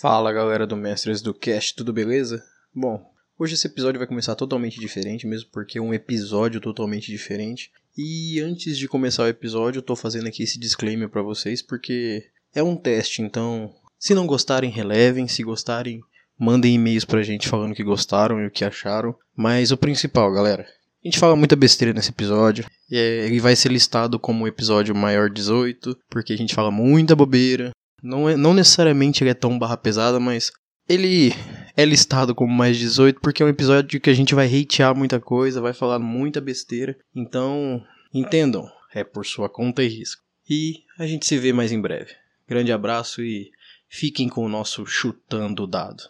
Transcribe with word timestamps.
Fala 0.00 0.32
galera 0.32 0.64
do 0.64 0.76
Mestres 0.76 1.20
do 1.20 1.34
Cast, 1.34 1.74
tudo 1.74 1.92
beleza? 1.92 2.40
Bom, 2.72 3.04
hoje 3.36 3.54
esse 3.54 3.66
episódio 3.66 3.98
vai 3.98 4.06
começar 4.06 4.36
totalmente 4.36 4.78
diferente, 4.78 5.26
mesmo 5.26 5.50
porque 5.52 5.76
é 5.76 5.82
um 5.82 5.92
episódio 5.92 6.60
totalmente 6.60 7.10
diferente. 7.10 7.72
E 7.96 8.38
antes 8.38 8.78
de 8.78 8.86
começar 8.86 9.24
o 9.24 9.28
episódio, 9.28 9.80
eu 9.80 9.82
tô 9.82 9.96
fazendo 9.96 10.28
aqui 10.28 10.44
esse 10.44 10.56
disclaimer 10.56 11.08
para 11.08 11.20
vocês 11.20 11.60
porque 11.60 12.24
é 12.54 12.62
um 12.62 12.76
teste, 12.76 13.22
então 13.22 13.74
se 13.98 14.14
não 14.14 14.24
gostarem, 14.24 14.70
relevem, 14.70 15.26
se 15.26 15.42
gostarem, 15.42 16.00
mandem 16.38 16.76
e-mails 16.76 17.04
pra 17.04 17.24
gente 17.24 17.48
falando 17.48 17.74
que 17.74 17.82
gostaram 17.82 18.40
e 18.40 18.46
o 18.46 18.52
que 18.52 18.64
acharam. 18.64 19.16
Mas 19.34 19.72
o 19.72 19.76
principal, 19.76 20.32
galera, 20.32 20.62
a 20.62 21.08
gente 21.08 21.18
fala 21.18 21.34
muita 21.34 21.56
besteira 21.56 21.92
nesse 21.92 22.10
episódio. 22.10 22.64
É, 22.88 23.26
ele 23.26 23.40
vai 23.40 23.56
ser 23.56 23.72
listado 23.72 24.16
como 24.16 24.46
episódio 24.46 24.94
maior 24.94 25.28
18, 25.28 25.98
porque 26.08 26.34
a 26.34 26.36
gente 26.36 26.54
fala 26.54 26.70
muita 26.70 27.16
bobeira. 27.16 27.72
Não, 28.02 28.28
é, 28.28 28.36
não 28.36 28.54
necessariamente 28.54 29.22
ele 29.22 29.30
é 29.30 29.34
tão 29.34 29.58
barra 29.58 29.76
pesada, 29.76 30.20
mas 30.20 30.52
ele 30.88 31.32
é 31.76 31.84
listado 31.84 32.34
como 32.34 32.52
mais 32.52 32.76
18 32.76 33.20
porque 33.20 33.42
é 33.42 33.46
um 33.46 33.50
episódio 33.50 34.00
que 34.00 34.10
a 34.10 34.14
gente 34.14 34.34
vai 34.34 34.46
hatear 34.46 34.96
muita 34.96 35.20
coisa, 35.20 35.60
vai 35.60 35.72
falar 35.72 35.98
muita 35.98 36.40
besteira. 36.40 36.96
Então, 37.14 37.82
entendam, 38.12 38.68
é 38.94 39.04
por 39.04 39.26
sua 39.26 39.48
conta 39.48 39.82
e 39.82 39.88
risco. 39.88 40.22
E 40.48 40.84
a 40.98 41.06
gente 41.06 41.26
se 41.26 41.36
vê 41.36 41.52
mais 41.52 41.72
em 41.72 41.80
breve. 41.80 42.12
Grande 42.48 42.72
abraço 42.72 43.22
e 43.22 43.50
fiquem 43.88 44.28
com 44.28 44.44
o 44.44 44.48
nosso 44.48 44.86
chutando 44.86 45.66
dado. 45.66 46.02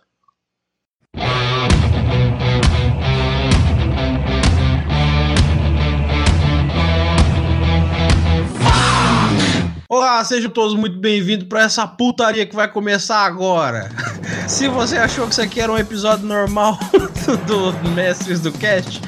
Olá, 9.91 10.23
sejam 10.23 10.51
todos 10.51 10.74
muito 10.74 10.98
bem-vindos 10.98 11.48
para 11.48 11.62
essa 11.62 11.87
putaria 11.87 12.45
que 12.45 12.55
vai 12.55 12.69
começar 12.69 13.24
agora. 13.24 13.88
Se 14.47 14.69
você 14.69 14.98
achou 14.98 15.24
que 15.24 15.33
isso 15.33 15.41
aqui 15.41 15.62
era 15.62 15.73
um 15.73 15.78
episódio 15.78 16.27
normal 16.27 16.78
do, 17.48 17.72
Mestres 17.95 18.39
do 18.41 18.53
Cast, 18.53 19.00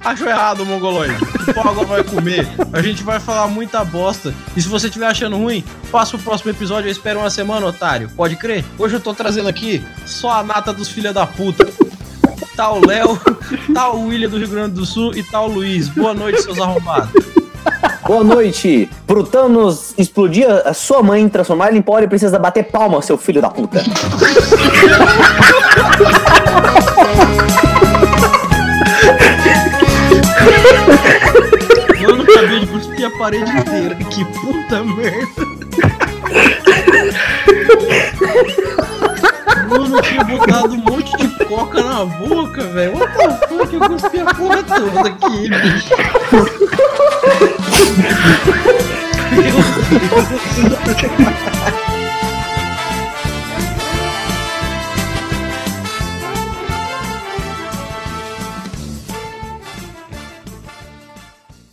achou 0.00 0.26
errado, 0.26 0.64
mongoloide. 0.64 1.22
O 1.22 1.52
pau 1.52 1.68
agora 1.68 1.86
vai 1.86 2.04
comer. 2.04 2.48
A 2.72 2.80
gente 2.80 3.02
vai 3.02 3.20
falar 3.20 3.46
muita 3.46 3.84
bosta. 3.84 4.34
E 4.56 4.62
se 4.62 4.68
você 4.70 4.86
estiver 4.86 5.06
achando 5.06 5.36
ruim, 5.36 5.62
passa 5.90 6.16
o 6.16 6.18
próximo 6.18 6.50
episódio. 6.50 6.88
Eu 6.88 6.92
espero 6.92 7.20
uma 7.20 7.28
semana, 7.28 7.66
otário. 7.66 8.08
Pode 8.16 8.36
crer? 8.36 8.64
Hoje 8.78 8.96
eu 8.96 9.00
tô 9.00 9.12
trazendo 9.12 9.50
aqui 9.50 9.84
só 10.06 10.30
a 10.30 10.42
nata 10.42 10.72
dos 10.72 10.88
filha 10.88 11.12
da 11.12 11.26
puta. 11.26 11.68
Tá 12.56 12.72
o 12.72 12.86
Léo, 12.86 13.20
tá 13.74 13.90
o 13.90 14.06
William 14.06 14.30
do 14.30 14.38
Rio 14.38 14.48
Grande 14.48 14.76
do 14.76 14.86
Sul 14.86 15.14
e 15.14 15.22
tá 15.22 15.42
o 15.42 15.46
Luiz. 15.46 15.90
Boa 15.90 16.14
noite, 16.14 16.40
seus 16.40 16.58
arrombados. 16.58 17.31
Boa 18.06 18.24
noite. 18.24 18.90
Pro 19.06 19.24
Thanos 19.24 19.94
explodir 19.96 20.48
a 20.48 20.74
sua 20.74 21.02
mãe, 21.02 21.28
transformar 21.28 21.68
ele 21.68 21.78
em 21.78 21.82
pó, 21.82 21.98
ele 21.98 22.08
precisa 22.08 22.38
bater 22.38 22.64
palma, 22.64 23.00
seu 23.02 23.16
filho 23.16 23.40
da 23.40 23.48
puta. 23.48 23.82
Mano, 32.02 32.22
acabei 32.22 32.60
de 32.60 32.66
cuspir 32.66 33.06
a 33.06 33.10
parede 33.18 33.50
inteira. 33.50 33.94
Que 33.94 34.24
puta 34.24 34.82
merda. 34.84 35.42
Mano, 39.68 39.96
eu 39.96 40.02
tinha 40.02 40.24
botado 40.24 40.74
um 40.74 40.78
monte 40.78 41.16
de 41.16 41.31
coca 41.52 41.82
na 41.82 42.04
boca, 42.06 42.62
velho. 42.68 42.96
What 42.96 43.12
the 43.12 43.28
fuck? 43.46 43.74
Eu 43.74 43.80
cuspi 43.80 44.20
a 44.20 44.34
porra 44.34 44.62
toda 44.62 45.08
aqui, 45.08 45.50
bicho. 45.50 45.94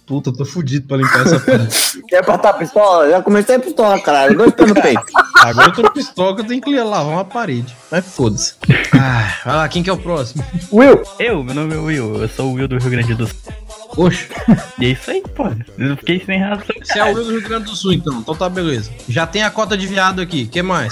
Puta, 0.09 0.31
eu 0.31 0.33
tô 0.33 0.43
fudido 0.43 0.87
pra 0.87 0.97
limpar 0.97 1.21
essa 1.21 1.39
porra. 1.39 1.67
Quer 2.09 2.27
a 2.27 2.53
pistola? 2.53 3.11
Já 3.11 3.21
comecei 3.21 3.57
a 3.57 3.59
pistola, 3.59 4.01
caralho. 4.01 4.35
Dois 4.35 4.51
pés 4.55 4.67
no 4.69 4.73
peito. 4.73 5.03
Agora 5.37 5.67
eu 5.67 5.71
tô 5.71 5.91
pistola 5.91 6.35
que 6.35 6.41
eu 6.41 6.47
tenho 6.47 6.59
que 6.59 6.75
lavar 6.79 7.13
uma 7.13 7.23
parede. 7.23 7.77
Mas 7.91 8.07
foda-se. 8.07 8.55
Ah, 8.99 9.31
vai 9.45 9.55
lá, 9.55 9.69
quem 9.69 9.83
que 9.83 9.89
é 9.89 9.93
o 9.93 9.97
próximo? 9.97 10.43
Will. 10.73 11.03
Eu, 11.19 11.43
meu 11.43 11.53
nome 11.53 11.75
é 11.75 11.77
Will, 11.77 12.23
eu 12.23 12.27
sou 12.27 12.47
o 12.47 12.53
Will 12.53 12.67
do 12.67 12.79
Rio 12.79 12.89
Grande 12.89 13.13
do 13.13 13.27
Sul. 13.27 13.35
Oxe, 13.97 14.27
E 14.79 14.87
é 14.87 14.89
isso 14.89 15.11
aí, 15.11 15.21
pô. 15.35 15.47
Eu 15.77 15.95
fiquei 15.97 16.23
sem 16.25 16.39
razão. 16.39 16.65
você 16.81 16.97
é 16.97 17.03
o 17.03 17.13
Will 17.13 17.25
do 17.25 17.31
Rio 17.31 17.47
Grande 17.47 17.65
do 17.65 17.75
Sul, 17.75 17.93
então. 17.93 18.15
Então 18.15 18.33
tá 18.33 18.49
beleza. 18.49 18.89
Já 19.07 19.27
tem 19.27 19.43
a 19.43 19.51
cota 19.51 19.77
de 19.77 19.85
viado 19.85 20.21
aqui. 20.21 20.47
que 20.47 20.63
mais? 20.63 20.91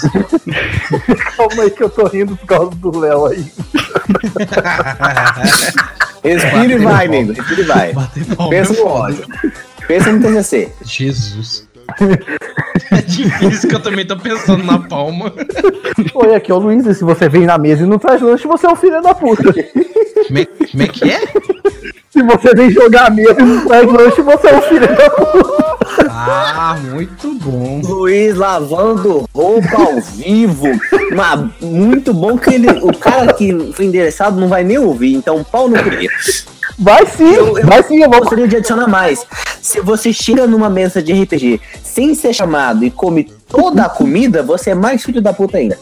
Calma 1.36 1.64
aí 1.64 1.70
que 1.72 1.82
eu 1.82 1.90
tô 1.90 2.06
rindo 2.06 2.36
por 2.36 2.46
causa 2.46 2.70
do 2.70 2.96
Léo 3.00 3.26
aí. 3.26 3.52
Respira 6.22 6.72
e 6.72 6.78
vai, 6.78 7.08
nego. 7.08 7.32
Respira 7.32 7.60
e 7.60 7.64
vai. 7.64 7.94
Pensa 8.50 8.72
no 8.72 8.86
ódio. 8.86 9.26
Pensa 9.86 10.12
no 10.12 10.20
TCC. 10.20 10.72
Jesus. 10.84 11.68
É 12.90 13.02
difícil 13.02 13.68
que 13.68 13.74
eu 13.74 13.82
também 13.82 14.06
tô 14.06 14.16
pensando 14.16 14.64
na 14.64 14.78
palma. 14.78 15.32
Oi, 16.14 16.34
aqui 16.34 16.50
é 16.50 16.54
o 16.54 16.58
Luiz, 16.58 16.86
e 16.86 16.94
se 16.94 17.04
você 17.04 17.28
vem 17.28 17.44
na 17.44 17.58
mesa 17.58 17.84
e 17.84 17.86
não 17.86 17.98
traz 17.98 18.22
lanche, 18.22 18.46
você 18.46 18.66
é 18.66 18.70
um 18.70 18.76
filho 18.76 19.02
da 19.02 19.14
puta. 19.14 19.52
Como 19.52 20.82
é 20.82 20.88
que 20.88 21.10
é? 21.10 21.20
Se 22.18 22.22
você 22.24 22.52
vem 22.54 22.70
jogar 22.70 23.16
e 23.16 23.22
não 23.42 23.64
traz 23.66 23.86
lanche, 23.86 24.22
você 24.22 24.48
é 24.48 24.56
um 24.56 24.62
filho 24.62 24.88
da 24.96 25.10
puta. 25.10 25.68
Ah, 26.10 26.76
muito 26.90 27.32
bom. 27.34 27.80
Luiz 27.84 28.34
lavando 28.36 29.24
roupa 29.32 29.76
ao 29.80 30.00
vivo. 30.00 30.66
Mas 31.14 31.48
muito 31.60 32.12
bom 32.12 32.36
que 32.36 32.54
ele, 32.54 32.68
o 32.82 32.92
cara 32.96 33.32
que 33.32 33.72
foi 33.72 33.84
endereçado 33.86 34.40
não 34.40 34.48
vai 34.48 34.64
nem 34.64 34.78
ouvir. 34.78 35.14
Então, 35.14 35.44
pau 35.44 35.68
no 35.68 35.76
cu. 35.76 35.90
Vai 36.76 37.06
sim, 37.06 37.32
Eu- 37.34 37.58
eu- 37.58 37.66
vai 37.66 37.82
sim, 37.84 38.02
eu 38.02 38.10
vou. 38.10 38.18
Gostaria 38.20 38.48
de 38.48 38.56
adicionar 38.56 38.88
mais. 38.88 39.24
Se 39.62 39.80
você 39.80 40.12
chega 40.12 40.46
numa 40.46 40.68
mesa 40.68 41.00
de 41.00 41.12
RPG 41.12 41.60
sem 41.84 42.14
ser 42.16 42.32
chamado 42.34 42.84
e 42.84 42.90
come 42.90 43.24
toda 43.48 43.84
a 43.84 43.88
comida, 43.88 44.42
você 44.42 44.70
é 44.70 44.74
mais 44.74 45.04
filho 45.04 45.20
da 45.22 45.32
puta 45.32 45.56
ainda. 45.58 45.78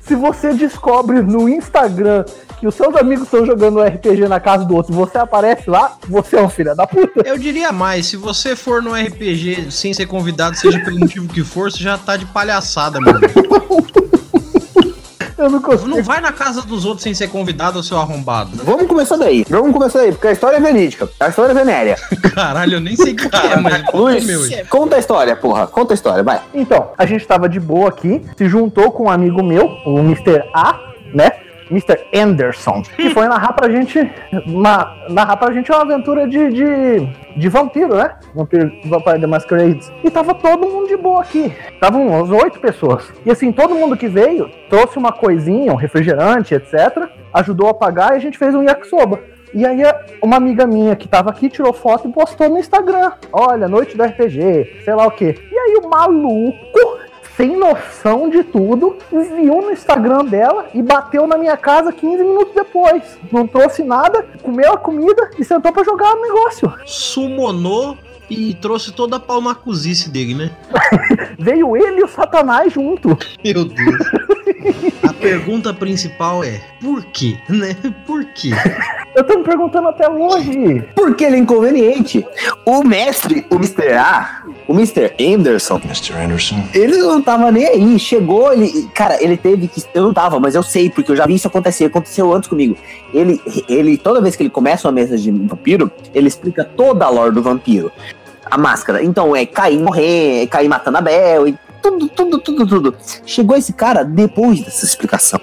Se 0.00 0.14
você 0.14 0.52
descobre 0.54 1.20
no 1.22 1.48
Instagram 1.48 2.24
que 2.58 2.66
os 2.66 2.74
seus 2.74 2.94
amigos 2.94 3.24
estão 3.24 3.44
jogando 3.44 3.82
RPG 3.82 4.28
na 4.28 4.38
casa 4.38 4.64
do 4.64 4.74
outro 4.74 4.94
você 4.94 5.18
aparece 5.18 5.68
lá, 5.68 5.96
você 6.08 6.36
é 6.36 6.42
um 6.42 6.48
filho 6.48 6.74
da 6.74 6.86
puta. 6.86 7.22
Eu 7.26 7.36
diria 7.36 7.72
mais, 7.72 8.06
se 8.06 8.16
você 8.16 8.54
for 8.54 8.82
no 8.82 8.94
RPG 8.94 9.70
sem 9.70 9.92
ser 9.92 10.06
convidado, 10.06 10.56
seja 10.56 10.78
pelo 10.80 10.98
motivo 10.98 11.28
que 11.28 11.42
for, 11.42 11.70
você 11.70 11.82
já 11.82 11.98
tá 11.98 12.16
de 12.16 12.26
palhaçada, 12.26 12.98
irmão. 12.98 13.14
Eu 15.36 15.50
não 15.50 15.60
consigo. 15.60 15.88
Não 15.88 16.02
vai 16.02 16.20
na 16.20 16.32
casa 16.32 16.62
dos 16.62 16.84
outros 16.84 17.02
sem 17.02 17.14
ser 17.14 17.28
convidado, 17.28 17.82
seu 17.82 17.98
arrombado. 17.98 18.50
Vamos 18.64 18.86
começar 18.86 19.16
daí. 19.16 19.44
Vamos 19.48 19.72
começar 19.72 20.00
daí, 20.00 20.12
porque 20.12 20.28
a 20.28 20.32
história 20.32 20.56
é 20.56 20.60
verídica. 20.60 21.08
A 21.18 21.28
história 21.28 21.52
é 21.52 21.54
venérea. 21.54 21.96
Caralho, 22.34 22.74
eu 22.74 22.80
nem 22.80 22.96
sei 22.96 23.12
o 23.12 23.16
que 23.16 23.36
é, 23.36 23.56
mas 23.56 23.82
Luiz, 23.92 24.24
meu. 24.24 24.66
conta 24.68 24.96
a 24.96 24.98
história, 24.98 25.34
porra. 25.36 25.66
Conta 25.66 25.92
a 25.92 25.96
história, 25.96 26.22
vai. 26.22 26.40
Então, 26.54 26.90
a 26.96 27.06
gente 27.06 27.26
tava 27.26 27.48
de 27.48 27.60
boa 27.60 27.88
aqui, 27.88 28.22
se 28.36 28.48
juntou 28.48 28.92
com 28.92 29.04
um 29.04 29.10
amigo 29.10 29.42
meu, 29.42 29.66
o 29.86 29.98
Mr. 30.00 30.42
A, 30.54 30.78
né? 31.14 31.30
Mr. 31.72 31.98
Anderson, 32.14 32.82
que 32.96 33.10
foi 33.10 33.26
narrar 33.26 33.52
pra 33.54 33.70
gente. 33.70 33.98
na- 34.46 34.94
narrar 35.08 35.36
pra 35.36 35.52
gente 35.52 35.70
uma 35.72 35.82
aventura 35.82 36.28
de, 36.28 36.50
de, 36.50 37.08
de 37.36 37.48
vampiro, 37.48 37.94
né? 37.96 38.14
Vampiro 38.34 38.70
Vampire 38.84 39.20
the 39.20 39.26
Masquerade. 39.26 39.80
E 40.04 40.10
tava 40.10 40.34
todo 40.34 40.68
mundo 40.68 40.86
de 40.88 40.96
boa 40.96 41.22
aqui. 41.22 41.52
Estavam 41.72 42.06
umas 42.06 42.30
oito 42.30 42.60
pessoas. 42.60 43.10
E 43.24 43.30
assim, 43.30 43.50
todo 43.50 43.74
mundo 43.74 43.96
que 43.96 44.06
veio 44.08 44.50
trouxe 44.68 44.98
uma 44.98 45.12
coisinha, 45.12 45.72
um 45.72 45.76
refrigerante, 45.76 46.54
etc. 46.54 47.08
Ajudou 47.32 47.68
a 47.68 47.74
pagar 47.74 48.12
e 48.12 48.16
a 48.16 48.20
gente 48.20 48.38
fez 48.38 48.54
um 48.54 48.62
yakisoba. 48.62 49.18
E 49.54 49.66
aí 49.66 49.82
uma 50.22 50.36
amiga 50.38 50.66
minha 50.66 50.96
que 50.96 51.06
tava 51.06 51.28
aqui 51.28 51.50
tirou 51.50 51.74
foto 51.74 52.08
e 52.08 52.12
postou 52.12 52.48
no 52.48 52.58
Instagram. 52.58 53.12
Olha, 53.30 53.68
noite 53.68 53.94
do 53.96 54.02
RPG, 54.02 54.80
sei 54.82 54.94
lá 54.94 55.06
o 55.06 55.10
quê. 55.10 55.34
E 55.52 55.58
aí 55.58 55.78
o 55.84 55.88
maluco, 55.90 56.71
sem 57.36 57.56
noção 57.56 58.28
de 58.28 58.44
tudo, 58.44 58.96
viu 59.10 59.62
no 59.62 59.70
Instagram 59.70 60.24
dela 60.24 60.66
e 60.74 60.82
bateu 60.82 61.26
na 61.26 61.36
minha 61.36 61.56
casa 61.56 61.92
15 61.92 62.22
minutos 62.22 62.54
depois. 62.54 63.18
Não 63.30 63.46
trouxe 63.46 63.82
nada, 63.82 64.24
comeu 64.42 64.72
a 64.72 64.78
comida 64.78 65.30
e 65.38 65.44
sentou 65.44 65.72
pra 65.72 65.84
jogar 65.84 66.14
o 66.14 66.22
negócio. 66.22 66.72
Sumonou 66.84 67.96
e 68.28 68.54
trouxe 68.54 68.92
toda 68.92 69.16
a 69.16 69.20
palmacuzice 69.20 70.10
dele, 70.10 70.34
né? 70.34 70.50
Veio 71.38 71.76
ele 71.76 72.00
e 72.00 72.04
o 72.04 72.08
Satanás 72.08 72.72
junto. 72.72 73.16
Meu 73.44 73.64
Deus. 73.64 73.96
A 75.02 75.12
pergunta 75.12 75.72
principal 75.74 76.44
é: 76.44 76.60
por 76.80 77.04
quê? 77.06 77.36
Né? 77.48 77.76
Por 78.06 78.24
quê? 78.26 78.50
Eu 79.14 79.24
tô 79.24 79.38
me 79.38 79.44
perguntando 79.44 79.88
até 79.88 80.08
hoje. 80.08 80.82
Porque 80.94 81.24
ele 81.24 81.36
é 81.36 81.38
inconveniente. 81.38 82.26
O 82.64 82.82
mestre, 82.82 83.46
o 83.50 83.56
Mr. 83.56 83.92
A, 83.92 84.42
o 84.66 84.72
Mr. 84.72 85.12
Anderson, 85.20 85.80
Mr. 85.84 86.14
Anderson. 86.14 86.64
ele 86.72 86.96
não 86.96 87.20
tava 87.20 87.50
nem 87.52 87.66
aí. 87.66 87.98
Chegou, 87.98 88.52
ele. 88.52 88.88
Cara, 88.94 89.22
ele 89.22 89.36
teve 89.36 89.68
que. 89.68 89.82
Eu 89.92 90.04
não 90.04 90.14
tava, 90.14 90.40
mas 90.40 90.54
eu 90.54 90.62
sei, 90.62 90.88
porque 90.88 91.12
eu 91.12 91.16
já 91.16 91.26
vi 91.26 91.34
isso 91.34 91.46
acontecer. 91.46 91.84
Aconteceu 91.84 92.32
antes 92.32 92.48
comigo. 92.48 92.76
Ele, 93.12 93.40
ele 93.68 93.98
toda 93.98 94.20
vez 94.20 94.34
que 94.34 94.42
ele 94.42 94.50
começa 94.50 94.88
uma 94.88 94.92
mesa 94.92 95.18
de 95.18 95.30
vampiro, 95.30 95.90
ele 96.14 96.28
explica 96.28 96.64
toda 96.64 97.04
a 97.04 97.10
lore 97.10 97.34
do 97.34 97.42
vampiro. 97.42 97.92
A 98.50 98.56
máscara. 98.56 99.02
Então 99.02 99.36
é 99.36 99.44
cair 99.44 99.78
morrer, 99.78 100.42
é 100.42 100.46
cair 100.46 100.68
matando 100.68 100.98
a 100.98 101.00
Bel. 101.00 101.48
E 101.48 101.58
tudo, 101.82 102.08
tudo, 102.08 102.38
tudo, 102.38 102.66
tudo. 102.66 102.96
Chegou 103.26 103.56
esse 103.56 103.72
cara 103.72 104.04
depois 104.04 104.60
dessa 104.62 104.84
explicação. 104.84 105.40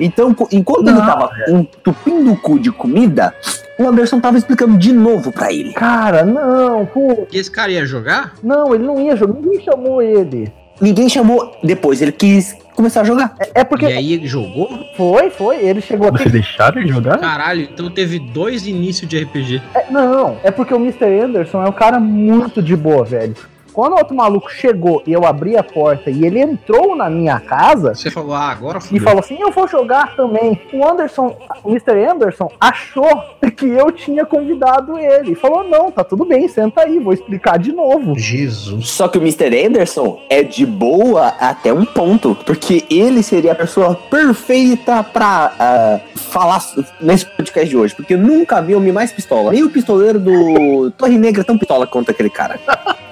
Então, 0.00 0.34
enquanto 0.50 0.88
ele 0.88 0.98
Não, 0.98 1.06
tava 1.06 1.30
entupindo 1.48 2.32
o 2.32 2.36
cu 2.36 2.58
de 2.58 2.72
comida, 2.72 3.34
o 3.78 3.86
Anderson 3.86 4.20
tava 4.20 4.38
explicando 4.38 4.76
de 4.76 4.92
novo 4.92 5.30
pra 5.30 5.52
ele. 5.52 5.72
Cara, 5.72 6.24
não, 6.24 6.86
pô. 6.86 7.26
E 7.32 7.38
esse 7.38 7.50
cara 7.50 7.70
ia 7.70 7.86
jogar? 7.86 8.34
Não, 8.42 8.74
ele 8.74 8.84
não 8.84 9.00
ia 9.00 9.14
jogar. 9.14 9.34
Ninguém 9.34 9.62
chamou 9.62 10.02
ele. 10.02 10.52
Ninguém 10.80 11.08
chamou 11.08 11.56
depois, 11.62 12.02
ele 12.02 12.10
quis 12.10 12.56
começar 12.74 13.02
a 13.02 13.04
jogar. 13.04 13.36
É, 13.38 13.60
é 13.60 13.64
porque. 13.64 13.86
E 13.86 13.92
aí 13.92 14.12
ele 14.12 14.26
jogou? 14.26 14.68
Foi, 14.96 15.30
foi. 15.30 15.58
Ele 15.58 15.80
chegou 15.80 16.08
aqui. 16.08 16.18
Vocês 16.18 16.32
deixaram 16.32 16.80
ele 16.80 16.88
jogar? 16.88 17.18
Caralho, 17.18 17.62
então 17.62 17.88
teve 17.90 18.18
dois 18.18 18.66
inícios 18.66 19.08
de 19.08 19.22
RPG. 19.22 19.62
É, 19.74 19.86
não, 19.90 20.36
é 20.42 20.50
porque 20.50 20.74
o 20.74 20.78
Mr. 20.78 21.20
Anderson 21.20 21.62
é 21.64 21.68
um 21.68 21.72
cara 21.72 22.00
muito 22.00 22.60
de 22.60 22.74
boa, 22.74 23.04
velho. 23.04 23.36
Quando 23.74 23.94
o 23.94 23.98
outro 23.98 24.14
maluco 24.14 24.48
chegou 24.50 25.02
e 25.04 25.12
eu 25.12 25.26
abri 25.26 25.56
a 25.56 25.62
porta 25.64 26.08
e 26.08 26.24
ele 26.24 26.38
entrou 26.40 26.94
na 26.94 27.10
minha 27.10 27.40
casa 27.40 27.92
Você 27.92 28.08
falou, 28.08 28.32
ah, 28.32 28.50
agora 28.50 28.78
e 28.78 28.80
fudeu. 28.80 29.02
falou 29.02 29.18
assim: 29.18 29.36
Eu 29.40 29.50
vou 29.50 29.66
jogar 29.66 30.14
também. 30.14 30.60
O 30.72 30.86
Anderson, 30.86 31.36
o 31.64 31.70
Mr. 31.70 32.04
Anderson, 32.08 32.48
achou 32.60 33.08
que 33.56 33.66
eu 33.66 33.90
tinha 33.90 34.24
convidado 34.24 34.96
ele. 34.96 35.34
Falou: 35.34 35.64
Não, 35.68 35.90
tá 35.90 36.04
tudo 36.04 36.24
bem, 36.24 36.46
senta 36.46 36.82
aí, 36.82 37.00
vou 37.00 37.12
explicar 37.12 37.58
de 37.58 37.72
novo. 37.72 38.16
Jesus. 38.16 38.90
Só 38.90 39.08
que 39.08 39.18
o 39.18 39.20
Mr. 39.20 39.66
Anderson 39.66 40.20
é 40.30 40.42
de 40.44 40.64
boa 40.64 41.34
até 41.40 41.72
um 41.72 41.84
ponto, 41.84 42.36
porque 42.46 42.84
ele 42.88 43.22
seria 43.24 43.52
a 43.52 43.56
pessoa 43.56 43.96
perfeita 44.08 45.02
pra 45.02 45.52
ah, 45.58 46.00
falar 46.14 46.62
nesse 47.00 47.26
podcast 47.26 47.68
de 47.68 47.76
hoje, 47.76 47.94
porque 47.94 48.14
eu 48.14 48.18
nunca 48.18 48.62
vi 48.62 48.74
homem 48.74 48.92
mais 48.92 49.12
pistola. 49.12 49.50
Nem 49.50 49.64
o 49.64 49.70
pistoleiro 49.70 50.20
do 50.20 50.90
Torre 50.92 51.18
Negra 51.18 51.42
tão 51.42 51.58
pistola 51.58 51.86
quanto 51.86 52.10
aquele 52.10 52.30
cara. 52.30 52.58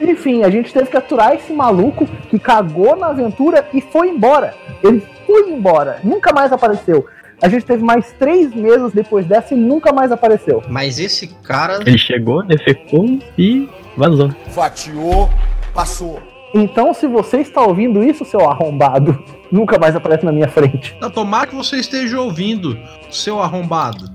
Enfim, 0.00 0.44
a 0.44 0.50
gente 0.50 0.72
teve 0.72 0.90
que 0.90 0.96
aturar 0.96 1.34
esse 1.34 1.52
maluco 1.52 2.06
que 2.30 2.38
cagou 2.38 2.96
na 2.96 3.08
aventura 3.08 3.66
e 3.74 3.80
foi 3.80 4.08
embora. 4.08 4.54
Ele 4.82 5.04
foi 5.26 5.50
embora, 5.50 5.98
nunca 6.04 6.32
mais 6.32 6.52
apareceu. 6.52 7.06
A 7.40 7.48
gente 7.48 7.64
teve 7.64 7.84
mais 7.84 8.12
três 8.18 8.52
meses 8.52 8.92
depois 8.92 9.24
dessa 9.24 9.54
e 9.54 9.56
nunca 9.56 9.92
mais 9.92 10.10
apareceu. 10.10 10.62
Mas 10.68 10.98
esse 10.98 11.28
cara. 11.42 11.78
Ele 11.86 11.96
chegou, 11.96 12.44
defecou 12.44 13.18
e 13.36 13.68
vazou. 13.96 14.30
Fatiou, 14.50 15.30
passou. 15.72 16.20
Então, 16.54 16.94
se 16.94 17.06
você 17.06 17.38
está 17.38 17.62
ouvindo 17.62 18.02
isso, 18.02 18.24
seu 18.24 18.40
arrombado, 18.48 19.22
nunca 19.52 19.78
mais 19.78 19.94
aparece 19.94 20.24
na 20.24 20.32
minha 20.32 20.48
frente. 20.48 20.96
Não, 21.00 21.10
tomara 21.10 21.46
que 21.46 21.54
você 21.54 21.76
esteja 21.76 22.20
ouvindo, 22.20 22.78
seu 23.10 23.40
arrombado. 23.42 24.10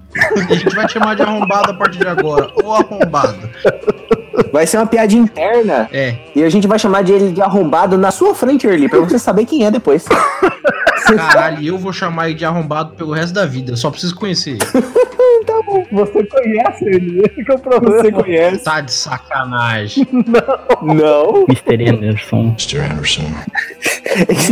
A 0.50 0.54
gente 0.54 0.76
vai 0.76 0.86
te 0.88 0.94
chamar 0.94 1.16
de 1.16 1.22
arrombado 1.24 1.72
a 1.72 1.74
partir 1.74 2.00
de 2.00 2.08
agora. 2.08 2.50
Ô 2.64 2.74
arrombado. 2.74 3.50
Vai 4.52 4.66
ser 4.68 4.78
uma 4.78 4.86
piada 4.86 5.14
interna 5.14 5.88
É. 5.92 6.16
e 6.36 6.44
a 6.44 6.50
gente 6.50 6.68
vai 6.68 6.78
chamar 6.80 7.04
de 7.04 7.12
ele 7.12 7.32
de 7.32 7.42
arrombado 7.42 7.98
na 7.98 8.12
sua 8.12 8.34
frente, 8.36 8.66
Early, 8.68 8.90
pra 8.90 9.00
você 9.00 9.18
saber 9.20 9.46
quem 9.46 9.66
é 9.66 9.72
depois. 9.72 10.06
Caralho, 11.16 11.62
e 11.62 11.68
eu 11.68 11.78
vou 11.78 11.92
chamar 11.94 12.30
ele 12.30 12.36
de 12.38 12.46
arrombado 12.46 12.94
pelo 12.96 13.12
resto 13.12 13.34
da 13.34 13.46
vida. 13.46 13.76
Só 13.76 13.90
preciso 13.92 14.16
conhecer 14.16 14.52
ele. 14.52 14.60
Você 15.92 16.24
conhece 16.26 16.86
ele, 16.86 17.22
esse 17.26 17.44
que 17.44 17.52
é 17.52 17.56
o 17.56 17.60
problema. 17.60 18.24
conhece? 18.24 18.64
Tá 18.64 18.82
de 18.82 18.92
sacanagem. 18.92 20.08
Não. 20.82 21.46
Mr. 21.48 21.90
Anderson. 21.90 22.56
Mr. 22.58 22.80
Anderson. 22.80 23.32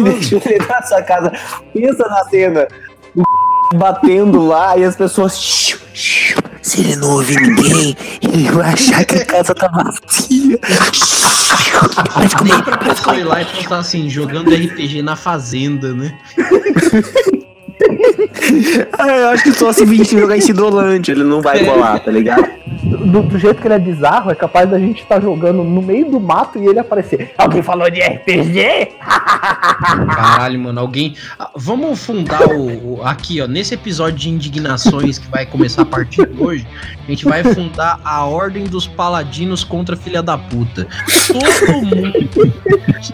Deixa 0.03 0.35
eu 0.35 0.39
ver 0.39 0.67
na 0.67 0.81
sua 0.81 1.01
casa. 1.01 1.31
Pensa 1.73 2.07
na 2.07 2.23
cena. 2.25 2.67
O 3.15 3.23
batendo 3.75 4.47
lá 4.47 4.77
e 4.77 4.83
as 4.83 4.95
pessoas. 4.95 5.77
Se 6.61 6.81
ele 6.81 6.95
não 6.97 7.15
ouvir 7.15 7.41
ninguém, 7.41 7.97
ele 8.21 8.51
vai 8.51 8.71
achar 8.73 9.03
que 9.03 9.15
a 9.15 9.25
casa 9.25 9.53
tá 9.55 9.67
vazia. 9.67 10.59
Ir 11.51 13.03
comer. 13.03 13.23
lá 13.25 13.41
e 13.41 13.45
postar 13.45 13.79
assim, 13.79 14.09
jogando 14.09 14.53
RPG 14.53 15.01
na 15.01 15.15
fazenda, 15.15 15.93
né? 15.93 16.17
Ah, 18.97 19.07
eu 19.17 19.29
acho 19.29 19.43
que 19.43 19.53
só 19.53 19.71
se 19.71 19.85
vir 19.85 20.05
jogar 20.05 20.37
em 20.37 20.41
Cidolante, 20.41 21.11
ele 21.11 21.23
não 21.23 21.41
vai 21.41 21.63
colar, 21.63 21.99
tá 21.99 22.11
ligado? 22.11 22.49
Do, 22.97 23.23
do 23.23 23.39
jeito 23.39 23.61
que 23.61 23.67
ele 23.67 23.73
é 23.75 23.79
bizarro, 23.79 24.31
é 24.31 24.35
capaz 24.35 24.69
da 24.69 24.77
gente 24.79 25.01
estar 25.01 25.21
jogando 25.21 25.63
no 25.63 25.81
meio 25.81 26.09
do 26.11 26.19
mato 26.19 26.59
e 26.59 26.65
ele 26.67 26.79
aparecer. 26.79 27.33
Alguém 27.37 27.61
falou 27.61 27.89
de 27.89 27.99
RPG? 28.01 28.91
Caralho, 30.15 30.59
mano, 30.59 30.79
alguém. 30.79 31.15
Ah, 31.39 31.49
vamos 31.55 32.03
fundar 32.05 32.43
o, 32.47 32.99
o- 32.99 33.01
Aqui, 33.03 33.41
ó, 33.41 33.47
nesse 33.47 33.73
episódio 33.73 34.17
de 34.19 34.29
indignações 34.29 35.17
que 35.17 35.27
vai 35.29 35.45
começar 35.45 35.81
a 35.81 35.85
partir 35.85 36.27
de 36.27 36.41
hoje, 36.41 36.67
a 37.07 37.09
gente 37.11 37.25
vai 37.25 37.43
fundar 37.43 37.99
a 38.03 38.25
Ordem 38.25 38.63
dos 38.65 38.85
Paladinos 38.87 39.63
contra 39.63 39.95
Filha 39.95 40.21
da 40.21 40.37
Puta. 40.37 40.87
Todo 41.27 41.85
mundo 41.85 42.11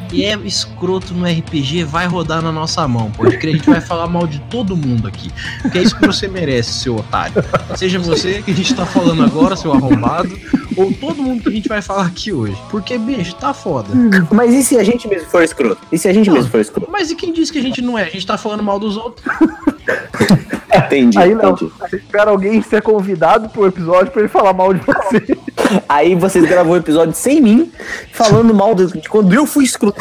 que 0.10 0.26
é 0.26 0.36
escroto 0.44 1.14
no 1.14 1.26
RPG 1.26 1.84
vai 1.84 2.06
rodar 2.08 2.42
na 2.42 2.52
nossa 2.52 2.88
mão, 2.88 3.12
crer, 3.12 3.54
a 3.54 3.58
gente 3.58 3.70
vai 3.70 3.82
falar 3.82 4.08
mal 4.08 4.28
de 4.28 4.40
todo 4.42 4.76
mundo 4.76 5.08
aqui. 5.08 5.32
Porque 5.62 5.78
é 5.78 5.82
isso 5.84 5.96
que 5.98 6.06
você 6.06 6.28
merece, 6.28 6.74
seu 6.74 6.96
otário. 6.98 7.44
Seja 7.76 8.00
você 8.00 8.42
que 8.42 8.52
a 8.52 8.54
gente 8.56 8.74
tá 8.74 8.86
falando 8.86 9.24
agora, 9.24 9.56
seu 9.56 9.67
arrombado, 9.74 10.38
ou 10.76 10.92
todo 10.94 11.22
mundo 11.22 11.44
que 11.44 11.50
a 11.50 11.52
gente 11.52 11.70
vai 11.70 11.82
falar 11.82 12.06
aqui 12.06 12.32
hoje. 12.32 12.58
Porque, 12.70 12.98
bicho, 12.98 13.36
tá 13.36 13.54
foda. 13.54 13.90
Mas 14.32 14.54
e 14.54 14.64
se 14.64 14.78
a 14.78 14.84
gente 14.84 15.08
mesmo 15.08 15.28
for 15.30 15.44
escroto? 15.44 15.82
E 15.92 15.98
se 15.98 16.08
a 16.08 16.14
gente 16.14 16.30
mesmo 16.30 16.50
for 16.50 16.60
escroto? 16.60 16.90
Mas 16.92 17.12
e 17.12 17.16
quem 17.16 17.34
disse 17.34 17.52
que 17.52 17.60
a 17.60 17.64
gente 17.64 17.82
não 17.82 17.98
é? 17.98 18.04
A 18.04 18.10
gente 18.10 18.26
tá 18.26 18.38
falando 18.38 18.64
mal 18.64 18.80
dos 18.80 18.98
outros. 18.98 19.26
Entendi, 20.86 21.18
Aí, 21.18 21.32
entendi. 21.32 21.72
você 21.80 21.96
espera 21.96 22.30
alguém 22.30 22.62
ser 22.62 22.82
convidado 22.82 23.50
pro 23.50 23.66
episódio 23.66 24.12
pra 24.12 24.22
ele 24.22 24.30
falar 24.30 24.54
mal 24.54 24.74
de 24.74 24.82
você. 24.82 25.38
Aí 25.90 26.14
vocês 26.16 26.46
gravam 26.46 26.74
um 26.74 26.76
episódio 26.76 27.14
sem 27.14 27.42
mim, 27.42 27.72
falando 28.12 28.54
mal 28.54 28.76
de, 28.76 28.88
de 28.88 29.10
quando 29.10 29.34
eu 29.34 29.46
fui 29.46 29.64
escroto. 29.64 30.00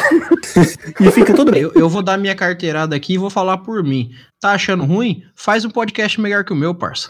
e 0.99 1.11
fica 1.11 1.33
tudo 1.33 1.51
bem. 1.51 1.61
Eu, 1.61 1.71
eu 1.73 1.89
vou 1.89 2.03
dar 2.03 2.17
minha 2.17 2.35
carteirada 2.35 2.95
aqui 2.95 3.13
e 3.13 3.17
vou 3.17 3.29
falar 3.29 3.57
por 3.57 3.83
mim. 3.83 4.11
Tá 4.39 4.51
achando 4.51 4.85
ruim? 4.85 5.23
Faz 5.33 5.65
um 5.65 5.69
podcast 5.71 6.21
melhor 6.21 6.43
que 6.43 6.53
o 6.53 6.55
meu, 6.55 6.75
parça. 6.75 7.09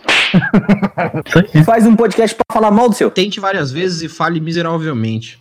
Faz 1.65 1.85
um 1.85 1.93
podcast 1.93 2.33
pra 2.33 2.45
falar 2.49 2.71
mal 2.71 2.87
do 2.87 2.95
seu. 2.95 3.11
Tente 3.11 3.37
várias 3.37 3.69
vezes 3.69 4.01
e 4.01 4.07
fale 4.07 4.39
miseravelmente. 4.39 5.37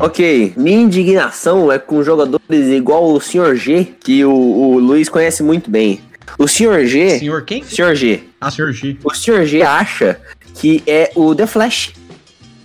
Ok, 0.00 0.54
minha 0.56 0.80
indignação 0.80 1.70
é 1.70 1.78
com 1.78 2.02
jogadores 2.02 2.66
igual 2.66 3.12
o 3.12 3.20
Sr. 3.20 3.54
G, 3.54 3.84
que 4.00 4.24
o, 4.24 4.32
o 4.32 4.78
Luiz 4.80 5.08
conhece 5.08 5.44
muito 5.44 5.70
bem. 5.70 6.00
O 6.36 6.48
Sr. 6.48 6.86
G. 6.86 7.20
Senhor 7.20 7.44
quem? 7.44 7.62
Sr. 7.62 7.94
G. 7.94 8.20
Ah, 8.40 8.50
senhor 8.50 8.72
G. 8.72 8.96
O 9.04 9.14
Sr. 9.14 9.46
G 9.46 9.62
acha 9.62 10.20
que 10.56 10.82
é 10.88 11.12
o 11.14 11.36
The 11.36 11.46
Flash. 11.46 11.97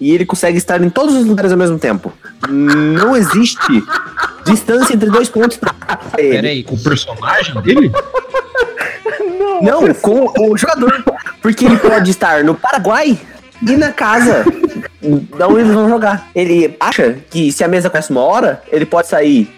E 0.04 0.12
ele 0.12 0.26
consegue 0.26 0.58
estar 0.58 0.82
em 0.84 0.90
todos 0.90 1.16
os 1.16 1.26
lugares 1.26 1.54
ao 1.54 1.58
mesmo 1.58 1.80
tempo. 1.80 2.12
Não 2.50 3.16
existe 3.16 3.82
distância 4.46 4.94
entre 4.94 5.10
dois 5.10 5.30
pontos 5.30 5.56
pra 5.56 5.74
ele. 6.18 6.30
Pera 6.32 6.48
aí, 6.50 6.62
com 6.62 6.76
o 6.76 6.84
personagem 6.84 7.62
dele? 7.62 7.90
Não, 9.64 9.94
com 9.94 10.30
o 10.38 10.58
jogador. 10.58 11.06
Porque 11.42 11.64
ele 11.64 11.78
pode 11.78 12.12
estar 12.12 12.44
no 12.44 12.54
Paraguai 12.54 13.18
e 13.62 13.78
na 13.78 13.94
casa 13.94 14.44
da 15.38 15.48
onde 15.48 15.62
eles 15.62 15.74
vão 15.74 15.88
jogar. 15.88 16.30
Ele 16.36 16.76
acha 16.82 17.16
que 17.30 17.50
se 17.54 17.64
a 17.64 17.70
mesa 17.70 17.90
começa 17.90 18.12
uma 18.12 18.24
hora, 18.24 18.62
ele 18.70 18.86
pode 18.86 19.08
sair 19.08 19.50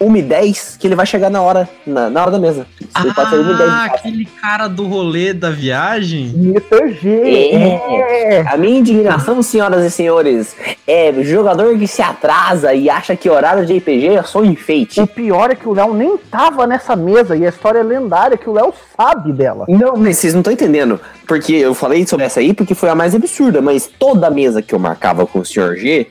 1 0.00 0.16
e 0.16 0.22
10, 0.22 0.76
que 0.78 0.86
ele 0.86 0.94
vai 0.94 1.06
chegar 1.06 1.30
na 1.30 1.42
hora, 1.42 1.68
na, 1.86 2.08
na 2.08 2.22
hora 2.22 2.30
da 2.30 2.38
mesa. 2.38 2.66
Ele 3.00 3.12
pode 3.14 3.30
sair 3.30 3.40
1 3.40 3.42
e 3.42 3.56
10 3.56 3.58
de 3.58 3.64
Ah, 3.64 3.84
aquele 3.84 4.24
cara 4.24 4.68
do 4.68 4.86
rolê 4.86 5.32
da 5.32 5.50
viagem? 5.50 6.32
Mr. 6.34 6.94
G. 6.94 7.52
É. 7.52 8.44
A 8.48 8.56
minha 8.56 8.78
indignação, 8.78 9.42
senhoras 9.42 9.84
e 9.84 9.90
senhores, 9.90 10.56
é 10.86 11.12
jogador 11.22 11.76
que 11.78 11.86
se 11.86 12.02
atrasa 12.02 12.72
e 12.74 12.88
acha 12.88 13.16
que 13.16 13.28
horário 13.28 13.66
de 13.66 13.78
RPG 13.78 14.08
é 14.08 14.22
só 14.22 14.44
enfeite. 14.44 15.00
O 15.00 15.06
pior 15.06 15.50
é 15.50 15.54
que 15.54 15.68
o 15.68 15.72
Léo 15.72 15.94
nem 15.94 16.16
tava 16.16 16.66
nessa 16.66 16.94
mesa 16.94 17.36
e 17.36 17.44
a 17.44 17.48
história 17.48 17.80
é 17.80 17.82
lendária 17.82 18.36
que 18.36 18.48
o 18.48 18.52
Léo 18.52 18.72
sabe 18.96 19.32
dela. 19.32 19.64
Não, 19.68 19.96
vocês 19.96 20.32
não 20.32 20.40
estão 20.40 20.52
entendendo. 20.52 21.00
Porque 21.26 21.52
eu 21.52 21.74
falei 21.74 22.06
sobre 22.06 22.26
essa 22.26 22.40
aí 22.40 22.54
porque 22.54 22.74
foi 22.74 22.88
a 22.88 22.94
mais 22.94 23.14
absurda, 23.14 23.60
mas 23.60 23.88
toda 23.98 24.30
mesa 24.30 24.62
que 24.62 24.74
eu 24.74 24.78
marcava 24.78 25.26
com 25.26 25.40
o 25.40 25.44
Sr. 25.44 25.76
G, 25.76 26.06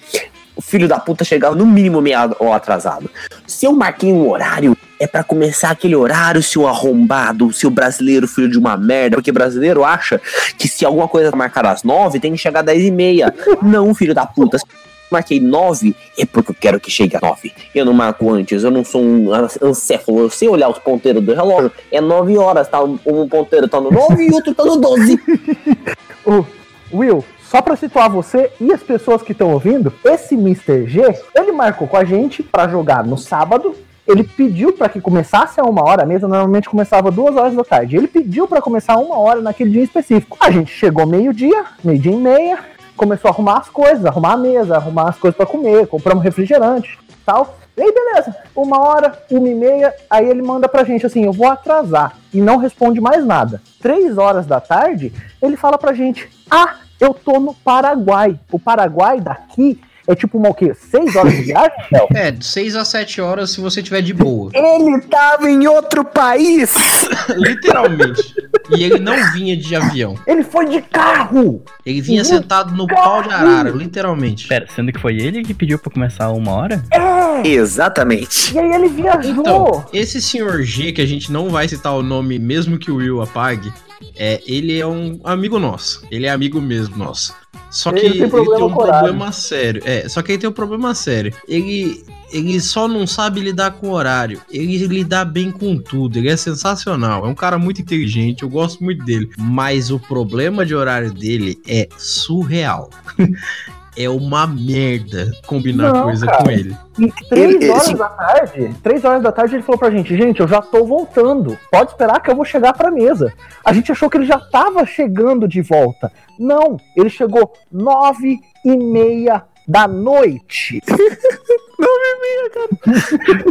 o 0.58 0.62
filho 0.62 0.88
da 0.88 1.00
puta 1.00 1.24
chegava 1.24 1.56
no 1.56 1.66
mínimo 1.66 2.02
meia 2.02 2.30
hora 2.40 2.56
atrasado. 2.56 3.10
Se 3.46 3.66
eu 3.66 3.74
marquei 3.74 4.12
um 4.12 4.28
horário, 4.28 4.76
é 5.00 5.06
pra 5.06 5.24
começar 5.24 5.70
aquele 5.70 5.96
horário, 5.96 6.42
seu 6.42 6.68
arrombado, 6.68 7.54
seu 7.54 7.70
brasileiro 7.70 8.28
filho 8.28 8.50
de 8.50 8.58
uma 8.58 8.76
merda. 8.76 9.18
Porque 9.18 9.32
brasileiro 9.32 9.84
acha 9.84 10.20
que 10.58 10.68
se 10.68 10.84
alguma 10.84 11.08
coisa 11.08 11.30
tá 11.30 11.38
marcada 11.38 11.70
às 11.70 11.84
nove, 11.84 12.20
tem 12.20 12.32
que 12.32 12.38
chegar 12.38 12.62
às 12.62 12.66
dez 12.66 12.84
e 12.84 12.90
meia. 12.90 13.34
Não, 13.62 13.94
filho 13.94 14.16
da 14.16 14.26
puta. 14.26 14.58
Se 14.58 14.66
eu 14.66 14.70
marquei 15.12 15.40
nove, 15.40 15.96
é 16.18 16.26
porque 16.26 16.52
eu 16.52 16.56
quero 16.60 16.80
que 16.80 16.90
chegue 16.90 17.16
a 17.16 17.20
nove. 17.22 17.54
Eu 17.76 17.86
não 17.86 17.94
marco 17.94 18.34
antes, 18.34 18.64
eu 18.64 18.72
não 18.72 18.84
sou 18.84 19.04
um 19.04 19.32
ancéfalo. 19.62 20.28
Eu 20.42 20.52
olhar 20.52 20.70
os 20.70 20.80
ponteiros 20.80 21.24
do 21.24 21.36
relógio. 21.36 21.72
É 21.92 22.02
nove 22.02 22.36
horas, 22.36 22.68
tá? 22.68 22.84
Um 22.84 23.30
ponteiro 23.30 23.68
tá 23.68 23.80
no 23.80 23.92
nove 23.92 24.28
e 24.28 24.34
outro 24.34 24.56
tá 24.56 24.66
no 24.66 24.78
doze. 24.78 25.20
O 26.26 26.46
Will, 26.94 27.24
só 27.42 27.62
pra 27.62 27.76
situar 27.76 28.10
você 28.10 28.52
e 28.60 28.74
as 28.74 28.82
pessoas 28.84 29.22
que 29.22 29.32
estão 29.32 29.52
ouvindo, 29.52 29.94
esse 30.04 30.36
Mr. 30.36 30.88
G, 30.88 31.02
ele 31.36 31.52
marcou 31.52 31.88
com 31.88 31.98
a 31.98 32.04
gente 32.04 32.44
pra 32.44 32.68
jogar 32.68 33.04
no 33.06 33.18
sábado 33.18 33.76
Ele 34.08 34.24
pediu 34.24 34.72
para 34.72 34.88
que 34.88 35.02
começasse 35.02 35.60
a 35.60 35.64
uma 35.64 35.84
hora, 35.84 36.04
a 36.04 36.06
mesa 36.06 36.30
normalmente 36.30 36.70
começava 36.70 37.12
duas 37.12 37.36
horas 37.36 37.54
da 37.54 37.64
tarde. 37.64 37.98
Ele 37.98 38.08
pediu 38.08 38.48
para 38.48 38.62
começar 38.62 38.94
a 38.94 39.00
uma 39.00 39.20
hora 39.20 39.42
naquele 39.42 39.72
dia 39.72 39.84
específico. 39.84 40.38
A 40.40 40.50
gente 40.50 40.72
chegou 40.72 41.06
meio-dia, 41.06 41.66
meio-dia 41.84 42.14
e 42.14 42.16
meia, 42.16 42.60
começou 42.96 43.28
a 43.28 43.34
arrumar 43.34 43.58
as 43.58 43.70
coisas, 43.70 44.06
arrumar 44.06 44.34
a 44.34 44.38
mesa, 44.38 44.78
arrumar 44.78 45.10
as 45.10 45.18
coisas 45.18 45.36
para 45.36 45.46
comer, 45.46 45.88
compramos 45.88 46.24
refrigerante, 46.24 46.98
tal. 47.26 47.58
E 47.78 47.82
aí, 47.82 47.94
beleza, 47.94 48.36
uma 48.56 48.80
hora, 48.80 49.22
uma 49.30 49.48
e 49.48 49.54
meia, 49.54 49.94
aí 50.10 50.28
ele 50.28 50.42
manda 50.42 50.68
pra 50.68 50.84
gente 50.84 51.06
assim, 51.06 51.24
eu 51.24 51.32
vou 51.32 51.48
atrasar, 51.48 52.18
e 52.34 52.42
não 52.42 52.58
responde 52.58 53.00
mais 53.00 53.24
nada. 53.24 53.62
Três 53.80 54.18
horas 54.18 54.48
da 54.48 54.60
tarde, 54.60 55.14
ele 55.40 55.56
fala 55.56 55.78
pra 55.78 55.94
gente, 55.94 56.28
ah, 56.50 56.78
eu 57.00 57.14
tô 57.14 57.40
no 57.40 57.54
Paraguai. 57.54 58.40
O 58.52 58.58
Paraguai 58.58 59.22
daqui 59.22 59.80
é 60.08 60.16
tipo 60.16 60.38
uma 60.38 60.50
o 60.50 60.54
quê? 60.54 60.74
Seis 60.74 61.16
horas 61.16 61.34
de 61.36 61.42
viagem? 61.44 61.72
Não. 61.92 62.08
É, 62.16 62.32
de 62.32 62.46
6 62.46 62.76
a 62.76 62.86
7 62.86 63.20
horas 63.22 63.52
se 63.52 63.60
você 63.62 63.82
tiver 63.84 64.02
de 64.02 64.14
boa. 64.14 64.52
Ele 64.54 65.00
tava 65.02 65.50
em 65.50 65.68
outro 65.68 66.04
país! 66.06 66.74
Literalmente. 67.36 68.34
E 68.76 68.84
ele 68.84 69.00
não 69.00 69.16
vinha 69.34 69.56
de 69.56 69.76
avião. 69.76 70.16
Ele 70.26 70.44
foi 70.44 70.68
de 70.68 70.82
carro! 70.82 71.62
Ele 71.86 72.02
vinha 72.02 72.22
Uhum. 72.22 72.26
sentado 72.26 72.74
no 72.76 72.88
pau 72.88 73.22
de 73.24 73.30
arara, 73.30 73.70
literalmente. 73.70 74.48
Pera, 74.48 74.66
sendo 74.76 74.92
que 74.92 75.00
foi 75.00 75.16
ele 75.18 75.44
que 75.44 75.54
pediu 75.54 75.78
pra 75.80 75.92
começar 75.92 76.30
uma 76.32 76.52
hora? 76.52 76.84
É! 76.92 77.48
Exatamente. 77.48 78.54
E 78.56 78.60
aí 78.60 78.72
ele 78.74 78.90
viajou! 78.90 79.32
Então, 79.42 79.86
esse 79.94 80.22
senhor 80.22 80.64
G, 80.64 80.92
que 80.92 81.02
a 81.02 81.06
gente 81.06 81.32
não 81.32 81.50
vai 81.50 81.68
citar 81.68 81.94
o 81.94 82.02
nome, 82.04 82.40
mesmo 82.40 82.78
que 82.78 82.90
o 82.92 82.96
Will 82.98 83.22
apague, 83.22 83.72
é, 84.16 84.42
ele 84.46 84.80
é 84.80 84.86
um 84.86 85.20
amigo 85.24 85.60
nosso. 85.60 86.06
Ele 86.12 86.26
é 86.26 86.30
amigo 86.32 86.60
mesmo 86.60 86.98
nosso. 86.98 87.34
Só 87.70 87.92
que 87.92 88.00
Ele 88.00 88.14
tem 88.14 88.22
ele 88.24 88.30
tem, 88.32 88.64
um 88.64 88.74
problema 88.74 89.32
sério. 89.32 89.82
É, 89.86 90.08
só 90.08 90.22
que 90.22 90.32
ele 90.32 90.40
tem 90.40 90.50
um 90.50 90.54
problema 90.54 90.96
sério. 90.96 91.34
Ele, 91.48 92.04
ele 92.32 92.60
só 92.62 92.88
não 92.88 93.06
sabe 93.06 93.42
lidar 93.42 93.72
com 93.72 93.92
horário. 93.92 94.42
Ele 94.50 94.88
lida 94.88 95.24
bem 95.26 95.52
com 95.52 95.78
tudo. 95.78 96.18
Ele 96.18 96.30
é 96.30 96.38
sensacional. 96.38 97.26
É 97.26 97.30
um 97.30 97.36
cara 97.36 97.58
muito 97.58 97.82
inteligente. 97.82 98.44
Eu 98.44 98.50
gosto 98.50 98.84
muito 98.84 99.04
dele. 99.04 99.30
Mas 99.38 99.92
o 99.92 100.00
problema 100.00 100.66
de 100.66 100.74
horário 100.74 101.14
dele 101.14 101.60
é 101.68 101.88
surreal. 101.98 102.90
é 103.98 104.10
uma 104.10 104.46
merda 104.46 105.32
combinar 105.48 105.92
Não, 105.94 106.04
coisa 106.04 106.26
cara. 106.26 106.44
com 106.44 106.52
ele. 106.52 106.78
E 107.00 107.12
três 107.30 107.56
Ele- 107.56 107.70
horas 107.70 107.84
esse- 107.88 107.96
da 107.96 108.08
tarde, 108.10 108.76
três 108.84 109.04
horas 109.06 109.22
da 109.24 109.32
tarde 109.32 109.56
ele 109.56 109.64
falou 109.64 109.80
pra 109.80 109.90
gente, 109.92 110.16
gente, 110.16 110.40
eu 110.40 110.48
já 110.48 110.62
tô 110.62 110.86
voltando. 110.86 111.58
Pode 111.72 111.92
esperar 111.92 112.20
que 112.22 112.30
eu 112.30 112.36
vou 112.36 112.46
chegar 112.46 112.74
pra 112.74 112.92
mesa. 112.92 113.34
A 113.66 113.74
gente 113.74 113.92
achou 113.92 114.10
que 114.10 114.18
ele 114.18 114.26
já 114.26 114.40
tava 114.40 114.86
chegando 114.86 115.48
de 115.48 115.62
volta. 115.62 116.12
Não, 116.40 116.78
ele 116.96 117.10
chegou 117.10 117.52
nove 117.72 118.40
e 118.64 118.78
meia 118.78 119.44
da 119.68 119.88
noite. 119.88 120.82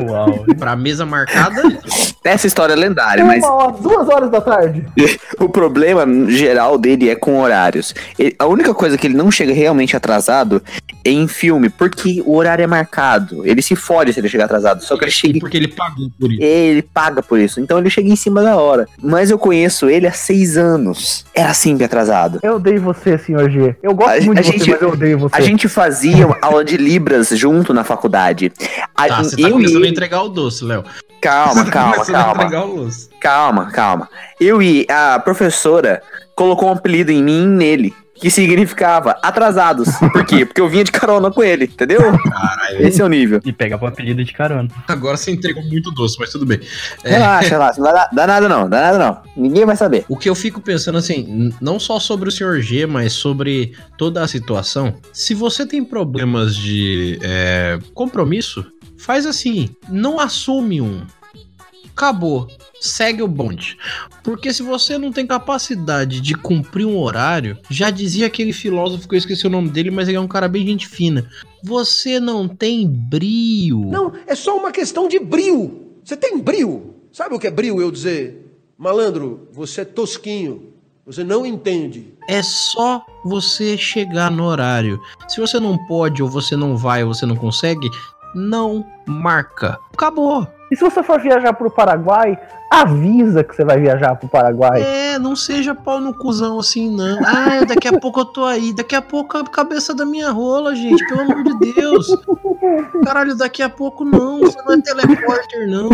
Uau. 0.09 0.45
Pra 0.59 0.75
mesa 0.77 1.05
marcada, 1.07 1.63
Essa 2.25 2.47
história 2.47 2.73
é 2.73 2.77
lendária, 2.77 3.23
Uma 3.25 3.33
mas 3.35 3.45
hora, 3.45 3.73
duas 3.73 4.09
horas 4.09 4.31
da 4.31 4.41
tarde. 4.41 4.85
o 5.39 5.49
problema 5.49 6.05
geral 6.31 6.77
dele 6.79 7.09
é 7.09 7.15
com 7.15 7.41
horários. 7.41 7.95
Ele- 8.19 8.35
a 8.39 8.47
única 8.47 8.75
coisa 8.75 8.99
que 8.99 9.07
ele 9.07 9.15
não 9.17 9.31
chega 9.31 9.53
realmente 9.53 9.97
atrasado 9.97 10.63
é 11.05 11.11
em 11.11 11.29
filme, 11.29 11.69
porque 11.69 12.23
o 12.27 12.35
horário 12.35 12.63
é 12.65 12.67
marcado. 12.67 13.47
Ele 13.47 13.63
se 13.63 13.77
fode 13.77 14.13
se 14.13 14.19
ele 14.21 14.29
chegar 14.29 14.47
atrasado. 14.47 14.83
Só 14.83 14.97
que 14.97 15.05
ele 15.05 15.11
chega. 15.13 15.39
porque 15.39 15.57
ele 15.57 15.69
pagou 15.69 16.11
por 16.19 16.33
isso. 16.33 16.43
Ele 16.43 16.83
paga 16.83 17.23
por 17.23 17.39
isso. 17.39 17.61
Então 17.61 17.79
ele 17.79 17.91
chega 17.91 18.09
em 18.09 18.17
cima 18.17 18.43
da 18.43 18.57
hora. 18.57 18.89
Mas 19.01 19.31
eu 19.31 19.39
conheço 19.39 19.89
ele 19.89 20.07
há 20.07 20.13
seis 20.13 20.57
anos. 20.57 21.25
Era 21.33 21.55
sempre 21.55 21.85
atrasado. 21.85 22.41
Eu 22.43 22.57
odeio 22.57 22.81
você, 22.81 23.17
senhor 23.19 23.49
G. 23.51 23.77
Eu 23.83 23.95
gosto 23.95 24.21
A- 24.23 24.25
muito 24.25 24.39
a 24.39 24.43
de 24.43 24.49
você, 24.49 24.59
gente- 24.59 24.71
mas 24.71 24.83
eu 24.83 24.89
odeio 24.91 25.19
você. 25.19 25.37
A 25.37 25.41
gente 25.41 25.69
fazia 25.69 26.27
aula 26.43 26.65
de 26.65 26.77
Libras 26.77 27.29
junto 27.29 27.73
na 27.73 27.85
faculdade. 27.85 28.16
A- 28.95 29.09
Tá, 29.09 29.23
você 29.23 29.37
tá 29.37 29.43
eu 29.43 29.49
e 29.49 29.53
começando 29.53 29.85
a 29.85 29.89
entregar 29.89 30.23
o 30.23 30.29
doce, 30.29 30.65
Léo. 30.65 30.85
Calma, 31.21 31.65
tá 31.67 31.71
calma, 31.71 32.05
calma. 32.05 32.91
Calma, 33.21 33.67
calma. 33.73 34.09
Eu 34.41 34.63
e 34.63 34.87
a 34.91 35.19
professora 35.19 36.03
colocou 36.35 36.69
um 36.69 36.73
apelido 36.73 37.11
em 37.13 37.23
mim 37.23 37.45
e 37.45 37.47
nele. 37.47 37.95
Que 38.19 38.31
significava 38.31 39.19
atrasados. 39.23 39.89
Por 40.13 40.25
quê? 40.25 40.45
Porque 40.45 40.61
eu 40.61 40.69
vinha 40.69 40.85
de 40.85 40.93
carona 40.93 41.31
com 41.31 41.43
ele, 41.43 41.65
entendeu? 41.65 42.01
Caralho. 42.01 42.87
Esse 42.87 43.01
é 43.01 43.05
o 43.05 43.09
nível. 43.09 43.41
E 43.45 43.53
pegava 43.53 43.85
o 43.85 43.89
apelido 43.89 44.25
de 44.25 44.33
carona. 44.33 44.69
Agora 44.89 45.17
você 45.17 45.31
entregou 45.31 45.63
muito 45.65 45.91
doce, 45.91 46.17
mas 46.19 46.31
tudo 46.31 46.47
bem. 46.47 46.61
É. 47.05 47.11
Relaxa, 47.11 47.49
relaxa. 47.49 47.81
Não 47.81 47.93
dar, 47.93 48.09
dá 48.13 48.27
nada 48.27 48.49
não, 48.49 48.69
dá 48.69 48.81
nada 48.81 48.99
não. 48.99 49.23
Ninguém 49.37 49.65
vai 49.65 49.77
saber. 49.77 50.05
O 50.09 50.17
que 50.17 50.29
eu 50.29 50.35
fico 50.35 50.61
pensando 50.61 50.99
assim, 50.99 51.53
não 51.61 51.79
só 51.79 52.01
sobre 52.01 52.29
o 52.29 52.33
Sr. 52.33 52.61
G, 52.61 52.87
mas 52.87 53.13
sobre 53.13 53.75
toda 53.99 54.23
a 54.23 54.29
situação. 54.29 54.95
Se 55.13 55.35
você 55.35 55.67
tem 55.67 55.85
problemas 55.85 56.57
de 56.57 57.19
é, 57.23 57.79
compromisso, 57.95 58.65
faz 58.99 59.27
assim, 59.27 59.69
não 59.89 60.19
assume 60.19 60.81
um. 60.81 61.03
Acabou. 61.95 62.49
Segue 62.81 63.23
o 63.23 63.29
bonde. 63.29 63.77
Porque 64.23 64.53
se 64.53 64.63
você 64.63 64.99
não 64.99 65.13
tem 65.13 65.27
capacidade 65.27 66.21
de 66.21 66.35
cumprir 66.35 66.87
um 66.87 66.99
horário, 66.99 67.59
já 67.71 67.91
dizia 67.91 68.27
aquele 68.27 68.53
filósofo 68.53 69.09
que 69.09 69.15
eu 69.15 69.19
esqueci 69.19 69.47
o 69.47 69.51
nome 69.51 69.71
dele, 69.71 69.91
mas 69.91 70.09
ele 70.09 70.17
é 70.17 70.21
um 70.21 70.29
cara 70.29 70.49
bem 70.49 70.67
gente 70.67 70.87
fina. 70.87 71.29
Você 71.63 72.21
não 72.21 72.47
tem 72.47 72.87
brio. 72.87 73.87
Não, 73.87 74.13
é 74.27 74.35
só 74.35 74.57
uma 74.57 74.71
questão 74.71 75.09
de 75.09 75.19
brio. 75.19 75.95
Você 76.05 76.17
tem 76.17 76.39
brio. 76.39 76.95
Sabe 77.13 77.35
o 77.35 77.39
que 77.39 77.47
é 77.47 77.51
brio? 77.51 77.81
Eu 77.81 77.91
dizer, 77.91 78.61
malandro, 78.77 79.49
você 79.53 79.81
é 79.81 79.85
tosquinho. 79.85 80.75
Você 81.07 81.23
não 81.23 81.47
entende. 81.47 82.15
É 82.29 82.43
só 82.43 83.05
você 83.25 83.77
chegar 83.79 84.31
no 84.31 84.45
horário. 84.45 85.01
Se 85.29 85.41
você 85.41 85.61
não 85.61 85.79
pode, 85.87 86.21
ou 86.21 86.29
você 86.29 86.57
não 86.57 86.77
vai, 86.77 87.05
ou 87.05 87.15
você 87.15 87.25
não 87.25 87.37
consegue, 87.37 87.89
não 88.35 88.85
marca. 89.07 89.79
Acabou. 89.93 90.47
E 90.71 90.77
se 90.77 90.83
você 90.83 91.03
for 91.03 91.21
viajar 91.21 91.53
pro 91.53 91.71
Paraguai, 91.71 92.37
avisa 92.73 93.45
que 93.45 93.55
você 93.55 93.65
vai 93.65 93.79
viajar 93.81 94.17
pro 94.17 94.29
Paraguai. 94.29 94.83
É, 94.83 95.19
não 95.19 95.37
seja 95.37 95.75
pau 95.75 96.01
no 96.01 96.13
cuzão 96.13 96.59
assim, 96.59 96.91
não. 96.91 97.19
Ah, 97.25 97.65
daqui 97.65 97.87
a 97.87 97.93
pouco 98.01 98.21
eu 98.21 98.25
tô 98.25 98.45
aí. 98.45 98.73
Daqui 98.75 98.95
a 98.97 99.01
pouco 99.03 99.39
a 99.39 99.45
cabeça 99.45 99.95
da 99.95 100.05
minha 100.05 100.31
rola, 100.31 100.75
gente. 100.75 101.07
Pelo 101.07 101.21
amor 101.21 101.45
de 101.45 101.73
Deus. 101.75 102.07
Caralho, 103.05 103.37
daqui 103.37 103.63
a 103.63 103.69
pouco 103.69 104.05
não. 104.05 104.41
Você 104.41 104.61
não 104.63 104.75
é 104.75 104.81
teleporter, 104.81 105.69
não. 105.69 105.89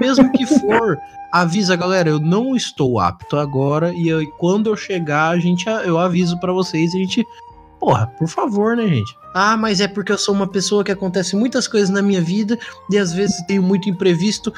Mesmo 0.00 0.30
que 0.32 0.46
for. 0.46 0.98
Avisa, 1.30 1.76
galera, 1.76 2.08
eu 2.08 2.18
não 2.20 2.54
estou 2.56 2.98
apto 3.00 3.36
agora. 3.36 3.92
E 3.92 4.08
eu- 4.08 4.26
quando 4.38 4.68
eu 4.70 4.76
chegar, 4.76 5.30
a 5.30 5.38
gente, 5.38 5.66
eu 5.84 5.98
aviso 5.98 6.38
pra 6.40 6.52
vocês 6.52 6.94
e 6.94 6.96
a 6.96 7.00
gente. 7.00 7.26
Porra, 7.78 8.06
por 8.06 8.28
favor, 8.28 8.76
né, 8.76 8.86
gente? 8.86 9.14
Ah, 9.34 9.56
mas 9.56 9.80
é 9.80 9.88
porque 9.88 10.12
eu 10.12 10.18
sou 10.18 10.32
uma 10.32 10.46
pessoa 10.46 10.84
que 10.84 10.92
acontece 10.92 11.34
muitas 11.34 11.66
coisas 11.66 11.90
na 11.90 12.00
minha 12.00 12.20
vida 12.20 12.56
e 12.88 12.96
às 12.96 13.12
vezes 13.12 13.42
tenho 13.46 13.62
muito 13.62 13.90
imprevisto. 13.90 14.54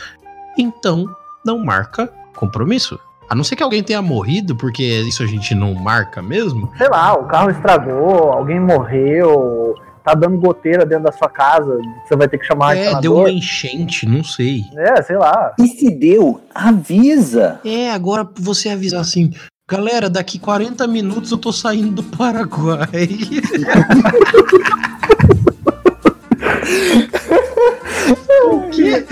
Então, 0.58 1.06
não 1.42 1.58
marca 1.58 2.12
compromisso. 2.36 3.00
A 3.28 3.34
não 3.34 3.42
ser 3.42 3.56
que 3.56 3.62
alguém 3.62 3.82
tenha 3.82 4.02
morrido, 4.02 4.54
porque 4.54 4.82
isso 4.82 5.22
a 5.22 5.26
gente 5.26 5.54
não 5.54 5.74
marca 5.74 6.22
mesmo. 6.22 6.70
Sei 6.76 6.88
lá, 6.88 7.14
o 7.14 7.24
carro 7.24 7.50
estragou, 7.50 8.30
alguém 8.32 8.60
morreu, 8.60 9.74
tá 10.04 10.14
dando 10.14 10.38
goteira 10.38 10.86
dentro 10.86 11.04
da 11.04 11.12
sua 11.12 11.28
casa, 11.28 11.80
você 12.06 12.14
vai 12.14 12.28
ter 12.28 12.38
que 12.38 12.44
chamar 12.44 12.76
é, 12.76 12.94
deu 13.00 13.16
uma 13.16 13.30
enchente, 13.30 14.06
não 14.06 14.22
sei. 14.22 14.62
É, 14.76 15.02
sei 15.02 15.16
lá. 15.16 15.54
E 15.58 15.66
se 15.66 15.90
deu, 15.90 16.40
avisa. 16.54 17.60
É, 17.64 17.90
agora 17.90 18.28
você 18.38 18.68
avisar 18.68 19.00
assim, 19.00 19.32
galera, 19.68 20.08
daqui 20.08 20.38
40 20.38 20.86
minutos 20.86 21.32
eu 21.32 21.38
tô 21.38 21.52
saindo 21.52 22.00
do 22.00 22.16
Paraguai. 22.16 22.86
o 28.46 28.70
quê? 28.70 29.04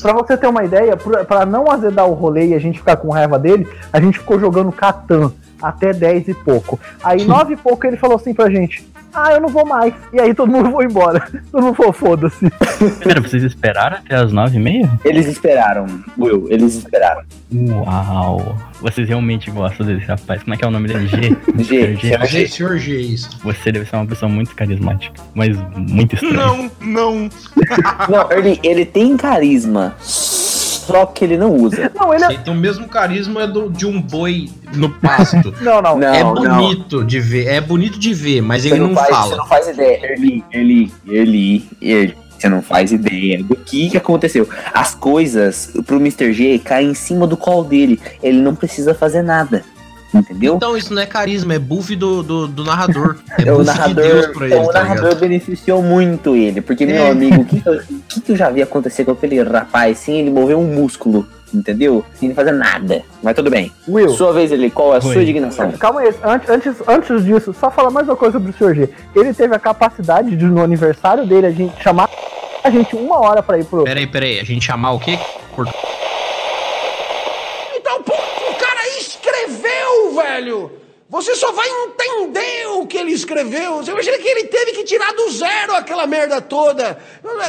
Pra 0.00 0.14
você 0.14 0.38
ter 0.38 0.46
uma 0.46 0.64
ideia, 0.64 0.96
pra 0.96 1.44
não 1.44 1.70
azedar 1.70 2.08
o 2.08 2.14
rolê 2.14 2.48
e 2.48 2.54
a 2.54 2.58
gente 2.58 2.78
ficar 2.78 2.96
com 2.96 3.10
raiva 3.10 3.38
dele, 3.38 3.68
a 3.92 4.00
gente 4.00 4.18
ficou 4.18 4.40
jogando 4.40 4.72
Catan 4.72 5.30
até 5.62 5.92
10 5.92 6.28
e 6.28 6.34
pouco. 6.34 6.78
Aí 7.02 7.24
9 7.24 7.54
e 7.54 7.56
pouco 7.56 7.86
ele 7.86 7.96
falou 7.96 8.16
assim 8.16 8.34
pra 8.34 8.50
gente: 8.50 8.86
Ah, 9.12 9.32
eu 9.32 9.40
não 9.40 9.48
vou 9.48 9.66
mais. 9.66 9.92
E 10.12 10.20
aí 10.20 10.34
todo 10.34 10.50
mundo 10.50 10.70
foi 10.70 10.84
embora. 10.84 11.26
Todo 11.50 11.62
mundo 11.62 11.74
falou, 11.74 11.92
foda-se. 11.92 12.50
Pera, 13.02 13.20
vocês 13.20 13.42
esperaram 13.42 13.96
até 13.96 14.14
as 14.16 14.32
nove 14.32 14.56
e 14.56 14.60
meia? 14.60 14.90
Eles 15.04 15.26
esperaram, 15.26 15.86
Will, 16.18 16.46
eles 16.50 16.74
esperaram. 16.74 17.22
Uau. 17.52 18.56
Vocês 18.80 19.08
realmente 19.08 19.50
gostam 19.50 19.86
desse 19.86 20.06
rapaz. 20.06 20.42
Como 20.42 20.54
é 20.54 20.56
que 20.56 20.64
é 20.64 20.68
o 20.68 20.70
nome 20.70 20.88
dele? 20.88 21.08
G? 21.08 21.36
G, 21.64 21.96
G. 21.96 22.26
G. 22.26 22.48
Senhor 22.48 22.78
G, 22.78 23.00
isso. 23.00 23.38
Você 23.42 23.72
deve 23.72 23.86
ser 23.86 23.96
uma 23.96 24.06
pessoa 24.06 24.30
muito 24.30 24.54
carismática, 24.54 25.20
mas 25.34 25.56
muito 25.76 26.14
estranha. 26.14 26.34
Não, 26.34 26.70
não. 26.80 27.28
Não, 28.08 28.32
ele, 28.32 28.60
ele 28.62 28.84
tem 28.84 29.16
carisma, 29.16 29.96
só 30.88 31.04
que 31.04 31.22
ele 31.22 31.36
não 31.36 31.54
usa. 31.54 31.92
Não, 31.94 32.14
ele 32.14 32.24
é. 32.24 32.38
Tem 32.38 32.52
o 32.52 32.56
mesmo 32.56 32.88
carisma 32.88 33.46
do, 33.46 33.68
de 33.68 33.86
um 33.86 34.00
boi 34.00 34.48
no 34.74 34.88
pasto. 34.88 35.54
Não, 35.60 35.82
não. 35.82 35.98
Não, 35.98 36.14
é 36.14 36.24
não. 36.24 36.34
bonito 36.34 37.04
de 37.04 37.20
ver, 37.20 37.46
é 37.46 37.60
bonito 37.60 37.98
de 37.98 38.14
ver, 38.14 38.40
mas 38.40 38.62
Você 38.62 38.68
ele 38.68 38.80
não, 38.80 38.88
não, 38.88 38.94
faz, 38.94 39.08
fala. 39.08 39.28
você 39.28 39.36
não 39.36 39.46
faz 39.46 39.68
ideia. 39.68 40.12
Ele, 40.12 40.44
ele, 40.50 40.92
ele, 41.06 41.68
ele. 41.80 42.16
Você 42.38 42.48
não 42.48 42.62
faz 42.62 42.92
ideia 42.92 43.42
do 43.42 43.56
que, 43.56 43.90
que 43.90 43.96
aconteceu. 43.96 44.48
As 44.72 44.94
coisas 44.94 45.72
pro 45.84 45.96
Mr. 45.96 46.32
G 46.32 46.58
caem 46.58 46.90
em 46.90 46.94
cima 46.94 47.26
do 47.26 47.36
colo 47.36 47.64
dele. 47.64 48.00
Ele 48.22 48.40
não 48.40 48.54
precisa 48.54 48.94
fazer 48.94 49.22
nada. 49.22 49.64
Entendeu? 50.14 50.56
Então 50.56 50.76
isso 50.76 50.94
não 50.94 51.02
é 51.02 51.06
carisma, 51.06 51.52
é 51.54 51.58
buff 51.58 51.94
do, 51.94 52.22
do, 52.22 52.48
do 52.48 52.64
narrador. 52.64 53.16
É, 53.38 53.42
É, 53.48 53.52
o 53.52 53.62
narrador, 53.62 54.04
de 54.04 54.10
Deus 54.10 54.26
pra 54.28 54.46
ele, 54.46 54.54
então, 54.54 54.66
o 54.66 54.72
tá 54.72 54.78
narrador 54.80 55.04
ligado? 55.04 55.20
beneficiou 55.20 55.82
muito 55.82 56.34
ele, 56.34 56.60
porque, 56.62 56.86
meu 56.86 57.04
É. 57.04 57.10
amigo, 57.10 57.42
o 57.42 57.44
que, 57.44 57.60
que, 57.60 57.68
eu, 57.68 57.74
o 57.74 58.20
que 58.22 58.32
eu 58.32 58.36
já 58.36 58.48
vi 58.50 58.62
acontecer 58.62 59.04
com 59.04 59.12
aquele 59.12 59.42
rapaz 59.42 59.98
sem 59.98 60.18
ele 60.20 60.30
mover 60.30 60.56
um 60.56 60.64
músculo, 60.64 61.26
entendeu? 61.52 62.04
Sem 62.14 62.28
ele 62.28 62.34
fazer 62.34 62.52
nada. 62.52 63.02
Mas 63.22 63.36
tudo 63.36 63.50
bem. 63.50 63.70
Will, 63.86 64.08
Sua 64.08 64.32
vez, 64.32 64.50
ele, 64.50 64.70
qual 64.70 64.94
é 64.94 64.98
a 64.98 65.00
sua 65.00 65.14
indignação? 65.22 65.70
calma 65.72 66.00
aí. 66.00 66.14
Antes, 66.24 66.48
antes, 66.48 66.74
antes 66.88 67.24
disso, 67.24 67.54
só 67.58 67.70
falar 67.70 67.90
mais 67.90 68.08
uma 68.08 68.16
coisa 68.16 68.32
sobre 68.38 68.50
o 68.50 68.54
Sr. 68.54 68.74
G. 68.74 68.88
Ele 69.14 69.34
teve 69.34 69.54
a 69.54 69.58
capacidade 69.58 70.34
de, 70.36 70.44
no 70.46 70.62
aniversário 70.62 71.26
dele, 71.26 71.46
a 71.46 71.50
gente 71.52 71.80
chamar 71.82 72.08
a 72.64 72.70
gente 72.70 72.96
uma 72.96 73.20
hora 73.20 73.42
pra 73.42 73.58
ir 73.58 73.64
pro. 73.64 73.84
Peraí, 73.84 74.06
peraí, 74.06 74.40
a 74.40 74.44
gente 74.44 74.64
chamar 74.64 74.92
o 74.92 74.98
quê? 74.98 75.18
Por- 75.54 75.68
Então, 77.76 78.02
pô, 78.02 78.12
o 78.14 78.54
cara 78.54 78.80
escreveu, 78.98 80.20
velho! 80.38 80.70
Você 81.10 81.34
só 81.34 81.52
vai 81.52 81.66
entender 81.66 82.66
o 82.66 82.86
que 82.86 82.98
ele 82.98 83.12
escreveu. 83.12 83.76
Você 83.76 83.90
imagina 83.90 84.18
que 84.18 84.28
ele 84.28 84.44
teve 84.44 84.72
que 84.72 84.84
tirar 84.84 85.10
do 85.14 85.30
zero 85.30 85.74
aquela 85.74 86.06
merda 86.06 86.40
toda. 86.40 86.98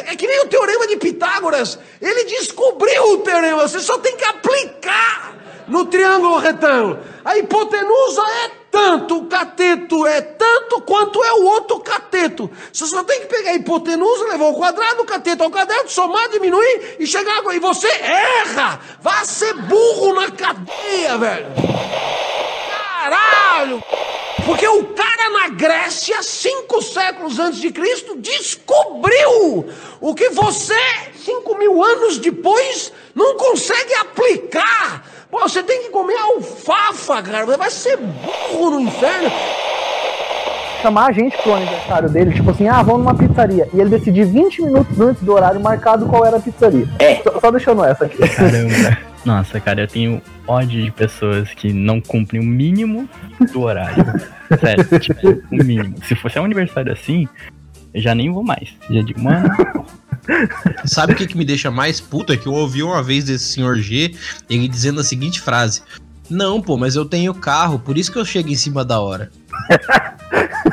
É 0.08 0.16
que 0.16 0.26
nem 0.26 0.46
o 0.46 0.48
teorema 0.48 0.88
de 0.88 0.96
Pitágoras. 0.96 1.78
Ele 2.02 2.24
descobriu 2.24 3.04
o 3.12 3.18
teorema. 3.18 3.68
Você 3.68 3.82
só 3.82 3.98
tem 3.98 4.16
que 4.16 4.24
aplicar 4.24 5.36
no 5.68 5.86
triângulo 5.86 6.38
retângulo. 6.38 7.00
A 7.26 7.38
hipotenusa 7.38 8.22
é 8.46 8.52
tanto, 8.72 9.18
o 9.18 9.26
cateto 9.26 10.08
é 10.08 10.22
tanto 10.22 10.80
quanto 10.82 11.22
é 11.22 11.34
o 11.34 11.44
outro 11.44 11.82
cateto. 11.82 12.50
Você 12.72 12.86
só 12.86 13.04
tem 13.04 13.20
que 13.20 13.28
pegar 13.28 13.52
a 13.52 13.56
hipotenusa, 13.56 14.30
levar 14.30 14.46
o 14.46 14.56
quadrado, 14.56 15.02
o 15.02 15.06
cateto 15.06 15.44
ao 15.44 15.52
quadrado, 15.52 15.90
somar, 15.92 16.30
diminuir 16.30 16.96
e 16.98 17.06
chegar. 17.06 17.44
E 17.54 17.60
você 17.60 17.90
erra! 17.90 18.80
Vá 19.02 19.26
ser 19.26 19.54
burro 19.54 20.14
na 20.14 20.32
cadeia, 20.32 21.18
velho! 21.18 21.48
Caralho! 23.10 23.84
Porque 24.46 24.68
o 24.68 24.84
cara 24.86 25.30
na 25.32 25.50
Grécia, 25.50 26.22
cinco 26.22 26.82
séculos 26.82 27.40
antes 27.40 27.60
de 27.60 27.72
Cristo, 27.72 28.16
descobriu 28.18 29.66
o 30.00 30.16
que 30.16 30.30
você, 30.30 30.80
cinco 31.24 31.58
mil 31.58 31.84
anos 31.84 32.20
depois, 32.20 32.94
não 33.16 33.36
consegue 33.36 33.94
aplicar. 33.96 35.04
Pô, 35.30 35.40
você 35.40 35.64
tem 35.64 35.84
que 35.84 35.90
comer 35.90 36.18
alfafa, 36.18 37.22
cara. 37.22 37.46
Você 37.46 37.58
vai 37.58 37.70
ser 37.72 37.98
burro 37.98 38.72
no 38.72 38.82
inferno. 38.82 39.32
chamar 40.82 41.10
a 41.10 41.12
gente 41.12 41.38
pro 41.38 41.56
aniversário 41.56 42.10
dele, 42.10 42.34
tipo 42.34 42.52
assim, 42.52 42.68
ah, 42.68 42.82
vamos 42.82 43.02
numa 43.04 43.16
pizzaria. 43.16 43.68
E 43.74 43.80
ele 43.80 43.90
decidir 43.90 44.26
20 44.26 44.62
minutos 44.62 45.00
antes 45.00 45.22
do 45.24 45.34
horário 45.34 45.60
marcado 45.60 46.08
qual 46.08 46.26
era 46.26 46.38
a 46.38 46.40
pizzaria. 46.40 46.88
É. 47.00 47.16
Só, 47.18 47.40
só 47.40 47.52
deixando 47.52 47.84
essa 47.84 48.06
aqui. 48.06 48.18
Caramba. 48.18 48.98
Nossa, 49.26 49.60
cara, 49.60 49.82
eu 49.82 49.88
tenho 49.88 50.22
ódio 50.48 50.84
de 50.84 50.92
pessoas 50.92 51.50
que 51.54 51.74
não 51.74 52.00
cumprem 52.00 52.42
o 52.42 52.46
mínimo 52.46 53.08
do 53.52 53.62
horário. 53.62 54.04
Sério, 54.60 55.00
tipo, 55.00 55.44
o 55.52 55.64
mínimo. 55.64 55.96
Se 56.06 56.16
fosse 56.16 56.40
um 56.40 56.46
aniversário 56.46 56.92
assim, 56.92 57.28
eu 57.94 58.02
já 58.02 58.16
nem 58.16 58.32
vou 58.32 58.44
mais. 58.44 58.74
Já 58.90 59.02
digo, 59.02 59.22
mano, 59.22 59.50
Sabe 60.86 61.14
o 61.14 61.16
que, 61.16 61.28
que 61.28 61.38
me 61.38 61.46
deixa 61.46 61.72
mais 61.72 62.00
puto? 62.00 62.34
É 62.34 62.38
que 62.38 62.48
eu 62.48 62.54
ouvi 62.54 62.84
uma 62.84 63.02
vez 63.02 63.26
desse 63.26 63.46
senhor 63.46 63.78
G, 63.78 64.16
ele 64.50 64.68
dizendo 64.68 65.00
a 65.00 65.04
seguinte 65.04 65.42
frase. 65.42 65.82
Não, 66.30 66.62
pô, 66.62 66.78
mas 66.78 66.96
eu 66.96 67.06
tenho 67.06 67.34
carro, 67.34 67.80
por 67.80 67.98
isso 67.98 68.12
que 68.12 68.20
eu 68.20 68.26
chego 68.26 68.50
em 68.50 68.56
cima 68.56 68.86
da 68.86 69.00
hora. 69.00 69.32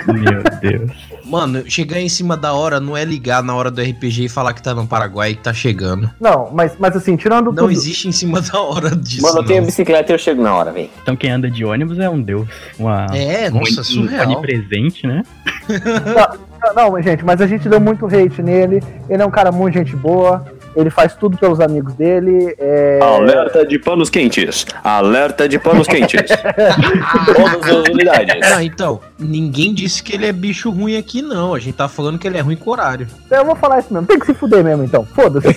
meu 0.09 0.43
Deus. 0.61 0.91
Mano, 1.25 1.69
chegar 1.69 2.01
em 2.01 2.09
cima 2.09 2.37
da 2.37 2.53
hora 2.53 2.79
não 2.79 2.97
é 2.97 3.05
ligar 3.05 3.43
na 3.43 3.55
hora 3.55 3.71
do 3.71 3.81
RPG 3.83 4.25
e 4.25 4.29
falar 4.29 4.53
que 4.53 4.63
tá 4.63 4.75
no 4.75 4.87
Paraguai 4.87 5.31
e 5.33 5.35
que 5.35 5.43
tá 5.43 5.53
chegando. 5.53 6.09
Não, 6.21 6.51
mas, 6.53 6.75
mas 6.79 6.95
assim, 6.97 7.17
tirando 7.17 7.47
Não 7.47 7.55
tudo. 7.55 7.71
existe 7.73 8.07
em 8.09 8.13
cima 8.13 8.41
da 8.41 8.61
hora 8.61 8.91
disso. 8.95 9.23
Mano, 9.23 9.39
eu 9.41 9.45
tenho 9.45 9.61
não. 9.61 9.67
bicicleta 9.67 10.13
e 10.13 10.15
eu 10.15 10.19
chego 10.19 10.43
na 10.43 10.55
hora, 10.55 10.71
velho. 10.73 10.89
Então 11.03 11.17
quem 11.17 11.31
anda 11.31 11.51
de 11.51 11.65
ônibus 11.65 11.99
é 11.99 12.09
um 12.09 12.21
deus. 12.23 12.47
Uma, 12.79 13.07
É, 13.13 13.49
um, 13.51 13.59
nossa, 13.59 13.81
um 13.81 13.85
surreal. 13.85 14.27
onipresente, 14.27 15.07
né? 15.07 15.23
Não, 16.75 16.91
mas, 16.93 17.05
gente, 17.05 17.25
mas 17.25 17.41
a 17.41 17.47
gente 17.47 17.69
deu 17.69 17.81
muito 17.81 18.07
hate 18.07 18.43
nele. 18.43 18.83
Ele 19.09 19.23
é 19.23 19.27
um 19.27 19.31
cara 19.31 19.51
muito 19.53 19.75
gente 19.75 19.95
boa. 19.97 20.45
Ele 20.77 20.91
faz 20.91 21.15
tudo 21.15 21.39
pelos 21.39 21.59
amigos 21.59 21.95
dele. 21.95 22.55
É... 22.59 23.01
Alerta 23.03 23.65
de 23.65 23.79
panos 23.79 24.11
quentes. 24.11 24.67
Alerta 24.85 25.49
de 25.49 25.59
panos 25.59 25.87
quentes. 25.87 26.31
Todas 27.35 27.77
as 27.77 27.89
unidades. 27.89 28.51
Não, 28.51 28.61
então, 28.61 29.01
ninguém 29.19 29.73
disse 29.73 30.03
que 30.03 30.15
ele 30.15 30.27
é 30.27 30.33
bicho 30.33 30.71
ruim 30.71 30.97
aqui, 30.97 31.23
não. 31.23 31.55
A 31.55 31.59
gente 31.59 31.75
tá 31.77 31.89
falando 31.89 32.19
que 32.19 32.27
ele 32.29 32.37
é 32.37 32.41
ruim 32.43 32.57
com 32.57 32.71
horário. 32.71 33.07
Eu 33.31 33.45
vou 33.45 33.57
falar 33.57 33.79
isso 33.79 33.93
mesmo. 33.93 34.07
Tem 34.07 34.19
que 34.19 34.27
se 34.27 34.35
fuder 34.35 34.63
mesmo, 34.63 34.85
então. 34.85 35.05
Foda-se. 35.07 35.49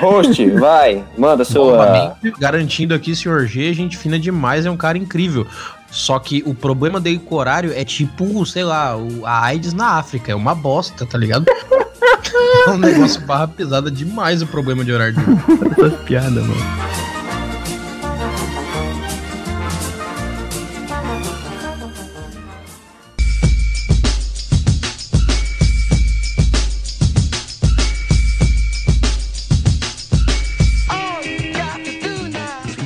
Host, 0.00 0.50
vai. 0.50 1.04
Manda 1.16 1.44
sua. 1.44 1.76
Novamente, 1.76 2.32
garantindo 2.38 2.94
aqui, 2.94 3.14
senhor 3.14 3.46
G, 3.46 3.72
gente 3.72 3.96
fina 3.96 4.18
demais, 4.18 4.66
é 4.66 4.70
um 4.70 4.76
cara 4.76 4.98
incrível. 4.98 5.46
Só 5.90 6.18
que 6.18 6.42
o 6.46 6.54
problema 6.54 7.00
dele 7.00 7.18
com 7.18 7.34
horário 7.34 7.72
é 7.74 7.84
tipo, 7.84 8.44
sei 8.46 8.62
lá, 8.64 8.96
o- 8.96 9.26
a 9.26 9.44
AIDS 9.46 9.72
na 9.74 9.98
África. 9.98 10.30
É 10.30 10.34
uma 10.34 10.54
bosta, 10.54 11.04
tá 11.04 11.18
ligado? 11.18 11.46
É 12.66 12.70
um 12.70 12.78
negócio 12.78 13.20
barra 13.22 13.48
pesada 13.48 13.90
demais 13.90 14.42
o 14.42 14.46
problema 14.46 14.84
de 14.84 14.92
horário. 14.92 15.16
Essas 15.76 16.00
piadas, 16.02 16.46
mano. 16.46 17.00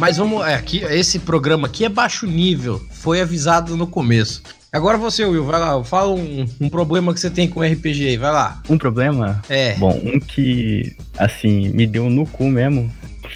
Mas 0.04 0.18
vamos. 0.18 0.46
É, 0.46 0.54
aqui, 0.54 0.84
esse 0.84 1.18
programa 1.18 1.66
aqui 1.66 1.82
é 1.82 1.88
baixo 1.88 2.26
nível. 2.26 2.86
Foi 2.90 3.22
avisado 3.22 3.74
no 3.74 3.86
começo. 3.86 4.42
Agora 4.74 4.98
você, 4.98 5.24
Will, 5.24 5.44
vai 5.44 5.60
lá. 5.60 5.84
Fala 5.84 6.12
um, 6.12 6.44
um 6.60 6.68
problema 6.68 7.14
que 7.14 7.20
você 7.20 7.30
tem 7.30 7.46
com 7.46 7.62
RPG 7.62 8.08
aí, 8.08 8.16
vai 8.16 8.32
lá. 8.32 8.60
Um 8.68 8.76
problema 8.76 9.40
É. 9.48 9.76
Bom, 9.76 10.00
um 10.02 10.18
que, 10.18 10.96
assim, 11.16 11.68
me 11.68 11.86
deu 11.86 12.10
no 12.10 12.26
cu 12.26 12.48
mesmo 12.48 12.92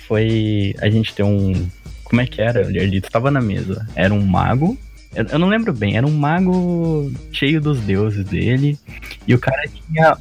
foi 0.08 0.74
a 0.80 0.90
gente 0.90 1.14
ter 1.14 1.22
um. 1.22 1.68
Como 2.02 2.20
é 2.20 2.26
que 2.26 2.42
era? 2.42 2.62
Ele 2.62 2.98
estava 2.98 3.30
na 3.30 3.40
mesa. 3.40 3.86
Era 3.94 4.12
um 4.12 4.26
mago. 4.26 4.76
Eu 5.14 5.26
eu 5.26 5.38
não 5.38 5.48
lembro 5.48 5.72
bem, 5.72 5.96
era 5.96 6.06
um 6.06 6.10
mago 6.10 7.12
cheio 7.30 7.60
dos 7.60 7.78
deuses 7.82 8.24
dele. 8.24 8.76
E 9.24 9.32
o 9.32 9.38
cara 9.38 9.62
tinha 9.68 10.18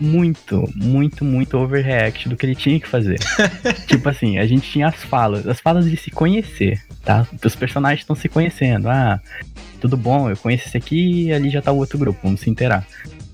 muito, 0.00 0.68
muito, 0.74 1.24
muito 1.24 1.56
overreact 1.56 2.28
do 2.28 2.36
que 2.36 2.44
ele 2.44 2.56
tinha 2.56 2.80
que 2.80 2.88
fazer. 2.88 3.20
tipo 3.86 4.08
assim, 4.08 4.38
a 4.38 4.46
gente 4.46 4.68
tinha 4.68 4.88
as 4.88 4.96
falas, 5.04 5.46
as 5.46 5.60
falas 5.60 5.88
de 5.88 5.96
se 5.96 6.10
conhecer, 6.10 6.82
tá? 7.04 7.24
Os 7.44 7.54
personagens 7.54 8.00
estão 8.00 8.16
se 8.16 8.28
conhecendo. 8.28 8.88
Ah, 8.88 9.20
tudo 9.80 9.96
bom, 9.96 10.28
eu 10.30 10.36
conheço 10.36 10.68
esse 10.68 10.76
aqui 10.76 11.24
e 11.26 11.32
ali 11.32 11.50
já 11.50 11.60
tá 11.62 11.72
o 11.72 11.76
outro 11.78 11.98
grupo, 11.98 12.20
vamos 12.22 12.40
se 12.40 12.50
inteirar. 12.50 12.86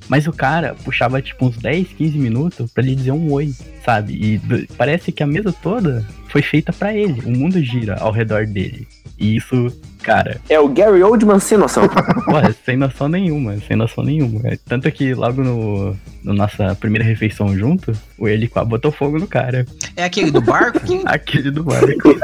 Mas 0.08 0.26
o 0.26 0.32
cara 0.32 0.74
puxava 0.84 1.22
tipo 1.22 1.46
uns 1.46 1.56
10, 1.56 1.88
15 1.96 2.18
minutos 2.18 2.70
pra 2.72 2.82
ele 2.82 2.94
dizer 2.96 3.12
um 3.12 3.30
oi, 3.32 3.52
sabe? 3.84 4.12
E 4.20 4.38
do- 4.38 4.66
parece 4.76 5.12
que 5.12 5.22
a 5.22 5.26
mesa 5.26 5.52
toda 5.62 6.04
foi 6.28 6.42
feita 6.42 6.72
pra 6.72 6.92
ele. 6.94 7.22
O 7.24 7.30
mundo 7.30 7.62
gira 7.62 7.94
ao 8.00 8.10
redor 8.10 8.44
dele. 8.46 8.86
E 9.18 9.36
isso, 9.36 9.68
cara, 10.02 10.40
É 10.48 10.58
o 10.58 10.68
Gary 10.68 11.02
Oldman 11.02 11.38
sem 11.38 11.56
noção. 11.56 11.84
Sem 12.66 12.76
noção 12.76 13.08
nenhuma, 13.08 13.56
sem 13.66 13.76
noção 13.76 14.02
nenhuma. 14.02 14.40
É, 14.44 14.58
Tanto 14.66 14.90
que 14.90 15.14
logo 15.14 15.42
no, 15.44 15.96
no 16.24 16.34
nossa 16.34 16.74
primeira 16.74 17.04
refeição 17.06 17.56
junto, 17.56 17.92
o 18.18 18.26
ele 18.26 18.50
botou 18.66 18.90
fogo 18.90 19.18
no 19.20 19.26
cara. 19.28 19.64
É 19.96 20.04
aquele 20.04 20.32
do 20.32 20.40
barco? 20.40 20.80
Aquele 21.06 21.50
do 21.52 21.62
barco. 21.62 22.18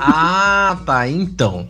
ah, 0.00 0.76
tá. 0.84 1.08
Então. 1.08 1.68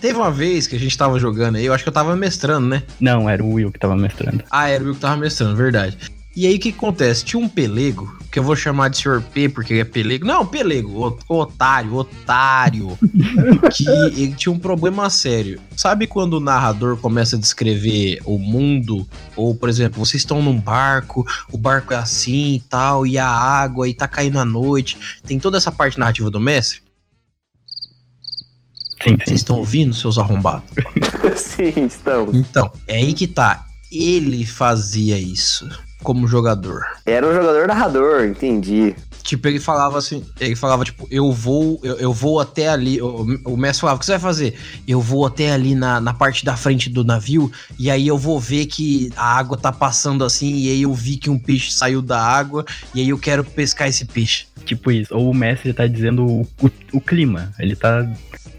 Teve 0.00 0.18
uma 0.18 0.30
vez 0.30 0.66
que 0.66 0.76
a 0.76 0.78
gente 0.78 0.96
tava 0.96 1.18
jogando 1.18 1.56
aí, 1.56 1.66
eu 1.66 1.72
acho 1.72 1.84
que 1.84 1.88
eu 1.88 1.92
tava 1.94 2.16
mestrando, 2.16 2.66
né? 2.68 2.82
Não, 3.00 3.28
era 3.28 3.42
o 3.42 3.52
Will 3.52 3.72
que 3.72 3.78
tava 3.78 3.96
mestrando. 3.96 4.42
Ah, 4.50 4.68
era 4.68 4.82
o 4.82 4.86
Will 4.86 4.94
que 4.94 5.00
tava 5.00 5.16
mestrando, 5.16 5.56
verdade. 5.56 5.98
E 6.36 6.46
aí 6.46 6.54
o 6.54 6.58
que 6.60 6.68
acontece? 6.68 7.24
Tinha 7.24 7.42
um 7.42 7.48
pelego, 7.48 8.16
que 8.30 8.38
eu 8.38 8.44
vou 8.44 8.54
chamar 8.54 8.90
de 8.90 8.98
Sr. 8.98 9.20
P 9.20 9.48
porque 9.48 9.74
é 9.74 9.84
pelego. 9.84 10.24
Não, 10.24 10.46
pelego, 10.46 11.18
otário, 11.28 11.94
otário. 11.96 12.96
que 13.74 13.88
ele 13.88 14.34
tinha 14.34 14.52
um 14.52 14.58
problema 14.58 15.10
sério. 15.10 15.60
Sabe 15.74 16.06
quando 16.06 16.34
o 16.34 16.40
narrador 16.40 16.96
começa 16.96 17.34
a 17.34 17.38
descrever 17.40 18.20
o 18.24 18.38
mundo? 18.38 19.04
Ou, 19.34 19.52
por 19.52 19.68
exemplo, 19.68 19.98
vocês 19.98 20.22
estão 20.22 20.40
num 20.40 20.60
barco, 20.60 21.26
o 21.50 21.58
barco 21.58 21.92
é 21.92 21.96
assim 21.96 22.54
e 22.54 22.60
tal, 22.60 23.04
e 23.04 23.18
a 23.18 23.26
água, 23.26 23.88
e 23.88 23.92
tá 23.94 24.06
caindo 24.06 24.38
a 24.38 24.44
noite. 24.44 24.96
Tem 25.26 25.40
toda 25.40 25.56
essa 25.56 25.72
parte 25.72 25.98
narrativa 25.98 26.30
do 26.30 26.38
mestre. 26.38 26.87
Sim, 29.02 29.10
sim. 29.10 29.16
Vocês 29.24 29.40
estão 29.40 29.56
ouvindo, 29.58 29.94
seus 29.94 30.18
arrombados? 30.18 30.64
Sim, 31.36 31.86
estamos. 31.86 32.34
Então, 32.34 32.70
é 32.86 32.96
aí 32.96 33.12
que 33.12 33.26
tá. 33.26 33.64
Ele 33.90 34.44
fazia 34.44 35.18
isso 35.18 35.68
como 36.02 36.26
jogador. 36.26 36.82
Era 37.06 37.26
um 37.26 37.32
jogador 37.32 37.66
narrador, 37.66 38.24
entendi. 38.24 38.94
Tipo, 39.22 39.48
ele 39.48 39.60
falava 39.60 39.98
assim, 39.98 40.24
ele 40.40 40.56
falava, 40.56 40.84
tipo, 40.84 41.06
eu 41.10 41.30
vou, 41.30 41.78
eu, 41.82 41.96
eu 41.96 42.12
vou 42.12 42.40
até 42.40 42.68
ali. 42.68 43.00
O, 43.02 43.26
o 43.44 43.56
mestre 43.56 43.82
falava, 43.82 43.96
o 43.96 44.00
que 44.00 44.06
você 44.06 44.12
vai 44.12 44.20
fazer? 44.20 44.54
Eu 44.86 45.00
vou 45.00 45.26
até 45.26 45.52
ali 45.52 45.74
na, 45.74 46.00
na 46.00 46.14
parte 46.14 46.44
da 46.44 46.56
frente 46.56 46.88
do 46.88 47.04
navio, 47.04 47.50
e 47.78 47.90
aí 47.90 48.06
eu 48.06 48.16
vou 48.16 48.40
ver 48.40 48.66
que 48.66 49.10
a 49.16 49.36
água 49.36 49.56
tá 49.56 49.70
passando 49.70 50.24
assim, 50.24 50.54
e 50.54 50.70
aí 50.70 50.82
eu 50.82 50.94
vi 50.94 51.16
que 51.16 51.28
um 51.28 51.38
peixe 51.38 51.72
saiu 51.72 52.00
da 52.00 52.22
água, 52.22 52.64
e 52.94 53.00
aí 53.00 53.08
eu 53.10 53.18
quero 53.18 53.44
pescar 53.44 53.88
esse 53.88 54.04
peixe. 54.06 54.46
Tipo 54.64 54.90
isso. 54.90 55.14
Ou 55.14 55.30
o 55.30 55.34
mestre 55.34 55.72
tá 55.72 55.86
dizendo 55.86 56.24
o, 56.24 56.40
o, 56.62 56.70
o 56.92 57.00
clima. 57.00 57.52
Ele 57.58 57.76
tá 57.76 58.08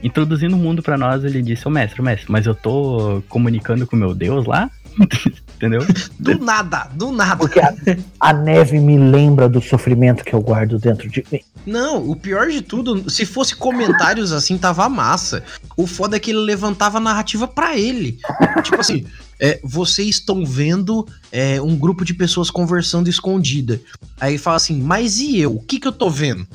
introduzindo 0.03 0.55
o 0.55 0.59
mundo 0.59 0.81
pra 0.81 0.97
nós, 0.97 1.23
ele 1.23 1.41
disse, 1.41 1.67
ô 1.67 1.71
mestre, 1.71 2.01
mestre, 2.01 2.31
mas 2.31 2.45
eu 2.45 2.55
tô 2.55 3.21
comunicando 3.29 3.85
com 3.85 3.95
o 3.95 3.99
meu 3.99 4.13
Deus 4.13 4.45
lá? 4.45 4.69
Entendeu? 5.55 5.85
Do 6.17 6.39
nada, 6.39 6.89
do 6.93 7.11
nada. 7.11 7.35
Porque 7.35 7.59
a, 7.59 7.73
a 8.19 8.33
neve 8.33 8.79
me 8.79 8.97
lembra 8.97 9.49
do 9.49 9.61
sofrimento 9.61 10.23
que 10.23 10.33
eu 10.33 10.39
guardo 10.39 10.79
dentro 10.79 11.09
de 11.09 11.23
mim. 11.29 11.41
Não, 11.65 12.09
o 12.09 12.15
pior 12.15 12.47
de 12.47 12.61
tudo, 12.61 13.09
se 13.09 13.25
fosse 13.25 13.55
comentários 13.55 14.31
assim, 14.31 14.57
tava 14.57 14.87
massa. 14.87 15.43
O 15.75 15.85
foda 15.85 16.15
é 16.15 16.19
que 16.19 16.31
ele 16.31 16.39
levantava 16.39 16.97
a 16.97 17.01
narrativa 17.01 17.45
pra 17.45 17.77
ele. 17.77 18.19
tipo 18.63 18.79
assim, 18.79 19.05
é, 19.39 19.59
vocês 19.63 20.09
estão 20.09 20.45
vendo 20.45 21.07
é, 21.31 21.61
um 21.61 21.75
grupo 21.75 22.03
de 22.03 22.13
pessoas 22.13 22.49
conversando 22.49 23.09
escondida. 23.09 23.81
Aí 24.19 24.37
fala 24.37 24.57
assim, 24.57 24.81
mas 24.81 25.19
e 25.19 25.39
eu? 25.39 25.55
O 25.55 25.61
que 25.61 25.79
que 25.79 25.87
eu 25.87 25.91
tô 25.91 26.09
vendo? 26.09 26.45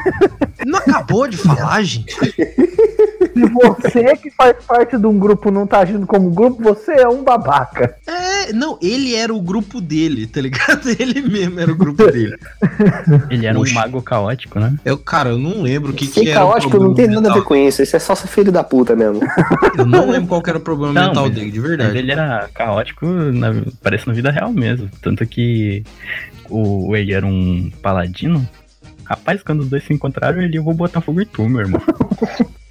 Não 0.66 0.78
acabou 0.78 1.28
de 1.28 1.36
falar, 1.36 1.82
gente? 1.82 2.14
Se 3.34 3.40
você 3.50 4.16
que 4.16 4.30
faz 4.30 4.56
parte 4.64 4.96
de 4.96 5.06
um 5.06 5.18
grupo 5.18 5.50
não 5.50 5.66
tá 5.66 5.80
agindo 5.80 6.06
como 6.06 6.30
grupo, 6.30 6.62
você 6.62 6.92
é 6.92 7.08
um 7.08 7.22
babaca. 7.24 7.96
É, 8.06 8.52
não, 8.52 8.78
ele 8.80 9.14
era 9.14 9.32
o 9.34 9.40
grupo 9.40 9.80
dele, 9.80 10.26
tá 10.26 10.40
ligado? 10.40 10.88
Ele 10.98 11.20
mesmo 11.22 11.58
era 11.60 11.72
o 11.72 11.76
grupo 11.76 12.06
dele. 12.10 12.36
Ele 13.30 13.46
era 13.46 13.58
Oxe. 13.58 13.72
um 13.72 13.74
mago 13.74 14.00
caótico, 14.02 14.58
né? 14.60 14.76
Eu, 14.84 14.96
cara, 14.98 15.30
eu 15.30 15.38
não 15.38 15.62
lembro 15.62 15.90
o 15.92 15.94
que, 15.94 16.06
que 16.06 16.28
era. 16.28 16.44
o 16.44 16.48
caótico 16.48 16.78
não 16.78 16.94
tem 16.94 17.08
nada 17.08 17.30
a 17.30 17.34
ver 17.34 17.42
com 17.42 17.56
isso. 17.56 17.82
Isso 17.82 17.96
é 17.96 17.98
só 17.98 18.14
ser 18.14 18.28
filho 18.28 18.52
da 18.52 18.62
puta 18.62 18.94
mesmo. 18.94 19.20
Eu 19.76 19.84
não 19.86 20.08
lembro 20.10 20.28
qual 20.28 20.42
que 20.42 20.50
era 20.50 20.58
o 20.58 20.62
problema 20.62 20.92
Não, 20.92 21.06
mental 21.08 21.28
dele, 21.30 21.50
de 21.50 21.60
verdade. 21.60 21.98
ele 21.98 22.12
era 22.12 22.48
caótico, 22.54 23.06
na- 23.06 23.64
parece 23.82 24.06
na 24.06 24.12
vida 24.12 24.30
real 24.30 24.52
mesmo. 24.52 24.88
Tanto 25.02 25.26
que 25.26 25.82
o 26.48 26.90
Wei 26.90 27.12
era 27.12 27.26
um 27.26 27.70
paladino. 27.82 28.46
Rapaz, 29.04 29.42
quando 29.42 29.60
os 29.60 29.68
dois 29.68 29.84
se 29.84 29.92
encontraram, 29.92 30.40
ele, 30.40 30.56
eu 30.58 30.62
vou 30.64 30.74
botar 30.74 31.00
fogo 31.00 31.20
em 31.20 31.26
tu, 31.26 31.48
meu 31.48 31.60
irmão. 31.62 31.80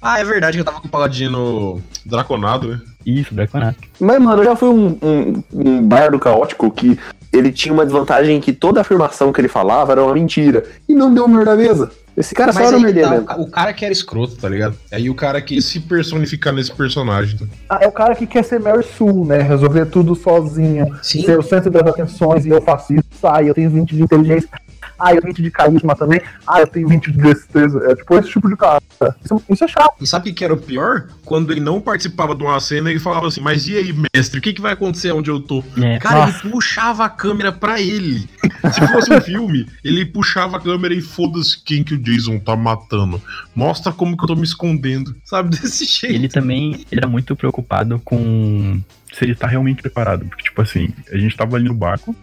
Ah, 0.04 0.20
é 0.20 0.24
verdade 0.24 0.56
que 0.56 0.60
eu 0.60 0.64
tava 0.64 0.80
Com 0.80 0.86
o 0.86 0.90
Paladino 0.90 1.80
Draconado, 2.04 2.68
né? 2.68 2.80
Isso, 3.06 3.34
Draconato. 3.34 3.78
Mas, 3.98 4.18
mano, 4.20 4.44
já 4.44 4.54
foi 4.54 4.68
um, 4.68 4.98
um, 5.02 5.42
um 5.52 5.82
bardo 5.82 6.18
caótico 6.18 6.70
que 6.70 6.98
ele 7.32 7.50
tinha 7.50 7.72
uma 7.72 7.84
desvantagem 7.84 8.40
que 8.40 8.52
toda 8.52 8.80
afirmação 8.80 9.32
que 9.32 9.40
ele 9.40 9.48
falava 9.48 9.92
era 9.92 10.02
uma 10.04 10.14
mentira. 10.14 10.64
E 10.88 10.94
não 10.94 11.12
deu 11.12 11.24
o 11.24 11.28
melhor 11.28 11.44
da 11.46 11.56
mesa. 11.56 11.90
Esse 12.16 12.32
cara 12.34 12.52
só 12.52 12.60
Mas 12.60 12.68
era 12.68 12.76
aí 12.76 12.80
um 12.80 12.84
merdeiro 12.84 13.08
tá, 13.08 13.14
mesmo. 13.16 13.24
o, 13.24 13.28
ca- 13.28 13.40
o 13.42 13.50
cara 13.50 13.72
que 13.72 13.84
era 13.84 13.92
escroto, 13.92 14.36
tá 14.36 14.48
ligado? 14.48 14.76
Aí 14.92 15.10
o 15.10 15.14
cara 15.16 15.42
quis 15.42 15.64
se 15.64 15.80
personificar 15.80 16.52
nesse 16.54 16.70
personagem. 16.72 17.36
tá? 17.38 17.44
Ah, 17.68 17.78
É 17.82 17.88
o 17.88 17.92
cara 17.92 18.14
que 18.14 18.24
quer 18.26 18.44
ser 18.44 18.60
Mary 18.60 18.84
Sue, 18.96 19.26
né? 19.26 19.42
Resolver 19.42 19.86
tudo 19.86 20.14
sozinho. 20.14 20.94
Sim. 21.02 21.24
Ser 21.24 21.36
o 21.38 21.42
centro 21.42 21.70
das 21.72 21.84
atenções 21.86 22.46
e 22.46 22.50
eu 22.50 22.62
faço 22.62 22.94
isso. 22.94 23.04
Ah, 23.22 23.42
eu 23.42 23.52
tenho 23.52 23.68
20 23.68 23.96
de 23.96 24.02
inteligência. 24.02 24.48
Ah, 24.98 25.12
eu 25.14 25.20
tenho 25.20 25.34
20 25.34 25.42
de 25.42 25.50
carisma 25.50 25.94
também. 25.96 26.20
Ah, 26.46 26.60
eu 26.60 26.66
tenho 26.66 26.88
20 26.88 27.12
de 27.12 27.18
destreza. 27.18 27.78
É 27.90 27.94
tipo 27.94 28.16
esse 28.18 28.28
tipo 28.30 28.48
de 28.48 28.56
cara. 28.56 28.82
Isso, 29.24 29.42
isso 29.50 29.64
é 29.64 29.68
chato. 29.68 29.94
E 30.00 30.06
sabe 30.06 30.22
o 30.22 30.32
que 30.32 30.38
que 30.38 30.44
era 30.44 30.54
o 30.54 30.56
pior? 30.56 31.08
Quando 31.24 31.50
ele 31.52 31.60
não 31.60 31.80
participava 31.80 32.34
de 32.34 32.42
uma 32.42 32.58
cena, 32.60 32.90
ele 32.90 33.00
falava 33.00 33.26
assim: 33.28 33.40
Mas 33.40 33.66
e 33.68 33.76
aí, 33.76 33.94
mestre, 34.14 34.38
o 34.38 34.42
que, 34.42 34.52
que 34.52 34.60
vai 34.60 34.72
acontecer 34.72 35.12
onde 35.12 35.30
eu 35.30 35.40
tô? 35.40 35.62
É, 35.82 35.98
Cara, 35.98 36.26
Nossa. 36.26 36.40
ele 36.44 36.50
puxava 36.50 37.04
a 37.04 37.08
câmera 37.08 37.52
pra 37.52 37.80
ele. 37.80 38.28
Se 38.72 38.86
fosse 38.88 39.12
um 39.12 39.20
filme, 39.20 39.66
ele 39.82 40.04
puxava 40.04 40.56
a 40.56 40.60
câmera 40.60 40.94
e 40.94 41.00
foda-se 41.00 41.62
quem 41.62 41.82
que 41.82 41.94
o 41.94 41.98
Jason 41.98 42.38
tá 42.38 42.56
matando. 42.56 43.20
Mostra 43.54 43.92
como 43.92 44.16
que 44.16 44.24
eu 44.24 44.28
tô 44.28 44.36
me 44.36 44.44
escondendo. 44.44 45.14
Sabe, 45.24 45.50
desse 45.56 45.84
jeito. 45.84 46.14
ele 46.14 46.28
também 46.28 46.84
era 46.90 47.06
muito 47.06 47.34
preocupado 47.36 48.00
com 48.04 48.80
se 49.12 49.24
ele 49.24 49.34
tá 49.34 49.46
realmente 49.46 49.80
preparado. 49.82 50.24
Porque, 50.26 50.44
tipo 50.44 50.60
assim, 50.60 50.92
a 51.12 51.16
gente 51.16 51.36
tava 51.36 51.56
ali 51.56 51.66
no 51.68 51.74
barco, 51.74 52.14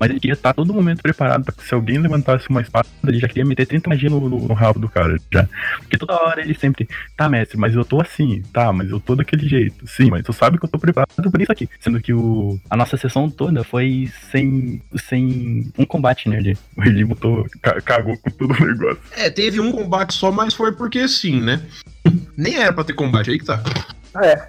mas 0.00 0.10
ele 0.10 0.20
queria 0.20 0.34
estar 0.34 0.52
todo 0.54 0.72
momento 0.74 1.02
preparado 1.02 1.44
pra 1.44 1.54
que 1.54 1.62
se 1.64 1.74
alguém 1.74 1.98
levantasse 1.98 2.48
uma 2.48 2.60
espada, 2.60 2.86
ele 3.06 3.18
já 3.18 3.28
queria 3.28 3.44
meter 3.44 3.66
30 3.66 3.88
magia 3.88 4.10
no, 4.10 4.20
no, 4.28 4.48
no 4.48 4.54
rabo 4.54 4.78
do 4.78 4.88
cara, 4.88 5.16
já. 5.32 5.48
Porque 5.78 5.96
toda 5.98 6.14
hora 6.14 6.40
ele 6.40 6.54
sempre, 6.54 6.88
tá, 7.16 7.28
mestre, 7.28 7.56
mas 7.58 7.74
eu 7.74 7.84
tô 7.84 8.00
assim, 8.00 8.42
tá, 8.52 8.72
mas 8.72 8.90
eu 8.90 9.00
tô 9.00 9.14
daquele 9.14 9.48
jeito. 9.48 9.86
Sim, 9.86 10.10
mas 10.10 10.24
tu 10.24 10.32
sabe 10.32 10.58
que 10.58 10.64
eu 10.64 10.68
tô 10.70 10.78
preparado 10.78 11.30
por 11.30 11.40
isso 11.40 11.52
aqui. 11.52 11.68
Sendo 11.80 12.00
que 12.00 12.12
o, 12.12 12.58
a 12.70 12.76
nossa 12.76 12.96
sessão 12.96 13.30
toda 13.30 13.64
foi 13.64 14.10
sem, 14.30 14.82
sem 15.08 15.70
um 15.78 15.84
combate 15.84 16.28
nele. 16.28 16.56
Ele 16.78 17.04
botou, 17.04 17.46
ca- 17.62 17.80
cagou 17.80 18.16
com 18.18 18.30
todo 18.30 18.52
o 18.52 18.66
negócio. 18.66 18.98
É, 19.16 19.30
teve 19.30 19.60
um 19.60 19.72
combate 19.72 20.14
só, 20.14 20.30
mas 20.30 20.54
foi 20.54 20.72
porque 20.72 21.06
sim, 21.08 21.40
né? 21.40 21.62
Nem 22.36 22.56
era 22.56 22.72
pra 22.72 22.84
ter 22.84 22.92
combate, 22.92 23.30
aí 23.30 23.38
que 23.38 23.44
tá. 23.44 23.62
É. 24.22 24.46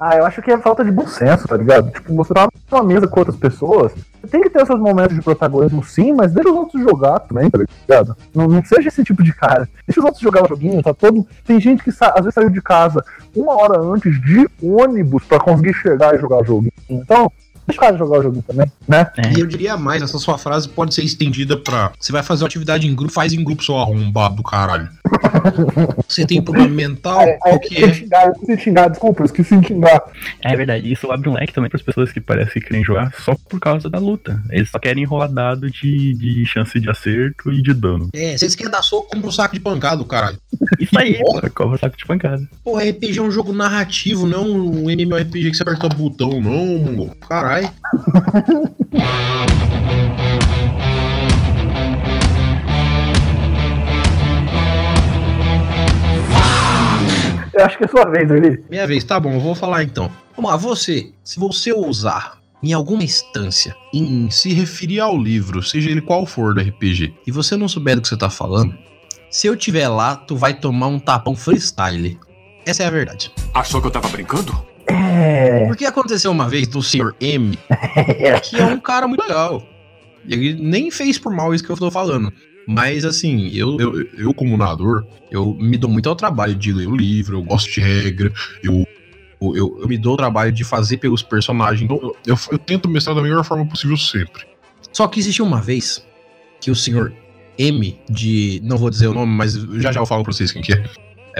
Ah, 0.00 0.16
eu 0.16 0.24
acho 0.24 0.40
que 0.40 0.52
é 0.52 0.58
falta 0.58 0.84
de 0.84 0.92
bom 0.92 1.06
senso, 1.06 1.48
tá 1.48 1.56
ligado? 1.56 1.90
Tipo, 1.90 2.14
você 2.14 2.32
tá 2.32 2.48
numa 2.70 2.84
mesa 2.84 3.08
com 3.08 3.18
outras 3.18 3.36
pessoas, 3.36 3.92
tem 4.30 4.42
que 4.42 4.50
ter 4.50 4.62
esses 4.62 4.78
momentos 4.78 5.16
de 5.16 5.22
protagonismo 5.22 5.82
sim, 5.82 6.12
mas 6.12 6.32
deixa 6.32 6.50
os 6.50 6.56
outros 6.56 6.80
jogar 6.82 7.18
também, 7.20 7.50
tá 7.50 7.58
ligado? 7.58 8.16
Não, 8.32 8.46
não 8.46 8.64
seja 8.64 8.88
esse 8.88 9.02
tipo 9.02 9.24
de 9.24 9.32
cara. 9.32 9.68
Deixa 9.86 10.00
os 10.00 10.04
outros 10.04 10.22
jogar 10.22 10.44
o 10.44 10.48
joguinho, 10.48 10.82
tá 10.82 10.94
todo. 10.94 11.26
Tem 11.44 11.60
gente 11.60 11.82
que 11.82 11.90
às 11.90 12.20
vezes 12.20 12.34
saiu 12.34 12.50
de 12.50 12.62
casa 12.62 13.02
uma 13.34 13.54
hora 13.54 13.80
antes 13.80 14.20
de 14.22 14.48
ônibus 14.62 15.24
pra 15.24 15.40
conseguir 15.40 15.74
chegar 15.74 16.14
e 16.14 16.18
jogar 16.18 16.42
o 16.42 16.44
joguinho. 16.44 16.72
Então, 16.88 17.30
deixa 17.68 17.80
o 17.80 17.84
cara 17.84 17.96
jogar 17.98 18.18
o 18.18 18.22
joguinho 18.22 18.42
também, 18.42 18.72
né? 18.86 19.10
É. 19.16 19.32
E 19.34 19.40
eu 19.40 19.46
diria 19.46 19.76
mais, 19.76 20.02
essa 20.02 20.18
sua 20.18 20.38
frase 20.38 20.68
pode 20.68 20.94
ser 20.94 21.04
estendida 21.04 21.56
pra. 21.56 21.92
Você 22.00 22.10
vai 22.10 22.22
fazer 22.22 22.42
uma 22.42 22.48
atividade 22.48 22.86
em 22.86 22.94
grupo, 22.94 23.12
faz 23.12 23.32
em 23.32 23.44
grupo, 23.44 23.62
seu 23.62 23.76
arrombado 23.76 24.36
do 24.36 24.42
caralho. 24.42 24.88
Você 26.08 26.26
tem 26.26 26.40
problema 26.40 26.68
mental? 26.68 27.22
Eu 27.46 27.60
que 27.60 27.74
esqueci 27.74 27.84
é? 27.84 27.88
de 27.88 27.94
xingar, 27.98 28.32
eu 28.48 28.58
xingar, 28.58 28.88
desculpa, 28.88 29.22
eu 29.22 29.26
esqueci 29.26 29.56
de 29.58 29.66
xingar. 29.68 30.02
É 30.42 30.56
verdade, 30.56 30.90
isso 30.90 31.10
abre 31.10 31.28
um 31.28 31.34
leque 31.34 31.52
também 31.52 31.68
para 31.68 31.76
as 31.76 31.82
pessoas 31.82 32.10
que 32.10 32.20
parecem 32.20 32.62
que 32.62 32.68
querem 32.68 32.84
jogar 32.84 33.12
só 33.18 33.34
por 33.48 33.60
causa 33.60 33.90
da 33.90 33.98
luta. 33.98 34.42
Eles 34.50 34.70
só 34.70 34.78
querem 34.78 35.02
enrolar 35.02 35.30
dado 35.30 35.70
de, 35.70 36.14
de 36.14 36.46
chance 36.46 36.78
de 36.80 36.88
acerto 36.88 37.52
e 37.52 37.60
de 37.60 37.74
dano. 37.74 38.08
É, 38.14 38.36
vocês 38.36 38.54
querem 38.54 38.72
dar 38.72 38.82
soco, 38.82 39.10
compra 39.10 39.28
um 39.28 39.32
saco 39.32 39.54
de 39.54 39.60
pancada, 39.60 40.02
caralho. 40.04 40.38
Isso 40.78 40.98
aí, 40.98 41.18
porra, 41.18 41.50
cobra 41.50 41.78
saco 41.78 41.96
de 41.96 42.06
pancada. 42.06 42.48
Pô, 42.64 42.78
RPG 42.78 43.18
é 43.18 43.22
um 43.22 43.30
jogo 43.30 43.52
narrativo, 43.52 44.26
não 44.26 44.48
um 44.48 44.90
MMORPG 44.90 45.50
que 45.50 45.56
você 45.56 45.62
aperta 45.62 45.88
botão, 45.88 46.40
não. 46.40 47.08
Caralho. 47.28 47.57
Eu 57.58 57.64
acho 57.64 57.76
que 57.76 57.84
é 57.84 57.88
sua 57.88 58.04
vez, 58.04 58.30
Eli. 58.30 58.64
Minha 58.70 58.86
vez, 58.86 59.02
tá 59.02 59.18
bom, 59.18 59.32
eu 59.32 59.40
vou 59.40 59.52
falar 59.52 59.82
então. 59.82 60.08
Vamos 60.36 60.48
lá, 60.48 60.56
você, 60.56 61.10
se 61.24 61.40
você 61.40 61.72
ousar 61.72 62.38
em 62.62 62.72
alguma 62.72 63.02
instância 63.02 63.74
em 63.92 64.30
se 64.30 64.52
referir 64.52 65.00
ao 65.00 65.18
livro, 65.18 65.60
seja 65.60 65.90
ele 65.90 66.00
qual 66.00 66.24
for 66.24 66.54
do 66.54 66.60
RPG, 66.60 67.14
e 67.26 67.32
você 67.32 67.56
não 67.56 67.66
souber 67.66 67.96
do 67.96 68.02
que 68.02 68.06
você 68.06 68.16
tá 68.16 68.30
falando, 68.30 68.78
se 69.28 69.48
eu 69.48 69.56
tiver 69.56 69.88
lá, 69.88 70.14
tu 70.14 70.36
vai 70.36 70.54
tomar 70.54 70.86
um 70.86 71.00
tapão 71.00 71.34
freestyle. 71.34 72.16
Essa 72.64 72.84
é 72.84 72.86
a 72.86 72.90
verdade. 72.90 73.32
Achou 73.52 73.80
que 73.80 73.88
eu 73.88 73.90
tava 73.90 74.08
brincando? 74.08 74.67
É. 74.90 75.66
Porque 75.66 75.84
aconteceu 75.84 76.30
uma 76.30 76.48
vez 76.48 76.66
do 76.66 76.82
Sr. 76.82 77.14
M, 77.20 77.58
que 78.42 78.56
é 78.56 78.64
um 78.64 78.80
cara 78.80 79.06
muito 79.06 79.22
legal. 79.22 79.66
Ele 80.28 80.54
nem 80.54 80.90
fez 80.90 81.18
por 81.18 81.32
mal 81.34 81.54
isso 81.54 81.64
que 81.64 81.70
eu 81.70 81.76
tô 81.76 81.90
falando. 81.90 82.32
Mas 82.66 83.04
assim, 83.04 83.48
eu, 83.54 83.78
eu, 83.80 84.06
eu 84.18 84.34
como 84.34 84.56
narrador, 84.56 85.06
eu 85.30 85.54
me 85.54 85.78
dou 85.78 85.88
muito 85.90 86.08
ao 86.08 86.14
trabalho 86.16 86.54
de 86.54 86.72
ler 86.72 86.86
o 86.86 86.94
livro, 86.96 87.38
eu 87.38 87.42
gosto 87.42 87.70
de 87.70 87.80
regra, 87.80 88.30
eu, 88.62 88.86
eu, 89.40 89.56
eu- 89.80 89.88
me 89.88 89.96
dou 89.96 90.14
o 90.14 90.16
trabalho 90.18 90.52
de 90.52 90.64
fazer 90.64 90.98
pelos 90.98 91.22
personagens. 91.22 91.88
Eu, 91.90 92.14
eu, 92.26 92.36
eu 92.52 92.58
tento 92.58 92.88
mestrar 92.88 93.16
da 93.16 93.22
melhor 93.22 93.42
forma 93.44 93.64
possível 93.66 93.96
sempre. 93.96 94.42
Só 94.92 95.06
que 95.08 95.18
existiu 95.18 95.46
uma 95.46 95.60
vez 95.62 96.06
que 96.60 96.70
o 96.70 96.74
Sr. 96.74 97.10
M, 97.58 97.98
de. 98.08 98.60
Não 98.64 98.76
vou 98.76 98.90
dizer 98.90 99.06
o 99.08 99.14
nome, 99.14 99.32
mas 99.34 99.54
já 99.54 99.90
já 99.92 100.00
eu 100.00 100.06
falo 100.06 100.22
pra 100.22 100.32
vocês 100.32 100.52
quem 100.52 100.60
que 100.62 100.72
é. 100.74 100.84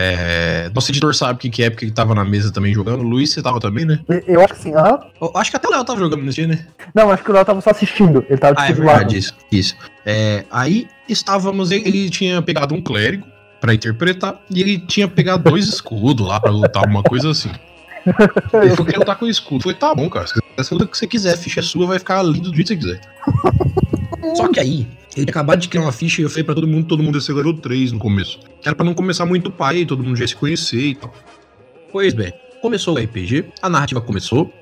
É, 0.01 0.71
nosso 0.73 0.93
editor 0.93 1.13
sabe 1.13 1.41
quem 1.41 1.51
que 1.51 1.61
é, 1.61 1.71
porque 1.71 1.85
ele 1.85 1.91
tava 1.91 2.15
na 2.15 2.25
mesa 2.25 2.53
também 2.53 2.73
jogando. 2.73 3.03
Luiz, 3.03 3.33
você 3.33 3.43
tava 3.43 3.59
também, 3.59 3.85
né? 3.85 3.99
Eu 4.29 4.41
acho 4.45 4.55
que 4.55 4.61
sim, 4.61 4.73
aham. 4.73 5.01
Eu 5.21 5.33
acho 5.35 5.51
que 5.51 5.57
até 5.57 5.67
o 5.67 5.73
Léo 5.73 5.85
tava 5.85 5.99
jogando 5.99 6.23
nesse 6.23 6.37
dia, 6.37 6.47
né? 6.47 6.65
Não, 6.95 7.11
acho 7.11 7.25
que 7.25 7.31
o 7.33 7.35
Léo 7.35 7.45
tava 7.45 7.61
só 7.61 7.71
assistindo. 7.71 8.25
Ele 8.29 8.39
tava 8.39 8.55
Ah, 8.57 8.67
é 8.67 8.69
tipo, 8.69 8.83
verdade, 8.83 9.19
isso. 9.19 9.35
isso. 9.51 9.77
É, 10.07 10.45
aí 10.53 10.87
estávamos, 11.09 11.73
ele, 11.73 12.09
tinha 12.11 12.41
pegado 12.41 12.77
um 12.77 12.81
clérigo 12.81 13.27
pra 13.61 13.75
interpretar 13.75 14.41
e 14.49 14.61
ele 14.61 14.79
tinha 14.79 15.09
pegado 15.09 15.51
dois 15.51 15.67
escudos 15.69 16.25
lá 16.29 16.39
pra 16.39 16.53
lutar, 16.53 16.87
uma 16.87 17.03
coisa 17.03 17.31
assim. 17.31 17.51
Ele 18.07 18.71
falou 18.71 18.87
que 18.87 18.93
ia 18.93 18.99
lutar 19.01 19.17
com 19.17 19.27
o 19.27 19.29
escudo. 19.29 19.65
Foi, 19.65 19.75
tá 19.75 19.95
bom, 19.95 20.09
cara. 20.09 20.27
Se 20.27 20.35
você 20.57 20.73
luta 20.73 20.87
o 20.87 20.89
que 20.89 20.97
você 20.97 21.07
quiser, 21.07 21.35
a 21.35 21.37
ficha 21.37 21.61
é 21.61 21.63
sua, 21.63 21.87
vai 21.87 21.99
ficar 21.99 22.23
lindo 22.23 22.51
do 22.51 22.57
jeito 22.57 22.75
que 22.75 22.83
você 22.83 22.97
quiser. 22.97 23.01
Só 24.35 24.49
que 24.49 24.61
aí, 24.61 24.87
ele 25.21 25.31
acabado 25.31 25.61
de 25.61 25.69
criar 25.69 25.83
uma 25.83 25.93
ficha 25.93 26.21
e 26.21 26.25
eu 26.25 26.31
falei 26.31 26.45
pra 26.45 26.55
todo 26.55 26.67
mundo, 26.67 26.87
todo 26.87 27.03
mundo 27.03 27.21
ser 27.21 27.33
level 27.33 27.55
3 27.55 27.93
no 27.93 27.99
começo. 27.99 28.39
Era 28.65 28.75
pra 28.75 28.85
não 28.85 28.95
começar 28.95 29.27
muito 29.27 29.51
pai, 29.51 29.85
todo 29.85 30.03
mundo 30.03 30.17
já 30.17 30.27
se 30.27 30.37
conhecer 30.37 30.81
e 30.81 30.95
tal. 30.95 31.13
Pois 31.91 32.15
bem, 32.15 32.33
começou 32.63 32.95
o 32.95 32.99
RPG, 32.99 33.47
a 33.61 33.69
narrativa 33.69 34.01
começou, 34.01 34.53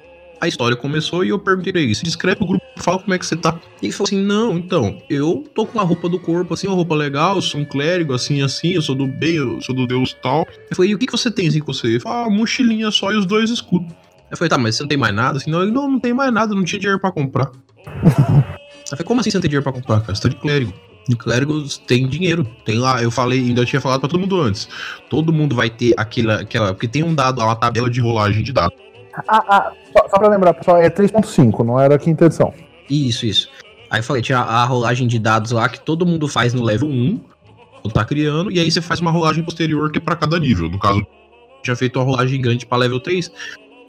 a 0.40 0.46
história 0.48 0.76
começou 0.76 1.24
e 1.24 1.30
eu 1.30 1.38
perguntei 1.38 1.72
pra 1.72 1.82
ele, 1.82 1.94
se 1.94 2.04
descreve 2.04 2.42
o 2.42 2.46
grupo, 2.46 2.64
fala 2.76 2.98
como 2.98 3.12
é 3.14 3.18
que 3.18 3.26
você 3.26 3.36
tá. 3.36 3.58
E 3.82 3.86
ele 3.86 3.92
falou 3.92 4.06
assim, 4.06 4.22
não, 4.22 4.56
então, 4.56 4.98
eu 5.10 5.44
tô 5.54 5.66
com 5.66 5.80
a 5.80 5.82
roupa 5.82 6.08
do 6.08 6.18
corpo, 6.18 6.54
assim, 6.54 6.66
uma 6.66 6.76
roupa 6.76 6.94
legal, 6.94 7.36
eu 7.36 7.42
sou 7.42 7.60
um 7.60 7.64
clérigo, 7.64 8.14
assim, 8.14 8.42
assim, 8.42 8.72
eu 8.72 8.82
sou 8.82 8.94
do 8.94 9.06
bem, 9.06 9.36
eu 9.36 9.60
sou 9.60 9.74
do 9.74 9.86
deus 9.86 10.14
tal. 10.22 10.46
Eu 10.70 10.76
falei, 10.76 10.92
e 10.92 10.94
o 10.94 10.98
que, 10.98 11.06
que 11.06 11.12
você 11.12 11.30
tem 11.30 11.48
assim 11.48 11.60
com 11.60 11.72
você? 11.72 11.88
Ele 11.88 12.00
falou, 12.00 12.26
ah, 12.26 12.30
mochilinha 12.30 12.90
só 12.90 13.12
e 13.12 13.16
os 13.16 13.26
dois 13.26 13.50
escudos. 13.50 13.92
Eu 14.30 14.36
falei, 14.36 14.48
tá, 14.48 14.58
mas 14.58 14.76
você 14.76 14.82
não 14.82 14.88
tem 14.88 14.98
mais 14.98 15.14
nada? 15.14 15.38
Assim, 15.38 15.50
não, 15.50 15.62
ele, 15.62 15.72
não, 15.72 15.90
não 15.90 16.00
tem 16.00 16.12
mais 16.12 16.32
nada, 16.32 16.54
não 16.54 16.64
tinha 16.64 16.80
dinheiro 16.80 17.00
pra 17.00 17.12
comprar. 17.12 17.50
Eu 18.90 18.96
falei, 18.96 19.04
como 19.04 19.20
assim 19.20 19.30
você 19.30 19.36
não 19.36 19.42
tem 19.42 19.50
dinheiro 19.50 19.64
pra 19.64 19.72
comprar, 19.72 20.00
cara? 20.00 20.14
Você 20.14 20.22
tá 20.22 20.28
de 20.28 20.36
clérigo. 20.36 20.72
E 21.08 21.14
clérigos 21.14 21.78
tem 21.78 22.06
dinheiro. 22.08 22.44
Tem 22.64 22.78
lá, 22.78 23.02
eu 23.02 23.10
falei, 23.10 23.40
ainda 23.40 23.64
tinha 23.64 23.80
falado 23.80 24.00
pra 24.00 24.08
todo 24.08 24.20
mundo 24.20 24.40
antes. 24.40 24.68
Todo 25.08 25.32
mundo 25.32 25.54
vai 25.54 25.70
ter 25.70 25.94
aquela. 25.96 26.40
aquela 26.40 26.72
porque 26.72 26.88
tem 26.88 27.02
um 27.02 27.14
dado, 27.14 27.40
uma 27.40 27.56
tabela 27.56 27.88
de 27.88 28.00
rolagem 28.00 28.42
de 28.42 28.52
dados. 28.52 28.76
Ah, 29.28 29.44
ah, 29.48 29.72
só, 29.92 30.08
só 30.08 30.18
pra 30.18 30.28
lembrar, 30.28 30.52
pessoal, 30.54 30.76
é 30.76 30.90
3.5, 30.90 31.64
não 31.64 31.80
era 31.80 31.94
a 31.94 31.98
quinta 31.98 32.26
edição. 32.26 32.52
Isso, 32.90 33.24
isso. 33.24 33.48
Aí 33.88 34.00
eu 34.00 34.04
falei, 34.04 34.20
tinha 34.20 34.38
a 34.38 34.64
rolagem 34.64 35.06
de 35.06 35.18
dados 35.18 35.52
lá 35.52 35.68
que 35.68 35.80
todo 35.80 36.04
mundo 36.04 36.28
faz 36.28 36.52
no 36.52 36.62
level 36.62 36.88
1, 36.88 37.20
quando 37.80 37.94
tá 37.94 38.04
criando, 38.04 38.50
e 38.50 38.60
aí 38.60 38.70
você 38.70 38.82
faz 38.82 39.00
uma 39.00 39.10
rolagem 39.10 39.42
posterior 39.42 39.90
que 39.90 39.98
é 39.98 40.00
pra 40.00 40.16
cada 40.16 40.38
nível. 40.38 40.68
No 40.68 40.78
caso, 40.78 41.06
tinha 41.62 41.74
feito 41.76 41.98
uma 41.98 42.04
rolagem 42.04 42.40
grande 42.40 42.66
pra 42.66 42.76
level 42.76 43.00
3. 43.00 43.30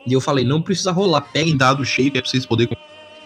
E 0.06 0.14
eu 0.14 0.22
falei, 0.22 0.46
não 0.46 0.62
precisa 0.62 0.92
rolar, 0.92 1.22
peguem 1.22 1.58
dado 1.58 1.84
cheio 1.84 2.10
que 2.10 2.18
é 2.18 2.22
pra 2.22 2.30
vocês 2.30 2.46
poderem 2.46 2.78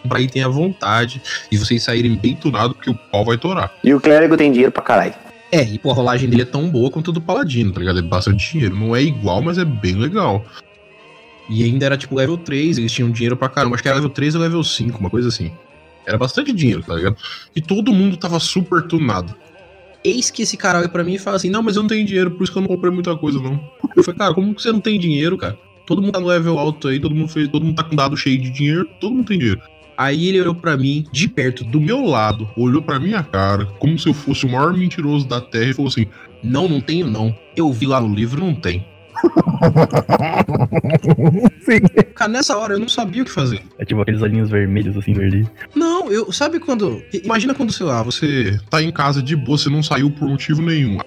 comprar 0.02 0.22
item 0.22 0.44
à 0.44 0.48
vontade 0.48 1.22
e 1.52 1.58
vocês 1.58 1.84
saírem 1.84 2.16
bem 2.16 2.36
tunados, 2.36 2.76
porque 2.76 2.90
o 2.90 2.96
pau 2.96 3.26
vai 3.26 3.38
torar. 3.38 3.72
E 3.84 3.94
o 3.94 4.00
clérigo 4.00 4.36
tem 4.36 4.52
dinheiro 4.52 4.72
pra 4.72 4.82
caralho. 4.82 5.14
É, 5.52 5.64
e 5.64 5.78
pô, 5.78 5.92
a 5.92 5.94
rolagem 5.94 6.30
dele 6.30 6.44
é 6.44 6.46
tão 6.46 6.70
boa 6.70 6.90
quanto 6.90 7.12
a 7.12 7.14
do 7.14 7.22
Paladino, 7.22 7.74
tá 7.74 7.80
ligado? 7.80 8.00
É 8.00 8.02
bastante 8.02 8.54
dinheiro. 8.54 8.76
Não 8.76 8.96
é 8.96 9.02
igual, 9.02 9.42
mas 9.42 9.58
é 9.58 9.66
bem 9.66 9.96
legal. 9.96 10.46
E 11.50 11.64
ainda 11.64 11.86
era 11.86 11.98
tipo 11.98 12.16
level 12.16 12.38
3, 12.38 12.78
eles 12.78 12.92
tinham 12.92 13.12
dinheiro 13.12 13.36
pra 13.36 13.50
caramba. 13.50 13.76
Acho 13.76 13.84
que 13.84 13.90
era 13.90 13.98
level 13.98 14.10
3 14.10 14.36
ou 14.36 14.42
level 14.42 14.64
5, 14.64 14.98
uma 14.98 15.10
coisa 15.10 15.28
assim. 15.28 15.52
Era 16.06 16.18
bastante 16.18 16.54
dinheiro, 16.54 16.82
tá 16.82 16.96
ligado? 16.96 17.18
E 17.54 17.62
todo 17.62 17.94
mundo 17.94 18.16
tava 18.16 18.40
super 18.40 18.82
tunado. 18.84 19.36
Eis 20.04 20.32
que 20.32 20.44
esse 20.44 20.58
cara 20.58 20.80
olha 20.80 20.90
pra 20.90 21.04
mim 21.04 21.16
e 21.16 21.20
fala 21.20 21.36
assim: 21.36 21.50
Não, 21.50 21.62
mas 21.62 21.76
eu 21.76 21.84
não 21.84 21.90
tenho 21.90 22.06
dinheiro, 22.06 22.32
por 22.32 22.44
isso 22.44 22.52
que 22.52 22.58
eu 22.58 22.62
não 22.62 22.70
comprei 22.70 22.92
muita 22.92 23.16
coisa, 23.18 23.40
não. 23.40 23.60
Eu 23.96 24.04
falei, 24.04 24.18
cara, 24.18 24.34
como 24.34 24.56
que 24.56 24.62
você 24.62 24.72
não 24.72 24.80
tem 24.80 24.98
dinheiro, 24.98 25.38
cara? 25.38 25.58
Todo 25.86 26.02
mundo 26.02 26.14
tá 26.14 26.20
no 26.20 26.28
level 26.28 26.58
alto 26.58 26.88
aí, 26.88 27.00
todo 27.00 27.14
mundo 27.14 27.28
fez, 27.28 27.50
todo 27.50 27.66
mundo 27.66 27.76
tá 27.76 27.84
com 27.84 27.96
dado 27.96 28.16
cheio 28.16 28.42
de 28.42 28.50
dinheiro, 28.50 28.88
todo 29.00 29.14
mundo 29.14 29.28
tem 29.28 29.38
dinheiro. 29.38 29.62
Aí 29.98 30.28
ele 30.28 30.42
olhou 30.42 30.56
pra 30.56 30.78
mim, 30.78 31.06
de 31.12 31.28
perto, 31.28 31.64
do 31.64 31.80
meu 31.80 32.04
lado, 32.04 32.50
olhou 32.58 32.82
pra 32.82 33.00
minha 33.00 33.24
cara, 33.24 33.66
como 33.80 33.98
se 34.00 34.08
eu 34.08 34.14
fosse 34.14 34.46
o 34.46 34.50
maior 34.50 34.74
mentiroso 34.74 35.28
da 35.28 35.40
Terra, 35.40 35.72
e 35.72 35.74
falou 35.74 35.90
assim: 35.90 36.08
Não, 36.44 36.68
não 36.68 36.82
tenho, 36.82 37.08
não. 37.08 37.36
Eu 37.56 37.72
vi 37.72 37.86
lá 37.86 38.02
no 38.02 38.14
livro, 38.14 38.44
não 38.44 38.56
tem. 38.56 38.86
Sim. 41.62 41.80
Cara, 42.16 42.32
nessa 42.32 42.58
hora 42.58 42.74
eu 42.74 42.80
não 42.80 42.90
sabia 42.90 43.22
o 43.22 43.26
que 43.26 43.32
fazer. 43.32 43.62
É 43.78 43.86
tipo 43.86 44.02
aqueles 44.02 44.22
olhinhos 44.22 44.50
vermelhos, 44.50 44.98
assim, 44.98 45.14
verdes. 45.14 45.48
Não, 45.76 46.12
eu. 46.12 46.32
Sabe 46.32 46.60
quando. 46.60 47.04
Imagina 47.14 47.54
quando, 47.54 47.72
sei 47.72 47.86
lá, 47.86 48.02
você 48.02 48.60
tá 48.70 48.82
em 48.82 48.92
casa 48.92 49.22
de 49.22 49.36
boa, 49.36 49.58
você 49.58 49.70
não 49.70 49.84
saiu 49.84 50.10
por 50.10 50.28
motivo 50.28 50.62
nenhum. 50.62 50.98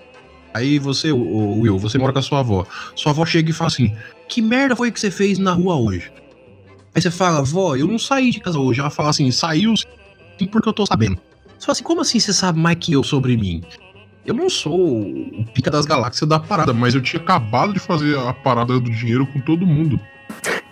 Aí 0.52 0.78
você, 0.78 1.10
o, 1.10 1.18
o 1.18 1.60
Will, 1.60 1.78
você 1.78 1.98
mora 1.98 2.12
com 2.12 2.20
a 2.20 2.22
sua 2.22 2.40
avó. 2.40 2.64
Sua 2.94 3.10
avó 3.10 3.26
chega 3.26 3.50
e 3.50 3.52
fala 3.52 3.68
assim: 3.68 3.92
Que 4.28 4.40
merda 4.40 4.76
foi 4.76 4.92
que 4.92 5.00
você 5.00 5.10
fez 5.10 5.38
na 5.38 5.52
rua 5.52 5.76
hoje? 5.76 6.12
Aí 6.94 7.02
você 7.02 7.10
fala, 7.10 7.42
vó, 7.42 7.74
eu 7.74 7.88
não 7.88 7.98
saí 7.98 8.30
de 8.30 8.38
casa 8.40 8.58
hoje. 8.58 8.80
Ela 8.80 8.90
fala 8.90 9.10
assim, 9.10 9.30
saiu 9.30 9.76
sim 9.76 10.46
porque 10.50 10.68
eu 10.68 10.72
tô 10.72 10.86
sabendo. 10.86 11.18
Você 11.58 11.66
fala 11.66 11.72
assim, 11.72 11.82
como 11.82 12.00
assim 12.00 12.20
você 12.20 12.32
sabe 12.32 12.58
mais 12.58 12.76
que 12.78 12.92
eu 12.92 13.02
sobre 13.02 13.36
mim? 13.36 13.62
Eu 14.24 14.34
não 14.34 14.48
sou 14.48 15.02
o 15.02 15.44
pica 15.52 15.70
das 15.70 15.84
galáxias 15.84 16.28
da 16.28 16.38
parada, 16.38 16.72
mas 16.72 16.94
eu 16.94 17.02
tinha 17.02 17.20
acabado 17.20 17.72
de 17.72 17.78
fazer 17.78 18.18
a 18.18 18.32
parada 18.32 18.78
do 18.80 18.90
dinheiro 18.90 19.26
com 19.26 19.40
todo 19.40 19.66
mundo. 19.66 20.00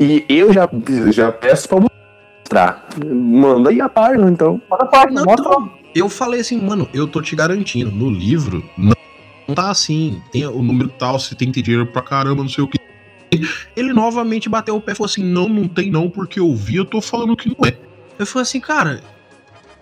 E 0.01 0.25
eu 0.29 0.53
já, 0.53 0.69
já 1.11 1.31
peço 1.31 1.69
pra 1.69 1.79
mostrar. 1.81 2.89
Manda 3.05 3.71
aí 3.71 3.81
a 3.81 3.89
página, 3.89 4.31
então. 4.31 4.61
Manda 4.71 4.85
a 4.85 4.87
página, 4.87 5.21
Não, 5.21 5.25
mostra 5.27 5.51
não. 5.51 5.71
Eu 5.95 6.09
falei 6.09 6.41
assim, 6.41 6.59
mano, 6.61 6.89
eu 6.95 7.07
tô 7.07 7.21
te 7.21 7.37
garantindo, 7.37 7.91
no 7.91 8.09
livro 8.09 8.65
não, 8.79 8.95
não 9.47 9.55
tá 9.55 9.71
assim. 9.71 10.23
Tem 10.33 10.47
o 10.47 10.63
número 10.63 10.89
tal, 10.89 11.19
você 11.19 11.35
tem 11.35 11.49
que 11.49 11.55
ter 11.55 11.63
dinheiro 11.63 11.87
pra 11.87 12.01
caramba, 12.01 12.43
não 12.43 12.49
sei 12.49 12.65
o 12.65 12.69
que. 12.69 12.79
Ele 13.77 13.93
novamente 13.93 14.49
bateu 14.49 14.77
o 14.77 14.81
pé 14.81 14.93
e 14.93 14.95
falou 14.95 15.11
assim: 15.11 15.25
não, 15.25 15.49
não 15.49 15.67
tem 15.69 15.91
não, 15.91 16.11
porque 16.11 16.39
eu 16.39 16.55
vi, 16.55 16.77
eu 16.77 16.85
tô 16.85 17.01
falando 17.01 17.37
que 17.37 17.49
não 17.49 17.67
é. 17.67 17.77
Eu 18.19 18.27
falei 18.27 18.43
assim, 18.43 18.61
cara, 18.61 19.01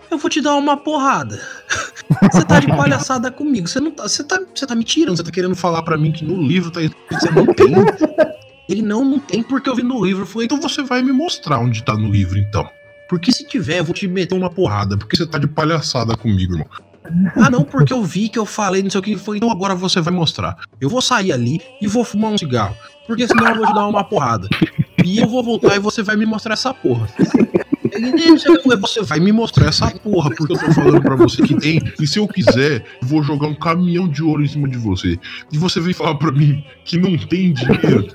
eu 0.09 0.17
vou 0.17 0.29
te 0.29 0.41
dar 0.41 0.55
uma 0.55 0.77
porrada. 0.77 1.41
Você 2.31 2.43
tá 2.45 2.59
de 2.59 2.67
palhaçada 2.67 3.31
comigo. 3.31 3.67
Você 3.67 3.79
não 3.79 3.91
tá. 3.91 4.03
Você 4.03 4.23
tá, 4.23 4.39
você 4.53 4.65
tá 4.65 4.75
me 4.75 4.83
tirando, 4.83 5.17
você 5.17 5.23
tá 5.23 5.31
querendo 5.31 5.55
falar 5.55 5.81
pra 5.83 5.97
mim 5.97 6.11
que 6.11 6.23
no 6.23 6.41
livro 6.41 6.69
tá 6.69 6.81
você 7.09 7.31
não 7.31 7.45
tem. 7.45 7.73
Ele 8.69 8.81
não, 8.81 9.03
não 9.03 9.19
tem 9.19 9.41
porque 9.43 9.69
eu 9.69 9.75
vi 9.75 9.83
no 9.83 10.03
livro. 10.03 10.23
Eu 10.23 10.27
falei, 10.27 10.45
então 10.45 10.59
você 10.59 10.83
vai 10.83 11.01
me 11.01 11.11
mostrar 11.11 11.59
onde 11.59 11.83
tá 11.83 11.93
no 11.93 12.09
livro, 12.09 12.37
então. 12.37 12.69
Porque 13.09 13.31
se 13.31 13.45
tiver, 13.45 13.79
eu 13.79 13.83
vou 13.83 13.93
te 13.93 14.07
meter 14.07 14.35
uma 14.35 14.49
porrada, 14.49 14.97
porque 14.97 15.17
você 15.17 15.25
tá 15.25 15.37
de 15.37 15.47
palhaçada 15.47 16.15
comigo, 16.15 16.53
irmão. 16.53 16.67
Ah, 17.35 17.49
não, 17.49 17.63
porque 17.63 17.91
eu 17.91 18.03
vi 18.03 18.29
que 18.29 18.39
eu 18.39 18.45
falei, 18.45 18.83
não 18.83 18.89
sei 18.89 18.99
o 18.99 19.03
que 19.03 19.17
foi, 19.17 19.37
então 19.37 19.51
agora 19.51 19.75
você 19.75 19.99
vai 19.99 20.13
mostrar. 20.13 20.55
Eu 20.79 20.89
vou 20.89 21.01
sair 21.01 21.33
ali 21.33 21.59
e 21.81 21.87
vou 21.87 22.05
fumar 22.05 22.31
um 22.31 22.37
cigarro, 22.37 22.75
porque 23.11 23.27
senão 23.27 23.47
eu 23.49 23.55
vou 23.57 23.65
te 23.67 23.73
dar 23.73 23.87
uma 23.87 24.03
porrada. 24.03 24.47
E 25.03 25.19
eu 25.19 25.27
vou 25.27 25.43
voltar 25.43 25.75
e 25.75 25.79
você 25.79 26.01
vai 26.01 26.15
me 26.15 26.25
mostrar 26.25 26.53
essa 26.53 26.73
porra. 26.73 27.07
Ele, 27.91 28.11
"Não, 28.11 28.37
você 28.37 29.01
vai- 29.03 29.19
me 29.19 29.31
mostrar 29.31 29.67
essa 29.67 29.89
porra, 29.91 30.29
porque 30.29 30.53
eu 30.53 30.57
tô 30.59 30.71
falando 30.73 31.01
pra 31.01 31.15
você 31.15 31.41
que 31.43 31.55
tem. 31.55 31.79
E 31.99 32.07
se 32.07 32.19
eu 32.19 32.27
quiser, 32.27 32.85
vou 33.01 33.21
jogar 33.21 33.47
um 33.47 33.53
caminhão 33.55 34.07
de 34.07 34.23
ouro 34.23 34.43
em 34.43 34.47
cima 34.47 34.67
de 34.67 34.77
você. 34.77 35.19
E 35.51 35.57
você 35.57 35.79
vem 35.79 35.93
falar 35.93 36.15
pra 36.15 36.31
mim 36.31 36.63
que 36.85 36.97
não 36.97 37.17
tem 37.17 37.53
dinheiro. 37.53 38.07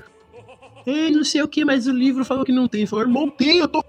Ei, 0.85 1.11
não 1.11 1.23
sei 1.23 1.41
o 1.43 1.47
que, 1.47 1.63
mas 1.63 1.85
o 1.85 1.91
livro 1.91 2.25
falou 2.25 2.43
que 2.45 2.51
não 2.51 2.67
tem. 2.67 2.85
Falou, 2.85 3.05
irmão, 3.05 3.29
tem, 3.29 3.59
eu 3.59 3.67
tô 3.67 3.83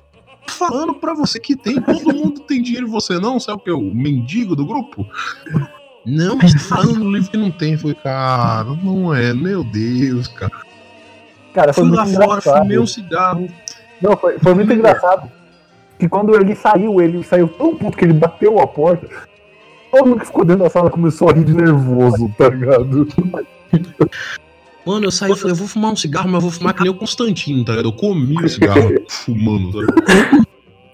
falando 0.49 0.95
pra 0.95 1.15
você 1.15 1.39
que 1.41 1.57
tem. 1.57 1.81
Todo 1.81 2.15
mundo 2.15 2.41
tem 2.41 2.61
dinheiro 2.61 2.87
e 2.87 2.91
você 2.91 3.19
não. 3.19 3.39
Sabe 3.41 3.59
o 3.61 3.65
que 3.65 3.71
o 3.71 3.81
mendigo 3.81 4.55
do 4.57 4.67
grupo? 4.67 5.07
Não, 6.05 6.37
mas 6.37 6.53
tá 6.55 6.59
falando 6.61 6.99
no 7.05 7.11
livro 7.13 7.31
que 7.31 7.37
não 7.37 7.51
tem. 7.51 7.77
Falei, 7.79 7.97
cara, 7.97 8.69
não 8.83 9.15
é. 9.15 9.33
Meu 9.33 9.63
Deus, 9.65 10.27
cara. 10.29 10.53
Cara, 11.55 11.73
foi 11.73 11.85
Fui 11.85 11.97
lá 11.97 12.05
muito 12.05 12.17
fora, 12.17 12.27
engraçado. 12.27 12.59
fumei 12.63 12.79
um 12.79 12.87
cigarro. 12.87 13.49
Não, 14.01 14.17
foi, 14.17 14.39
foi 14.39 14.55
muito 14.55 14.73
engraçado. 14.73 15.31
Que 15.99 16.09
quando 16.09 16.35
ele 16.35 16.55
saiu, 16.55 17.01
ele 17.01 17.23
saiu 17.25 17.49
tão 17.49 17.75
puto 17.75 17.97
que 17.97 18.05
ele 18.05 18.13
bateu 18.13 18.59
a 18.61 18.67
porta. 18.67 19.09
Todo 19.91 20.07
mundo 20.07 20.21
que 20.21 20.27
ficou 20.27 20.45
dentro 20.45 20.65
da 20.65 20.71
sala 20.71 20.91
começou 20.91 21.31
a 21.31 21.33
rir 21.33 21.45
de 21.45 21.55
nervoso, 21.55 22.33
tá 22.37 22.49
ligado? 22.49 23.09
Mano, 24.87 25.07
eu 25.07 25.11
saí 25.11 25.33
e 25.33 25.37
falei, 25.37 25.53
eu 25.53 25.57
vou 25.57 25.67
fumar 25.67 25.93
um 25.93 25.97
cigarro, 25.97 26.27
mas 26.27 26.35
eu 26.37 26.41
vou 26.41 26.51
fumar 26.51 26.75
que 26.75 26.83
nem 26.83 26.91
o 26.91 26.95
Constantino, 26.95 27.65
tá 27.65 27.73
ligado? 27.73 27.89
Eu 27.89 27.93
comi 27.93 28.37
o 28.43 28.49
cigarro 28.49 28.95
fumando, 29.09 29.73
tá 29.73 29.79
ligado? 29.81 30.49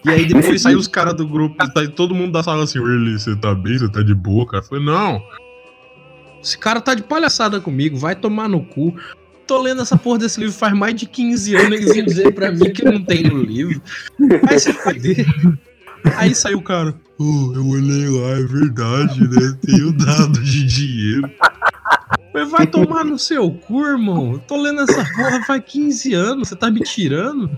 E 0.04 0.10
aí 0.10 0.26
depois 0.26 0.60
saiu 0.60 0.78
os 0.78 0.86
caras 0.86 1.14
do 1.14 1.26
grupo, 1.26 1.56
tá 1.56 1.86
todo 1.94 2.14
mundo 2.14 2.32
da 2.32 2.42
sala 2.42 2.64
assim, 2.64 2.78
Willy, 2.78 3.18
você 3.18 3.34
tá 3.36 3.54
bem? 3.54 3.78
Você 3.78 3.88
tá 3.88 4.02
de 4.02 4.14
boa, 4.14 4.46
cara? 4.46 4.62
Eu 4.62 4.68
falei, 4.68 4.84
não. 4.84 5.22
Esse 6.42 6.58
cara 6.58 6.80
tá 6.80 6.94
de 6.94 7.02
palhaçada 7.02 7.60
comigo, 7.60 7.96
vai 7.96 8.14
tomar 8.14 8.48
no 8.48 8.60
cu. 8.62 8.94
Tô 9.46 9.60
lendo 9.60 9.82
essa 9.82 9.96
porra 9.96 10.18
desse 10.18 10.40
livro 10.40 10.54
faz 10.54 10.72
mais 10.72 10.94
de 10.94 11.06
15 11.06 11.54
anos, 11.56 11.72
eles 11.72 11.94
iam 11.96 12.06
dizer 12.06 12.32
pra 12.32 12.50
mim 12.50 12.72
que 12.72 12.84
não 12.84 13.02
tem 13.04 13.24
no 13.24 13.38
livro. 13.42 13.80
Vai 14.42 14.58
se 14.58 14.72
foder. 14.72 15.26
Aí 16.16 16.34
saiu 16.34 16.58
o 16.58 16.62
cara, 16.62 16.94
"Oh, 17.18 17.52
eu 17.54 17.66
olhei 17.66 18.08
lá, 18.08 18.38
é 18.38 18.42
verdade, 18.42 19.20
né? 19.20 19.58
Tem 19.64 19.82
o 19.82 19.92
dado 19.92 20.40
de 20.42 20.64
dinheiro. 20.64 21.30
Mas 22.32 22.50
vai 22.50 22.66
tomar 22.66 23.04
no 23.04 23.18
seu 23.18 23.50
cu, 23.52 23.86
irmão. 23.86 24.32
Eu 24.32 24.38
tô 24.40 24.60
lendo 24.60 24.80
essa 24.82 25.04
porra 25.14 25.42
faz 25.46 25.62
15 25.64 26.12
anos, 26.14 26.48
você 26.48 26.56
tá 26.56 26.70
me 26.70 26.80
tirando? 26.80 27.48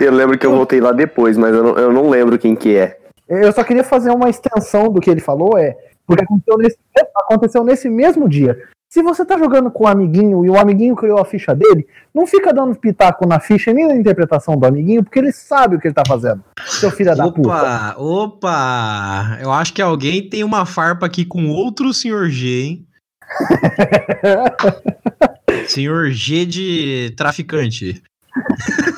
Eu 0.00 0.12
lembro 0.12 0.38
que 0.38 0.46
eu 0.46 0.52
voltei 0.52 0.80
lá 0.80 0.92
depois, 0.92 1.36
mas 1.36 1.54
eu 1.54 1.62
não, 1.62 1.76
eu 1.76 1.92
não 1.92 2.08
lembro 2.08 2.38
quem 2.38 2.54
que 2.54 2.76
é. 2.76 2.98
Eu 3.28 3.52
só 3.52 3.64
queria 3.64 3.82
fazer 3.82 4.10
uma 4.10 4.30
extensão 4.30 4.92
do 4.92 5.00
que 5.00 5.10
ele 5.10 5.20
falou, 5.20 5.58
é. 5.58 5.76
Porque 6.06 6.22
aconteceu 6.22 6.56
nesse, 6.58 6.78
aconteceu 7.16 7.64
nesse 7.64 7.88
mesmo 7.88 8.28
dia. 8.28 8.56
Se 8.92 9.02
você 9.02 9.24
tá 9.24 9.38
jogando 9.38 9.70
com 9.70 9.84
um 9.84 9.88
amiguinho 9.88 10.44
e 10.44 10.50
o 10.50 10.58
amiguinho 10.58 10.94
criou 10.94 11.18
a 11.18 11.24
ficha 11.24 11.54
dele, 11.54 11.88
não 12.14 12.26
fica 12.26 12.52
dando 12.52 12.74
pitaco 12.74 13.26
na 13.26 13.40
ficha 13.40 13.72
nem 13.72 13.88
na 13.88 13.96
interpretação 13.96 14.54
do 14.54 14.66
amiguinho, 14.66 15.02
porque 15.02 15.18
ele 15.18 15.32
sabe 15.32 15.76
o 15.76 15.80
que 15.80 15.88
ele 15.88 15.94
tá 15.94 16.02
fazendo. 16.06 16.44
Seu 16.66 16.90
filho 16.90 17.16
da 17.16 17.32
puta. 17.32 17.40
Opa, 17.40 17.94
opa! 17.96 19.38
Eu 19.40 19.50
acho 19.50 19.72
que 19.72 19.80
alguém 19.80 20.28
tem 20.28 20.44
uma 20.44 20.66
farpa 20.66 21.06
aqui 21.06 21.24
com 21.24 21.48
outro 21.48 21.94
senhor 21.94 22.28
G, 22.28 22.64
hein? 22.64 22.86
senhor 25.66 26.10
G 26.10 26.44
de 26.44 27.14
traficante. 27.16 28.02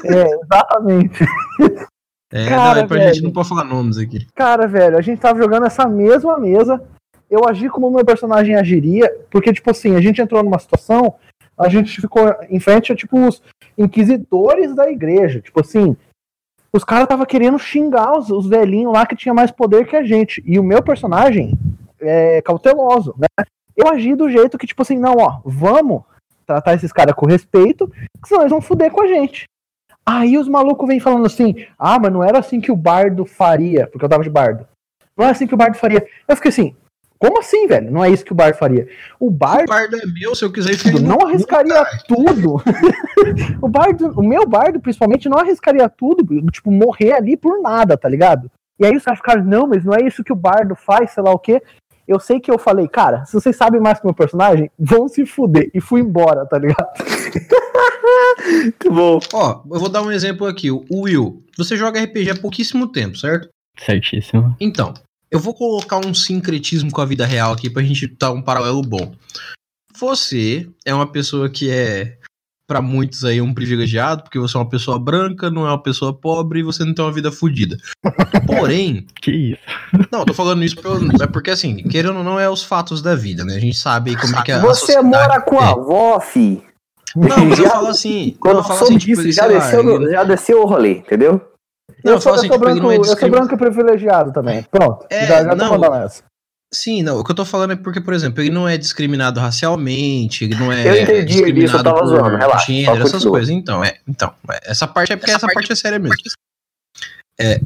É, 0.05 0.25
exatamente. 0.43 1.25
É, 2.33 2.49
Cara, 2.49 2.75
não, 2.75 2.83
é 2.83 2.87
pra 2.89 2.97
velho. 2.97 3.15
gente 3.15 3.23
não 3.23 3.33
pode 3.33 3.49
falar 3.49 3.63
nomes 3.63 3.97
aqui. 3.97 4.27
Cara, 4.35 4.67
velho, 4.67 4.99
a 4.99 5.01
gente 5.01 5.21
tava 5.21 5.39
jogando 5.39 5.67
essa 5.67 5.87
mesma 5.87 6.37
mesa. 6.37 6.83
Eu 7.35 7.49
agi 7.49 7.69
como 7.69 7.91
meu 7.91 8.05
personagem 8.05 8.55
agiria, 8.55 9.13
porque, 9.31 9.53
tipo 9.53 9.71
assim, 9.71 9.97
a 9.97 10.01
gente 10.01 10.23
entrou 10.23 10.43
numa 10.43 10.59
situação, 10.59 11.15
a 11.59 11.69
gente 11.69 12.01
ficou 12.01 12.33
em 12.49 12.61
frente 12.61 12.93
a, 12.93 12.97
tipo, 12.97 13.19
os 13.27 13.43
inquisidores 13.77 14.75
da 14.75 14.89
igreja. 14.89 15.41
Tipo 15.41 15.61
assim, 15.61 15.97
os 16.73 16.85
caras 16.85 17.09
tava 17.09 17.27
querendo 17.27 17.59
xingar 17.59 18.17
os, 18.17 18.31
os 18.31 18.47
velhinhos 18.47 18.93
lá 18.93 19.05
que 19.05 19.17
tinha 19.17 19.35
mais 19.35 19.51
poder 19.51 19.87
que 19.87 19.97
a 19.97 20.05
gente. 20.05 20.43
E 20.47 20.59
o 20.59 20.65
meu 20.65 20.83
personagem 20.83 21.59
é 22.01 22.41
cauteloso, 22.43 23.15
né? 23.19 23.45
Eu 23.77 23.89
agi 23.89 24.15
do 24.15 24.31
jeito 24.31 24.57
que, 24.57 24.67
tipo 24.67 24.83
assim, 24.83 24.97
não, 24.97 25.17
ó, 25.19 25.41
vamos 25.45 26.03
tratar 26.47 26.75
esses 26.75 26.93
caras 26.93 27.15
com 27.15 27.27
respeito, 27.27 27.91
senão 28.25 28.43
eles 28.43 28.53
vão 28.53 28.61
fuder 28.61 28.93
com 28.93 29.03
a 29.03 29.07
gente. 29.07 29.45
Aí 30.07 30.37
os 30.39 30.49
malucos 30.49 30.87
vêm 30.87 31.01
falando 31.01 31.27
assim, 31.27 31.67
ah, 31.79 31.99
mas 31.99 32.13
não 32.13 32.23
era 32.23 32.39
assim 32.39 32.61
que 32.61 32.71
o 32.71 32.77
bardo 32.77 33.25
faria, 33.25 33.89
porque 33.89 34.05
eu 34.05 34.09
tava 34.09 34.23
de 34.23 34.31
bardo. 34.31 34.67
Não 35.17 35.27
é 35.27 35.31
assim 35.31 35.47
que 35.47 35.55
o 35.55 35.57
bardo 35.57 35.77
faria. 35.77 36.07
Eu 36.29 36.37
fiquei 36.37 36.51
assim, 36.51 36.77
como 37.19 37.39
assim, 37.39 37.67
velho? 37.67 37.91
Não 37.91 38.05
é 38.05 38.11
isso 38.11 38.25
que 38.25 38.33
o 38.33 38.35
bardo 38.35 38.57
faria. 38.57 38.87
O 39.19 39.27
O 39.27 39.31
bardo 39.31 39.97
é 39.97 40.07
meu, 40.07 40.35
se 40.35 40.45
eu 40.45 40.53
quiser 40.53 40.77
no 40.93 41.01
não 41.01 41.19
cu, 41.19 41.27
arriscaria 41.27 41.85
tudo. 42.07 42.63
o 43.63 43.69
bardo, 43.69 44.13
o 44.17 44.23
meu 44.23 44.47
bardo, 44.47 44.81
principalmente, 44.81 45.29
não 45.29 45.39
arriscaria 45.39 45.89
tudo, 45.89 46.25
tipo, 46.51 46.71
morrer 46.71 47.13
ali 47.13 47.37
por 47.37 47.61
nada, 47.63 47.97
tá 47.97 48.09
ligado? 48.09 48.51
E 48.79 48.85
aí 48.85 48.97
os 48.97 49.05
caras 49.05 49.21
ficaram, 49.21 49.45
não, 49.45 49.67
mas 49.67 49.85
não 49.85 49.95
é 49.95 50.03
isso 50.03 50.25
que 50.25 50.33
o 50.33 50.37
bardo 50.37 50.75
faz, 50.75 51.13
sei 51.13 51.23
lá 51.23 51.31
o 51.31 51.39
quê. 51.39 51.63
Eu 52.07 52.21
sei 52.21 52.39
que 52.39 52.51
eu 52.51 52.59
falei, 52.59 52.87
cara, 52.87 53.25
se 53.25 53.33
vocês 53.33 53.57
sabem 53.57 53.81
mais 53.81 53.99
que 53.99 54.05
o 54.05 54.09
meu 54.09 54.15
personagem, 54.15 54.71
vão 54.79 55.09
se 55.09 55.25
fuder. 55.25 55.71
E 55.73 55.81
fui 55.81 56.01
embora, 56.01 56.45
tá 56.45 56.59
ligado? 56.59 56.89
Muito 58.45 58.93
bom. 58.93 59.19
Ó, 59.33 59.63
eu 59.71 59.81
vou 59.81 59.89
dar 59.89 60.03
um 60.03 60.13
exemplo 60.13 60.47
aqui. 60.47 60.71
O 60.71 60.85
Will, 60.93 61.43
você 61.57 61.77
joga 61.77 62.03
RPG 62.03 62.31
há 62.31 62.41
pouquíssimo 62.41 62.89
tempo, 62.89 63.17
certo? 63.17 63.49
Certíssimo. 63.79 64.55
Então, 64.61 64.93
eu 65.35 65.41
vou 65.41 65.53
colocar 65.53 65.99
um 65.99 66.15
sincretismo 66.15 66.93
com 66.93 67.01
a 67.01 67.05
vida 67.05 67.27
real 67.27 67.53
aqui 67.53 67.69
pra 67.69 67.83
gente 67.83 68.07
dar 68.07 68.31
um 68.31 68.41
paralelo 68.41 68.81
bom. 68.83 69.13
Você 69.99 70.69
é 70.85 70.95
uma 70.95 71.07
pessoa 71.11 71.49
que 71.51 71.71
é, 71.71 72.19
pra 72.69 72.81
muitos 72.81 73.25
aí, 73.25 73.41
um 73.41 73.53
privilegiado, 73.53 74.23
porque 74.23 74.39
você 74.39 74.57
é 74.57 74.61
uma 74.61 74.69
pessoa 74.69 74.99
branca, 74.99 75.51
não 75.51 75.67
é 75.67 75.71
uma 75.71 75.83
pessoa 75.83 76.13
pobre 76.13 76.61
e 76.61 76.63
você 76.63 76.85
não 76.85 76.95
tem 76.95 77.05
uma 77.05 77.13
vida 77.13 77.33
fodida. 77.33 77.77
Porém, 78.47 79.07
Que 79.21 79.31
isso? 79.33 79.61
não, 80.13 80.21
eu 80.21 80.27
tô 80.27 80.35
falando 80.35 80.63
isso 80.65 80.77
pelo- 80.77 81.23
é 81.23 81.27
porque 81.27 81.51
assim, 81.51 81.77
querendo 81.89 82.19
ou 82.19 82.25
não, 82.25 82.39
é 82.39 82.49
os 82.49 82.63
fatos 82.63 83.03
da 83.03 83.15
vida, 83.17 83.45
né? 83.45 83.57
A 83.57 83.61
gente 83.61 83.77
sabe 83.77 84.11
aí 84.11 84.17
como 84.17 84.37
é 84.37 84.43
que 84.43 84.53
é 84.53 84.55
a 84.55 84.61
Você 84.61 85.01
mora 85.03 85.41
com 85.41 85.59
a 85.59 85.65
é. 85.65 85.69
avó, 85.71 86.21
fi. 86.21 86.63
Não, 87.17 87.45
mas 87.47 87.59
eu 87.59 87.71
falo 87.71 87.87
assim, 87.89 88.37
Quando 88.41 88.55
não, 88.55 88.61
eu 88.61 88.65
falo 88.65 88.83
assim, 88.85 88.99
tipo, 88.99 89.07
disso, 89.17 89.21
ele, 89.23 89.33
já, 89.33 89.47
lá, 89.47 89.53
desceu 89.59 90.11
já 90.11 90.25
desceu 90.25 90.63
o 90.63 90.67
rolê, 90.67 90.99
entendeu? 90.99 91.41
Não, 92.05 92.13
eu 92.13 92.17
eu 92.17 92.21
sou, 92.21 92.33
falo 92.33 92.37
assim, 92.37 92.47
eu 92.47 92.53
sou 92.53 92.59
branco, 92.61 92.93
é 92.93 92.97
eu 92.97 93.05
sou 93.05 93.31
branco 93.31 93.55
e 93.55 93.59
privilegiado 93.59 94.33
também. 94.33 94.63
Pronto. 94.65 95.07
É, 95.11 95.27
já 95.27 95.45
já 95.45 95.55
não. 95.55 95.95
essa. 95.95 96.23
Sim, 96.73 97.03
não, 97.03 97.21
o 97.21 97.25
que 97.25 97.31
eu 97.31 97.37
tô 97.37 97.45
falando 97.45 97.73
é 97.73 97.77
porque, 97.77 98.01
por 98.01 98.13
exemplo, 98.13 98.43
ele 98.43 98.51
não 98.51 98.69
é 98.69 98.77
discriminado 98.77 99.39
racialmente, 99.39 100.45
ele 100.45 100.57
não 100.57 100.73
é 100.73 100.89
Eu 100.89 101.03
entendi 101.03 101.27
discriminado 101.27 101.65
isso, 101.67 101.77
eu 101.77 101.85
tava 101.85 101.99
por 102.01 102.07
zoando, 102.09 102.37
relaxa, 102.37 102.67
gênero, 102.73 103.03
essas 103.07 103.25
coisas. 103.25 103.49
Então, 103.49 103.85
é, 103.85 103.99
então, 104.09 104.35
é, 104.51 104.71
essa 104.71 104.89
parte 104.89 105.13
é 105.13 105.17
porque 105.17 105.31
essa, 105.31 105.47
parte 105.47 105.73
é 105.73 105.77
séria 105.77 105.99
mesmo. 106.01 106.17
É, 107.39 107.61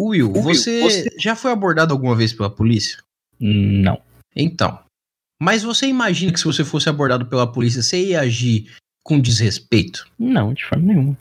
Will, 0.00 0.32
Will, 0.32 0.42
você, 0.42 0.80
você- 0.80 1.14
já 1.18 1.36
foi 1.36 1.52
abordado 1.52 1.92
alguma 1.92 2.16
vez 2.16 2.32
pela 2.32 2.48
polícia? 2.48 2.98
Não. 3.38 4.00
Então, 4.34 4.78
mas 5.42 5.62
você 5.62 5.86
imagina 5.86 6.32
que 6.32 6.38
se 6.38 6.44
você 6.44 6.64
fosse 6.64 6.88
abordado 6.88 7.26
pela 7.26 7.50
polícia, 7.50 7.82
você 7.82 8.06
ia 8.06 8.20
agir 8.20 8.72
com 9.04 9.20
desrespeito? 9.20 10.06
Não, 10.18 10.54
de 10.54 10.64
forma 10.64 10.86
nenhuma. 10.86 11.16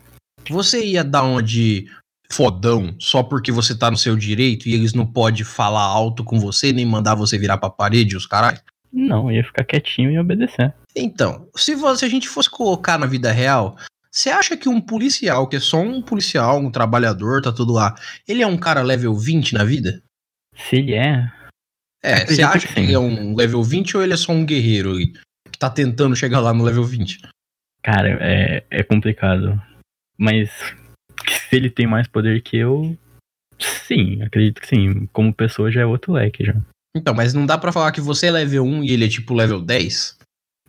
Você 0.50 0.86
ia 0.86 1.04
dar 1.04 1.24
uma 1.24 1.44
de 1.44 1.90
fodão 2.32 2.96
só 3.00 3.24
porque 3.24 3.52
você 3.52 3.78
tá 3.78 3.90
no 3.90 3.98
seu 3.98 4.16
direito 4.16 4.68
e 4.68 4.74
eles 4.74 4.94
não 4.94 5.06
podem 5.06 5.44
falar 5.44 5.84
alto 5.84 6.24
com 6.24 6.40
você, 6.40 6.72
nem 6.72 6.86
mandar 6.86 7.16
você 7.16 7.38
virar 7.38 7.58
pra 7.58 7.70
parede, 7.70 8.16
os 8.16 8.26
caralho? 8.26 8.60
Não, 8.92 9.30
eu 9.30 9.38
ia 9.38 9.44
ficar 9.44 9.64
quietinho 9.64 10.12
e 10.12 10.20
obedecer. 10.20 10.74
Então, 10.96 11.48
se, 11.56 11.76
você, 11.76 12.00
se 12.00 12.06
a 12.06 12.10
gente 12.10 12.28
fosse 12.28 12.50
colocar 12.50 12.98
na 12.98 13.06
vida 13.06 13.32
real, 13.32 13.78
você 14.12 14.30
acha 14.30 14.58
que 14.58 14.68
um 14.68 14.82
policial, 14.82 15.48
que 15.48 15.56
é 15.56 15.60
só 15.60 15.80
um 15.80 16.02
policial, 16.02 16.60
um 16.60 16.72
trabalhador, 16.72 17.42
tá 17.42 17.52
tudo 17.52 17.74
lá, 17.74 17.96
ele 18.28 18.42
é 18.42 18.48
um 18.48 18.58
cara 18.58 18.82
level 18.82 19.14
20 19.16 19.54
na 19.54 19.64
vida? 19.64 20.02
Se 20.56 20.78
ele 20.78 20.94
é, 20.94 21.32
É, 22.04 22.26
você 22.26 22.42
acha 22.42 22.68
que 22.68 22.74
que 22.74 22.80
ele 22.80 22.94
é 22.94 23.00
um 23.00 23.36
level 23.36 23.64
20 23.64 23.98
ou 23.98 24.04
ele 24.04 24.14
é 24.14 24.18
só 24.18 24.32
um 24.32 24.46
guerreiro 24.46 24.92
ali, 24.92 25.14
que 25.52 25.60
tá 25.60 25.70
tentando 25.70 26.16
chegar 26.16 26.40
lá 26.40 26.54
no 26.54 26.64
level 26.64 26.84
20? 26.84 27.30
cara, 27.82 28.18
é, 28.22 28.64
é 28.70 28.84
complicado. 28.84 29.62
Mas 30.18 30.50
se 31.50 31.56
ele 31.56 31.70
tem 31.70 31.88
mais 31.88 32.08
poder 32.08 32.42
que 32.42 32.58
eu, 32.58 32.96
sim, 33.60 34.22
acredito 34.22 34.62
que 34.62 34.68
sim. 34.68 35.08
Como 35.12 35.34
pessoa 35.34 35.72
já 35.72 35.82
é 35.82 35.86
outro 35.86 36.14
leque 36.14 36.46
já. 36.46 36.56
Então, 36.96 37.14
mas 37.14 37.34
não 37.34 37.46
dá 37.46 37.58
pra 37.58 37.72
falar 37.72 37.92
que 37.92 38.02
você 38.02 38.28
é 38.28 38.32
level 38.32 38.64
1 38.64 38.84
e 38.84 38.92
ele 38.92 39.06
é 39.06 39.10
tipo 39.10 39.34
level 39.34 39.62
10? 39.62 40.18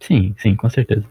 Sim, 0.02 0.34
sim, 0.38 0.56
com 0.56 0.68
certeza. 0.68 1.04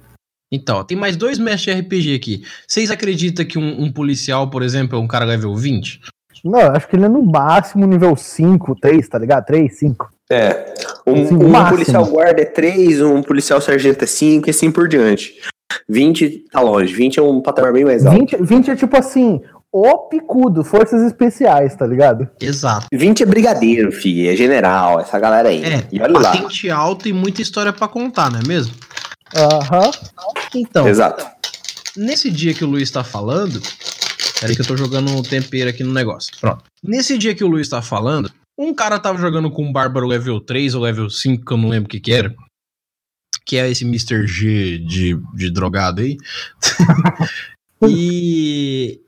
Então, 0.51 0.83
tem 0.83 0.97
mais 0.97 1.15
dois 1.15 1.37
mestres 1.37 1.75
de 1.75 1.81
RPG 1.81 2.15
aqui. 2.15 2.43
Vocês 2.67 2.89
acreditam 2.89 3.45
que 3.45 3.59
um, 3.59 3.83
um 3.83 3.91
policial, 3.91 4.49
por 4.49 4.63
exemplo, 4.63 4.97
é 4.97 5.01
um 5.01 5.07
cara 5.07 5.25
level 5.25 5.55
20? 5.55 6.01
Não, 6.43 6.59
eu 6.59 6.71
acho 6.71 6.87
que 6.87 6.95
ele 6.95 7.05
é 7.05 7.09
no 7.09 7.21
máximo 7.21 7.85
nível 7.85 8.15
5, 8.15 8.75
3, 8.79 9.07
tá 9.07 9.19
ligado? 9.19 9.45
3, 9.45 9.77
5. 9.77 10.09
É. 10.31 10.73
Um, 11.05 11.23
Assim, 11.23 11.35
um 11.35 11.69
policial 11.69 12.05
guarda 12.05 12.41
é 12.41 12.45
3, 12.45 13.01
um 13.01 13.21
policial 13.21 13.61
sargento 13.61 14.03
é 14.03 14.07
5 14.07 14.47
e 14.47 14.51
assim 14.51 14.71
por 14.71 14.87
diante. 14.87 15.39
20 15.87 16.45
tá 16.51 16.61
longe, 16.61 16.93
20 16.93 17.19
é 17.19 17.21
um 17.21 17.41
patamar 17.41 17.73
bem 17.73 17.83
mais 17.83 18.05
alto. 18.05 18.19
20, 18.19 18.37
20 18.43 18.71
é 18.71 18.75
tipo 18.75 18.97
assim, 18.97 19.41
o 19.71 19.97
picudo, 20.09 20.63
forças 20.63 21.01
especiais, 21.03 21.75
tá 21.75 21.85
ligado? 21.85 22.27
Exato. 22.41 22.87
20 22.91 23.23
é 23.23 23.25
brigadeiro, 23.25 23.91
fi, 23.91 24.27
é 24.27 24.35
general, 24.35 24.99
essa 24.99 25.19
galera 25.19 25.49
aí. 25.49 25.63
É, 25.63 25.87
e 25.91 26.01
olha 26.01 26.19
lá. 26.19 26.31
patente 26.31 26.69
alta 26.69 27.07
e 27.07 27.13
muita 27.13 27.41
história 27.41 27.71
pra 27.71 27.87
contar, 27.87 28.31
não 28.31 28.39
é 28.39 28.47
mesmo? 28.47 28.73
Aham. 29.35 29.91
Então, 30.55 30.87
Exato. 30.87 31.25
nesse 31.95 32.31
dia 32.31 32.53
que 32.53 32.63
o 32.63 32.67
Luiz 32.67 32.89
tá 32.89 33.03
falando. 33.03 33.61
Peraí 34.39 34.55
que 34.55 34.61
eu 34.61 34.67
tô 34.67 34.77
jogando 34.77 35.11
um 35.11 35.21
tempero 35.21 35.69
aqui 35.69 35.83
no 35.83 35.93
negócio. 35.93 36.31
Pronto. 36.39 36.63
Nesse 36.81 37.17
dia 37.17 37.35
que 37.35 37.43
o 37.43 37.47
Luiz 37.47 37.67
tá 37.67 37.81
falando, 37.81 38.31
um 38.57 38.73
cara 38.73 38.97
tava 38.97 39.17
jogando 39.17 39.51
com 39.51 39.65
um 39.65 39.71
Bárbaro 39.71 40.07
level 40.07 40.39
3 40.39 40.75
ou 40.75 40.81
level 40.81 41.09
5, 41.09 41.45
que 41.45 41.51
eu 41.51 41.57
não 41.57 41.69
lembro 41.69 41.87
o 41.87 41.89
que 41.89 41.99
que 41.99 42.13
era. 42.13 42.33
Que 43.45 43.57
é 43.57 43.69
esse 43.69 43.83
Mr. 43.83 44.25
G 44.25 44.79
de, 44.79 45.19
de 45.35 45.51
drogado 45.51 46.01
aí. 46.01 46.17
e 47.87 49.01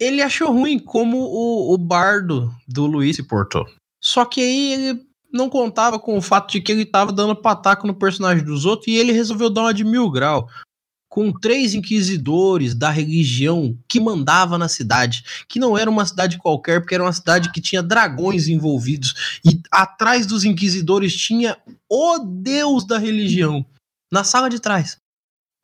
ele 0.00 0.22
achou 0.22 0.50
ruim 0.50 0.78
como 0.78 1.18
o, 1.18 1.74
o 1.74 1.78
bardo 1.78 2.50
do 2.66 2.86
Luiz 2.86 3.16
se 3.16 3.22
portou. 3.22 3.66
Só 4.02 4.24
que 4.24 4.40
aí 4.40 4.72
ele 4.72 5.06
não 5.30 5.50
contava 5.50 5.98
com 5.98 6.16
o 6.16 6.22
fato 6.22 6.50
de 6.50 6.60
que 6.60 6.72
ele 6.72 6.86
tava 6.86 7.12
dando 7.12 7.36
pataco 7.36 7.86
no 7.86 7.94
personagem 7.94 8.42
dos 8.42 8.64
outros 8.64 8.88
e 8.88 8.96
ele 8.96 9.12
resolveu 9.12 9.50
dar 9.50 9.62
uma 9.62 9.74
de 9.74 9.84
mil 9.84 10.10
grau 10.10 10.48
com 11.08 11.32
três 11.32 11.74
inquisidores 11.74 12.72
da 12.72 12.88
religião 12.88 13.76
que 13.88 13.98
mandava 13.98 14.56
na 14.56 14.68
cidade, 14.68 15.24
que 15.48 15.58
não 15.58 15.76
era 15.76 15.90
uma 15.90 16.06
cidade 16.06 16.38
qualquer, 16.38 16.80
porque 16.80 16.94
era 16.94 17.02
uma 17.02 17.12
cidade 17.12 17.50
que 17.50 17.60
tinha 17.60 17.82
dragões 17.82 18.46
envolvidos 18.46 19.40
e 19.44 19.60
atrás 19.72 20.24
dos 20.24 20.44
inquisidores 20.44 21.14
tinha 21.16 21.58
o 21.90 22.18
deus 22.18 22.86
da 22.86 22.96
religião 22.96 23.66
na 24.10 24.22
sala 24.22 24.48
de 24.48 24.60
trás. 24.60 24.96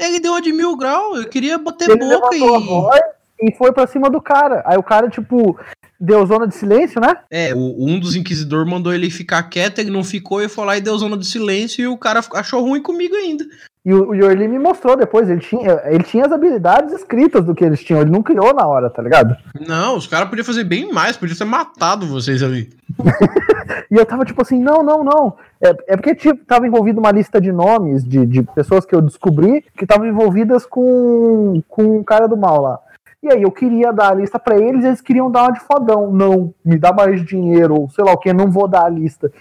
Ele 0.01 0.21
deu 0.21 0.33
uma 0.33 0.43
de 0.43 0.53
mil 0.53 0.77
grau, 0.77 1.17
eu 1.17 1.29
queria 1.29 1.57
bater 1.57 1.91
Ele 1.91 1.99
boca 2.01 2.35
a 2.35 2.37
e 2.37 3.16
e 3.41 3.55
foi 3.55 3.73
pra 3.73 3.87
cima 3.87 4.11
do 4.11 4.21
cara. 4.21 4.63
Aí 4.67 4.77
o 4.77 4.83
cara, 4.83 5.09
tipo, 5.09 5.59
deu 6.01 6.25
zona 6.27 6.47
de 6.47 6.55
silêncio, 6.55 7.01
né? 7.01 7.17
é, 7.31 7.55
o, 7.55 7.75
um 7.79 7.99
dos 7.99 8.15
inquisidores 8.15 8.71
mandou 8.71 8.93
ele 8.93 9.11
ficar 9.11 9.43
quieto, 9.45 9.79
ele 9.79 9.91
não 9.91 10.05
ficou 10.05 10.43
e 10.43 10.49
foi 10.49 10.65
lá 10.65 10.77
e 10.77 10.81
deu 10.81 10.97
zona 10.99 11.17
de 11.17 11.27
silêncio 11.27 11.83
e 11.83 11.87
o 11.87 11.99
cara 11.99 12.21
achou 12.35 12.63
ruim 12.63 12.83
comigo 12.83 13.15
ainda. 13.15 13.45
E 13.85 13.95
o, 13.95 14.09
o 14.09 14.15
Yorli 14.15 14.49
me 14.49 14.59
mostrou 14.59 14.97
depois, 14.97 15.31
ele 15.31 15.41
tinha, 15.41 15.81
ele 15.85 16.03
tinha 16.03 16.27
as 16.27 16.33
habilidades 16.33 16.93
escritas 16.93 17.45
do 17.45 17.55
que 17.55 17.65
eles 17.65 17.83
tinham, 17.85 18.01
ele 18.01 18.11
não 18.11 18.23
criou 18.23 18.53
na 18.53 18.67
hora, 18.67 18.91
tá 18.91 19.01
ligado? 19.01 19.37
Não, 19.67 19.97
os 19.97 20.07
caras 20.07 20.29
podiam 20.29 20.45
fazer 20.45 20.65
bem 20.65 20.93
mais, 20.93 21.17
podiam 21.17 21.39
ter 21.39 21.45
matado 21.45 22.07
vocês 22.07 22.43
ali. 22.43 22.71
E 23.91 23.95
eu 23.95 24.07
tava 24.07 24.25
tipo 24.25 24.41
assim, 24.43 24.61
não, 24.61 24.83
não, 24.83 25.05
não. 25.05 25.37
É, 25.61 25.69
é 25.89 25.97
porque 25.97 26.15
tipo, 26.15 26.45
tava 26.45 26.67
envolvido 26.67 27.01
uma 27.01 27.11
lista 27.11 27.41
de 27.41 27.53
nomes 27.53 28.05
de, 28.05 28.27
de 28.27 28.43
pessoas 28.43 28.85
que 28.85 28.95
eu 28.95 29.01
descobri 29.01 29.65
que 29.77 29.85
estavam 29.85 30.07
envolvidas 30.07 30.67
com, 30.67 31.63
com 31.69 31.99
o 31.99 32.05
cara 32.05 32.27
do 32.27 32.37
mal 32.37 32.61
lá. 32.61 32.81
E 33.23 33.33
aí 33.33 33.43
eu 33.43 33.51
queria 33.51 33.93
dar 33.93 34.13
a 34.13 34.15
lista 34.15 34.39
pra 34.39 34.59
eles, 34.59 34.85
eles 34.85 35.01
queriam 35.01 35.31
dar 35.31 35.45
uma 35.45 35.53
de 35.53 35.61
fodão. 35.61 36.13
Não, 36.13 36.55
me 36.65 36.79
dá 36.79 36.93
mais 36.93 37.25
dinheiro, 37.25 37.75
ou 37.75 37.91
sei 37.91 38.05
lá 38.05 38.13
o 38.13 38.19
que, 38.19 38.33
não 38.33 38.51
vou 38.51 38.69
dar 38.69 38.85
a 38.85 38.89
lista. 38.89 39.33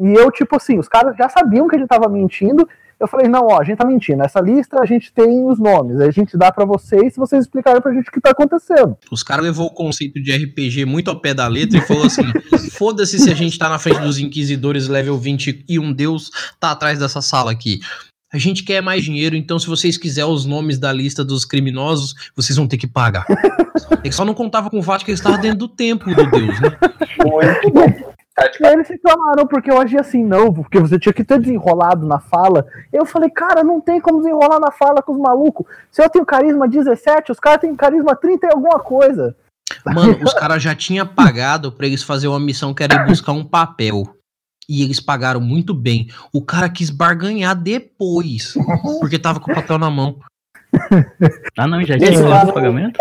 E 0.00 0.14
eu, 0.14 0.30
tipo 0.30 0.56
assim, 0.56 0.78
os 0.78 0.88
caras 0.88 1.16
já 1.16 1.28
sabiam 1.28 1.68
que 1.68 1.76
a 1.76 1.78
gente 1.78 1.88
tava 1.88 2.08
mentindo. 2.08 2.66
Eu 3.00 3.06
falei, 3.06 3.28
não, 3.28 3.46
ó, 3.46 3.60
a 3.60 3.64
gente 3.64 3.78
tá 3.78 3.86
mentindo. 3.86 4.22
Essa 4.24 4.40
lista 4.40 4.80
a 4.80 4.84
gente 4.84 5.12
tem 5.12 5.44
os 5.44 5.58
nomes, 5.58 6.00
a 6.00 6.10
gente 6.10 6.36
dá 6.36 6.50
pra 6.50 6.64
vocês 6.64 7.12
se 7.12 7.18
vocês 7.18 7.44
explicarem 7.44 7.80
pra 7.80 7.92
gente 7.92 8.08
o 8.08 8.12
que 8.12 8.20
tá 8.20 8.30
acontecendo. 8.30 8.96
Os 9.10 9.22
caras 9.22 9.44
levou 9.44 9.66
o 9.66 9.74
conceito 9.74 10.20
de 10.20 10.34
RPG 10.34 10.84
muito 10.84 11.08
ao 11.08 11.20
pé 11.20 11.32
da 11.32 11.46
letra 11.46 11.78
e 11.78 11.80
falou 11.80 12.06
assim: 12.06 12.24
foda-se 12.72 13.20
se 13.20 13.30
a 13.30 13.34
gente 13.34 13.56
tá 13.56 13.68
na 13.68 13.78
frente 13.78 14.00
dos 14.00 14.18
inquisidores 14.18 14.88
level 14.88 15.16
20 15.16 15.64
e 15.68 15.78
um 15.78 15.92
deus 15.92 16.30
tá 16.58 16.72
atrás 16.72 16.98
dessa 16.98 17.22
sala 17.22 17.52
aqui. 17.52 17.78
A 18.32 18.36
gente 18.36 18.62
quer 18.62 18.82
mais 18.82 19.02
dinheiro, 19.02 19.34
então 19.34 19.58
se 19.58 19.66
vocês 19.66 19.96
quiserem 19.96 20.30
os 20.30 20.44
nomes 20.44 20.78
da 20.78 20.92
lista 20.92 21.24
dos 21.24 21.46
criminosos, 21.46 22.14
vocês 22.36 22.56
vão 22.56 22.68
ter 22.68 22.76
que 22.76 22.86
pagar. 22.86 23.24
Ele 24.04 24.12
só 24.12 24.24
não 24.24 24.34
contava 24.34 24.68
com 24.68 24.78
o 24.78 24.82
fato 24.82 25.04
que 25.04 25.10
eles 25.10 25.20
estavam 25.20 25.40
dentro 25.40 25.58
do 25.58 25.68
templo 25.68 26.14
do 26.14 26.30
deus, 26.30 26.60
né? 26.60 26.76
Muito 27.18 27.70
bom. 27.70 28.14
E 28.60 28.66
aí 28.66 28.72
eles 28.72 28.88
reclamaram 28.88 29.46
porque 29.46 29.70
eu 29.70 29.80
agi 29.80 29.98
assim, 29.98 30.24
não, 30.24 30.52
porque 30.52 30.78
você 30.78 30.98
tinha 30.98 31.12
que 31.12 31.24
ter 31.24 31.40
desenrolado 31.40 32.06
na 32.06 32.20
fala. 32.20 32.64
Eu 32.92 33.04
falei, 33.04 33.30
cara, 33.30 33.64
não 33.64 33.80
tem 33.80 34.00
como 34.00 34.18
desenrolar 34.18 34.60
na 34.60 34.70
fala 34.70 35.02
com 35.02 35.12
os 35.12 35.18
malucos. 35.18 35.66
Se 35.90 36.02
eu 36.02 36.08
tenho 36.08 36.24
carisma 36.24 36.68
17, 36.68 37.32
os 37.32 37.40
caras 37.40 37.60
têm 37.60 37.74
carisma 37.74 38.14
30 38.14 38.46
e 38.46 38.50
alguma 38.50 38.78
coisa. 38.78 39.34
Mano, 39.84 40.18
os 40.22 40.34
caras 40.34 40.62
já 40.62 40.74
tinham 40.74 41.06
pagado 41.06 41.72
pra 41.72 41.86
eles 41.86 42.02
fazer 42.02 42.28
uma 42.28 42.40
missão 42.40 42.72
que 42.72 42.82
era 42.82 42.94
ir 42.94 43.06
buscar 43.06 43.32
um 43.32 43.44
papel. 43.44 44.04
E 44.68 44.82
eles 44.82 45.00
pagaram 45.00 45.40
muito 45.40 45.72
bem. 45.72 46.08
O 46.32 46.42
cara 46.42 46.68
quis 46.68 46.90
barganhar 46.90 47.54
depois, 47.56 48.52
porque 49.00 49.18
tava 49.18 49.40
com 49.40 49.50
o 49.50 49.54
papel 49.54 49.78
na 49.78 49.90
mão. 49.90 50.18
Ah, 51.56 51.66
não, 51.66 51.82
já 51.84 51.98
tinha 51.98 52.10
o 52.20 52.52
pagamento? 52.52 52.98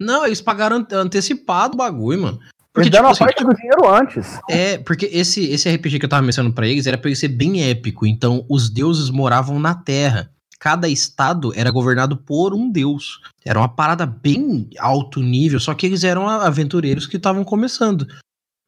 Não, 0.00 0.26
eles 0.26 0.40
pagaram 0.40 0.76
ante- 0.78 0.94
antecipado 0.94 1.74
o 1.74 1.76
bagulho, 1.78 2.22
mano. 2.22 2.38
Porque, 2.72 2.88
Eles 2.88 2.90
deram 2.90 3.12
tipo 3.12 3.24
a 3.24 3.26
assim, 3.28 3.36
parte 3.36 3.44
do 3.44 3.54
dinheiro 3.54 3.88
antes. 3.88 4.40
é, 4.50 4.78
porque 4.78 5.06
esse, 5.12 5.44
esse 5.48 5.70
RPG 5.72 6.00
que 6.00 6.06
eu 6.06 6.08
tava 6.10 6.22
mencionando 6.26 6.52
pra 6.52 6.66
eles 6.66 6.88
era 6.88 6.98
pra 6.98 7.08
ele 7.08 7.14
ser 7.16 7.28
bem 7.28 7.62
épico. 7.70 8.04
Então, 8.04 8.44
os 8.48 8.68
deuses 8.68 9.10
moravam 9.10 9.60
na 9.60 9.74
Terra. 9.76 10.28
Cada 10.58 10.88
estado 10.88 11.52
era 11.54 11.70
governado 11.70 12.16
por 12.16 12.52
um 12.52 12.68
deus. 12.68 13.20
Era 13.44 13.60
uma 13.60 13.68
parada 13.68 14.04
bem 14.04 14.68
alto 14.80 15.20
nível, 15.22 15.60
só 15.60 15.72
que 15.72 15.86
eles 15.86 16.02
eram 16.02 16.28
aventureiros 16.28 17.06
que 17.06 17.16
estavam 17.16 17.44
começando. 17.44 18.08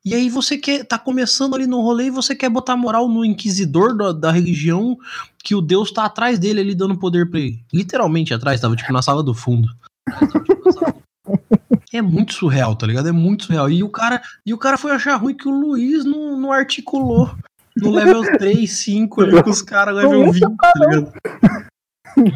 E 0.07 0.15
aí 0.15 0.31
você 0.31 0.57
quer 0.57 0.85
tá 0.85 0.97
começando 0.97 1.57
ali 1.57 1.67
no 1.67 1.81
rolê 1.81 2.05
e 2.05 2.11
você 2.11 2.33
quer 2.33 2.49
botar 2.49 2.77
moral 2.77 3.09
no 3.09 3.25
inquisidor 3.25 3.93
da, 3.93 4.13
da 4.13 4.31
religião 4.31 4.97
que 5.43 5.53
o 5.53 5.61
Deus 5.61 5.91
tá 5.91 6.05
atrás 6.05 6.39
dele 6.39 6.61
ali 6.61 6.77
dando 6.77 6.97
poder 6.97 7.29
pra 7.29 7.41
ele. 7.41 7.59
Literalmente 7.75 8.33
atrás, 8.33 8.61
tava 8.61 8.77
tipo 8.77 8.93
na 8.93 9.03
sala 9.03 9.21
do 9.21 9.35
fundo. 9.35 9.69
É 11.93 12.01
muito 12.01 12.35
surreal, 12.35 12.77
tá 12.77 12.87
ligado? 12.87 13.09
É 13.09 13.13
muito 13.13 13.47
surreal. 13.47 13.69
E 13.69 13.83
o 13.83 13.89
cara, 13.89 14.23
e 14.47 14.55
o 14.55 14.59
cara 14.59 14.79
foi 14.79 14.93
achar 14.93 15.17
ruim 15.17 15.35
que 15.35 15.49
o 15.49 15.51
Luiz 15.51 16.05
não, 16.05 16.39
não 16.39 16.53
articulou 16.53 17.35
no 17.77 17.91
level 17.91 18.23
3, 18.39 18.71
5 18.71 19.23
ali 19.23 19.43
com 19.43 19.51
os 19.51 19.63
caras 19.63 19.97
level 19.97 20.31
20, 20.31 20.41
tá 20.57 20.73
ligado? 20.77 21.13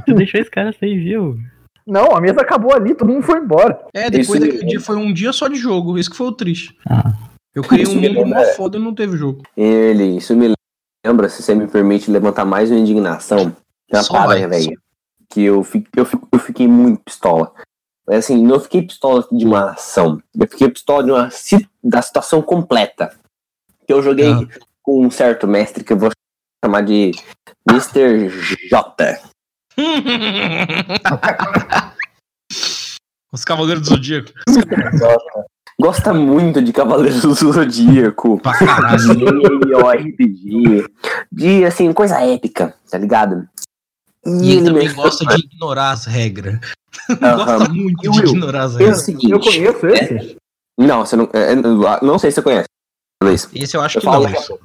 Tu 0.07 0.15
deixou 0.15 0.41
esse 0.41 0.51
cara 0.51 0.75
sair, 0.77 0.99
viu? 0.99 1.39
Não, 1.87 2.17
a 2.17 2.21
mesa 2.21 2.41
acabou 2.41 2.75
ali, 2.75 2.97
todo 2.97 3.13
mundo 3.13 3.23
foi 3.23 3.39
embora. 3.39 3.81
É, 3.95 4.11
depois 4.11 4.29
Isso 4.29 4.41
daquele 4.41 4.67
dia 4.67 4.81
foi 4.81 4.97
um 4.97 5.13
dia 5.13 5.33
só 5.33 5.47
de 5.47 5.57
jogo. 5.57 5.97
Isso 5.97 6.11
que 6.11 6.17
foi 6.17 6.27
o 6.27 6.33
triste. 6.33 6.77
Ah. 6.89 7.30
Eu 7.55 7.63
criei 7.65 7.87
um 7.87 8.01
mundo 8.01 8.27
mó 8.27 8.39
é. 8.39 8.55
foda 8.55 8.79
e 8.79 8.81
não 8.81 8.95
teve 8.95 9.17
jogo. 9.17 9.43
Ele, 9.57 10.17
isso 10.17 10.35
me 10.37 10.53
lembra, 11.05 11.29
se 11.29 11.43
você 11.43 11.55
me 11.55 11.67
permite 11.67 12.11
levantar 12.11 12.45
mais 12.45 12.71
uma 12.71 12.79
indignação. 12.79 13.55
Uma 13.93 14.03
Só 14.03 14.13
parada, 14.13 14.47
velho. 14.49 14.81
Que 15.29 15.43
eu, 15.45 15.63
fi- 15.65 15.87
eu, 15.97 16.05
fi- 16.05 16.21
eu 16.33 16.39
fiquei 16.39 16.69
muito 16.69 17.03
pistola. 17.03 17.53
Mas 18.07 18.19
assim, 18.25 18.45
não 18.45 18.61
fiquei 18.61 18.83
pistola 18.83 19.27
de 19.31 19.45
uma 19.45 19.73
ação. 19.73 20.23
Eu 20.35 20.49
fiquei 20.49 20.69
pistola 20.69 21.05
de 21.05 21.11
uma, 21.11 21.29
da 21.83 22.03
situação 22.03 22.41
completa. 22.43 23.17
Que 23.87 23.93
eu 23.93 24.03
joguei 24.03 24.31
Ah. 24.33 24.47
com 24.83 25.05
um 25.07 25.11
certo 25.11 25.47
mestre 25.49 25.83
que 25.85 25.93
eu 25.93 25.99
vou 25.99 26.11
chamar 26.65 26.83
de 26.83 27.11
Mr. 27.69 28.29
J. 28.69 29.21
Os 33.33 33.45
Cavaleiros 33.45 33.89
do 33.89 33.95
Zodíaco. 33.95 34.31
Gosta 35.81 36.13
muito 36.13 36.61
de 36.63 36.73
Cavaleiros 36.73 37.23
do 37.23 37.33
Zodíaco. 37.35 38.39
Pra 38.41 38.53
caralho. 38.59 38.99
de 40.13 40.85
de 41.33 41.65
assim, 41.65 41.93
coisa 41.93 42.21
épica, 42.21 42.75
tá 42.91 42.99
ligado? 42.99 43.49
E 44.27 44.53
ele 44.53 44.65
também 44.65 44.93
gosta 44.93 45.25
de 45.25 45.41
ignorar 45.45 45.93
as 45.93 46.05
regras. 46.05 46.59
Aham. 47.23 47.45
gosta 47.45 47.69
muito 47.73 48.01
de 48.03 48.09
Will, 48.09 48.29
ignorar 48.31 48.65
as 48.65 48.73
É 48.73 48.77
o 48.77 48.79
regras. 48.79 49.03
seguinte. 49.03 49.31
Eu 49.31 49.41
conheço 49.41 49.87
esse. 49.87 50.37
Não, 50.79 51.05
você 51.07 51.17
não. 51.17 51.29
é, 51.33 51.53
é, 51.53 51.57
não 52.03 52.19
sei 52.19 52.31
se 52.31 52.37
você 52.37 52.43
conhece. 52.43 52.69
Luiz. 53.23 53.49
Esse 53.55 53.77
eu 53.77 53.81
acho 53.83 53.99
Eu 53.99 54.01
que 54.03 54.07
não. 54.07 54.13
falo. 54.29 54.61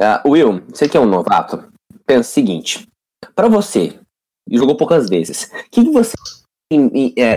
Ah, 0.00 0.22
Will, 0.26 0.62
você 0.68 0.88
que 0.88 0.96
é 0.96 1.00
um 1.00 1.06
novato, 1.06 1.62
pensa 2.06 2.28
o 2.28 2.32
seguinte. 2.32 2.88
Pra 3.34 3.48
você, 3.48 3.98
e 4.48 4.58
jogou 4.58 4.76
poucas 4.76 5.08
vezes, 5.08 5.50
o 5.66 5.70
que, 5.70 5.84
que 5.84 5.90
você 5.90 6.14
é, 6.14 6.43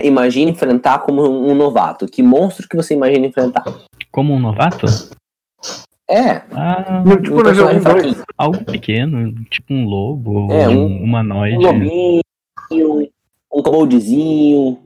imagina 0.04 0.50
enfrentar 0.50 1.00
como 1.00 1.22
um 1.22 1.54
novato? 1.54 2.06
Que 2.06 2.22
monstro 2.22 2.68
que 2.68 2.76
você 2.76 2.94
imagina 2.94 3.26
enfrentar? 3.26 3.64
Como 4.10 4.32
um 4.34 4.38
novato? 4.40 4.86
É, 6.10 6.42
Ah, 6.52 7.02
No- 7.04 7.20
Tipo, 7.20 7.34
um 7.34 7.42
no 7.42 7.54
jogo 7.54 7.70
personagem 7.70 7.80
2. 7.80 7.82
fraquinho. 7.92 8.24
algo 8.38 8.64
pequeno, 8.64 9.44
tipo 9.50 9.74
um 9.74 9.84
lobo, 9.84 10.50
É, 10.52 10.66
um- 10.68 10.86
um 10.86 11.02
humanoide. 11.04 11.56
Um 11.58 11.60
lobinho, 11.60 13.08
um 13.52 13.62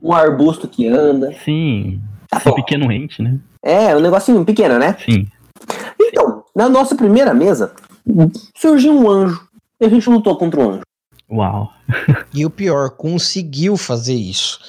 um 0.03 0.13
arbusto 0.13 0.67
que 0.67 0.85
anda. 0.87 1.33
Sim, 1.45 2.01
Tá 2.29 2.41
bom. 2.43 2.55
pequeno 2.55 2.87
rente, 2.87 3.21
né? 3.21 3.39
É, 3.63 3.95
um 3.95 4.01
negocinho 4.01 4.43
pequeno, 4.43 4.77
né? 4.77 4.97
Sim. 5.05 5.25
Então, 6.01 6.43
na 6.53 6.67
nossa 6.67 6.95
primeira 6.95 7.33
mesa, 7.33 7.73
surgiu 8.57 8.93
um 8.93 9.09
anjo. 9.09 9.47
E 9.79 9.85
a 9.85 9.89
gente 9.89 10.09
lutou 10.09 10.35
contra 10.37 10.59
o 10.59 10.69
anjo. 10.71 10.81
Uau. 11.33 11.71
E 12.33 12.45
o 12.45 12.49
pior, 12.49 12.91
conseguiu 12.91 13.75
fazer 13.75 14.13
isso. 14.13 14.59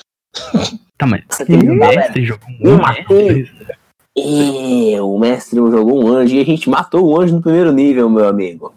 Tá, 0.96 1.06
mas 1.06 1.22
Você 1.28 1.42
o 1.42 1.46
tem 1.46 1.58
mestre 1.62 2.24
jogou 2.24 2.48
um 2.62 2.76
matei. 2.76 3.32
mestre. 3.42 3.76
E 4.16 4.98
o 5.00 5.18
mestre 5.18 5.56
jogou 5.56 6.04
um 6.04 6.08
anjo 6.08 6.34
e 6.34 6.40
a 6.40 6.44
gente 6.44 6.70
matou 6.70 7.04
o 7.04 7.20
anjo 7.20 7.34
no 7.34 7.42
primeiro 7.42 7.72
nível, 7.72 8.08
meu 8.08 8.28
amigo. 8.28 8.72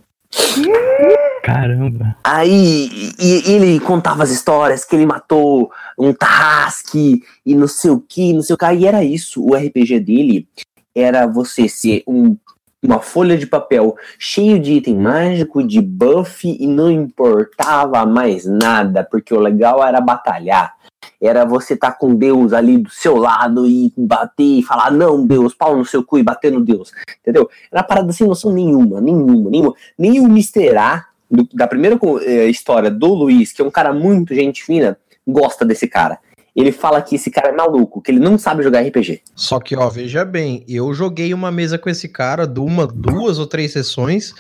Caramba. 1.44 2.18
Aí 2.24 2.90
e- 3.20 3.44
e 3.48 3.52
ele 3.54 3.80
contava 3.80 4.24
as 4.24 4.32
histórias 4.32 4.84
que 4.84 4.96
ele 4.96 5.06
matou 5.06 5.72
um 5.98 6.12
Tarrasque 6.14 7.22
e 7.46 7.56
não 7.56 7.68
sei 7.68 7.92
o 7.92 8.00
que, 8.02 8.34
não 8.34 8.42
sei 8.42 8.56
o 8.56 8.58
que. 8.58 8.66
E 8.74 8.86
era 8.86 9.04
isso. 9.04 9.42
O 9.44 9.56
RPG 9.56 10.00
dele 10.00 10.48
era 10.96 11.26
você 11.28 11.70
ser 11.70 12.04
um- 12.08 12.36
uma 12.84 13.00
folha 13.00 13.38
de 13.38 13.48
papel 13.48 13.96
cheio 14.20 14.60
de 14.60 14.74
item 14.74 14.96
mágico, 14.98 15.64
de 15.64 15.82
buff 15.82 16.48
e 16.48 16.68
não 16.68 16.92
importava 16.92 18.06
mais 18.06 18.46
nada, 18.46 19.04
porque 19.04 19.34
o 19.34 19.40
legal 19.40 19.84
era 19.84 20.00
batalhar. 20.00 20.76
Era 21.20 21.46
você 21.46 21.74
estar 21.74 21.94
com 21.94 22.14
Deus 22.14 22.54
ali 22.54 22.78
do 22.78 22.90
seu 22.92 23.18
lado 23.18 23.66
e 23.66 23.92
bater 23.98 24.60
e 24.60 24.64
falar, 24.64 24.92
não, 24.92 25.26
Deus, 25.26 25.54
pau 25.54 25.76
no 25.76 25.86
seu 25.86 26.04
cu 26.04 26.20
e 26.20 26.24
bater 26.24 26.52
no 26.52 26.62
Deus. 26.62 26.92
Entendeu? 27.22 27.50
Era 27.72 27.82
uma 27.82 27.88
parada 27.88 28.12
sem 28.12 28.28
noção 28.28 28.54
nenhuma, 28.54 29.02
nenhuma, 29.02 29.50
nenhuma. 29.50 29.74
Nem 29.98 30.20
o 30.20 30.26
Mr. 30.26 30.78
A, 30.78 31.06
do- 31.30 31.50
da 31.54 31.68
primeira 31.68 31.98
eh, 32.22 32.48
história 32.48 32.92
do 32.92 33.14
Luiz, 33.14 33.52
que 33.52 33.62
é 33.62 33.66
um 33.66 33.72
cara 33.72 33.92
muito 33.92 34.36
gente 34.36 34.64
fina, 34.64 34.98
gosta 35.28 35.66
desse 35.66 35.88
cara. 35.88 36.20
Ele 36.58 36.72
fala 36.72 37.04
que 37.04 37.16
esse 37.16 37.30
cara 37.30 37.50
é 37.50 37.56
maluco, 37.56 38.02
que 38.02 38.10
ele 38.10 38.20
não 38.20 38.36
sabe 38.36 38.64
jogar 38.64 38.82
RPG. 38.82 39.22
Só 39.36 39.60
que, 39.60 39.76
ó, 39.76 39.88
veja 39.90 40.26
bem, 40.26 40.66
eu 40.68 40.92
joguei 40.92 41.32
uma 41.32 41.52
mesa 41.52 41.78
com 41.78 41.88
esse 41.88 42.10
cara, 42.10 42.48
de 42.48 42.60
uma, 42.60 42.88
duas 42.88 43.38
ou 43.38 43.46
três 43.46 43.72
sessões, 43.74 44.34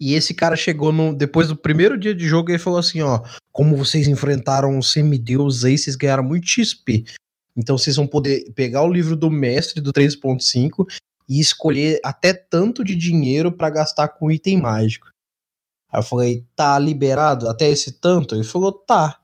e 0.00 0.14
esse 0.14 0.32
cara 0.32 0.54
chegou 0.54 0.92
no, 0.92 1.12
depois 1.12 1.48
do 1.48 1.56
primeiro 1.56 1.98
dia 1.98 2.14
de 2.14 2.26
jogo 2.26 2.50
e 2.50 2.52
ele 2.52 2.58
falou 2.62 2.78
assim, 2.78 3.02
ó, 3.02 3.20
como 3.52 3.76
vocês 3.76 4.06
enfrentaram 4.06 4.78
os 4.78 4.92
semideuses 4.92 5.64
aí, 5.64 5.76
vocês 5.76 5.96
ganharam 5.96 6.22
muito 6.22 6.48
XP. 6.48 7.04
Então 7.56 7.76
vocês 7.76 7.96
vão 7.96 8.06
poder 8.06 8.50
pegar 8.54 8.82
o 8.82 8.92
livro 8.92 9.16
do 9.16 9.30
mestre 9.30 9.80
do 9.80 9.92
3.5 9.92 10.86
e 11.28 11.38
escolher 11.38 12.00
até 12.02 12.32
tanto 12.32 12.82
de 12.82 12.94
dinheiro 12.94 13.52
pra 13.52 13.68
gastar 13.68 14.08
com 14.08 14.30
item 14.30 14.62
mágico. 14.62 15.08
Aí 15.92 15.98
eu 15.98 16.04
falei, 16.04 16.46
tá 16.54 16.78
liberado 16.78 17.48
até 17.48 17.68
esse 17.68 17.92
tanto? 17.92 18.34
Ele 18.34 18.44
falou, 18.44 18.72
tá. 18.72 19.19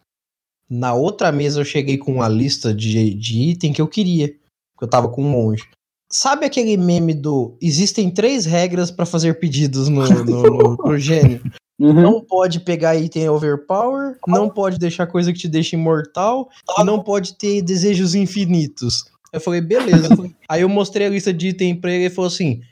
Na 0.69 0.95
outra 0.95 1.31
mesa 1.31 1.61
eu 1.61 1.65
cheguei 1.65 1.97
com 1.97 2.15
uma 2.15 2.29
lista 2.29 2.75
de, 2.75 3.15
de 3.15 3.51
item 3.51 3.73
que 3.73 3.81
eu 3.81 3.89
queria. 3.89 4.29
Porque 4.75 4.85
eu 4.85 4.89
tava 4.89 5.09
com 5.09 5.23
um 5.23 5.29
monge. 5.29 5.65
Sabe 6.11 6.47
aquele 6.47 6.77
meme 6.77 7.15
do 7.15 7.57
existem 7.61 8.11
três 8.11 8.45
regras 8.45 8.91
pra 8.91 9.07
fazer 9.07 9.39
pedidos 9.41 9.89
no, 9.89 10.07
no, 10.07 10.25
no, 10.25 10.77
no 10.85 10.99
gênio? 10.99 11.41
Não 11.79 12.23
pode 12.23 12.61
pegar 12.61 12.97
item 12.97 13.29
overpower, 13.29 14.17
não 14.27 14.49
pode 14.49 14.79
deixar 14.79 15.07
coisa 15.07 15.33
que 15.33 15.39
te 15.39 15.49
deixa 15.49 15.77
imortal, 15.77 16.49
e 16.79 16.85
não 16.85 17.03
pode 17.03 17.37
ter 17.37 17.61
desejos 17.61 18.15
infinitos. 18.15 19.05
Eu 19.31 19.41
falei, 19.41 19.61
beleza. 19.61 20.09
Aí 20.49 20.63
eu 20.63 20.69
mostrei 20.69 21.07
a 21.07 21.11
lista 21.11 21.35
de 21.35 21.49
item 21.49 21.79
pra 21.79 21.91
ele 21.91 22.05
e 22.05 22.07
ele 22.07 22.15
falou 22.15 22.29
assim: 22.29 22.63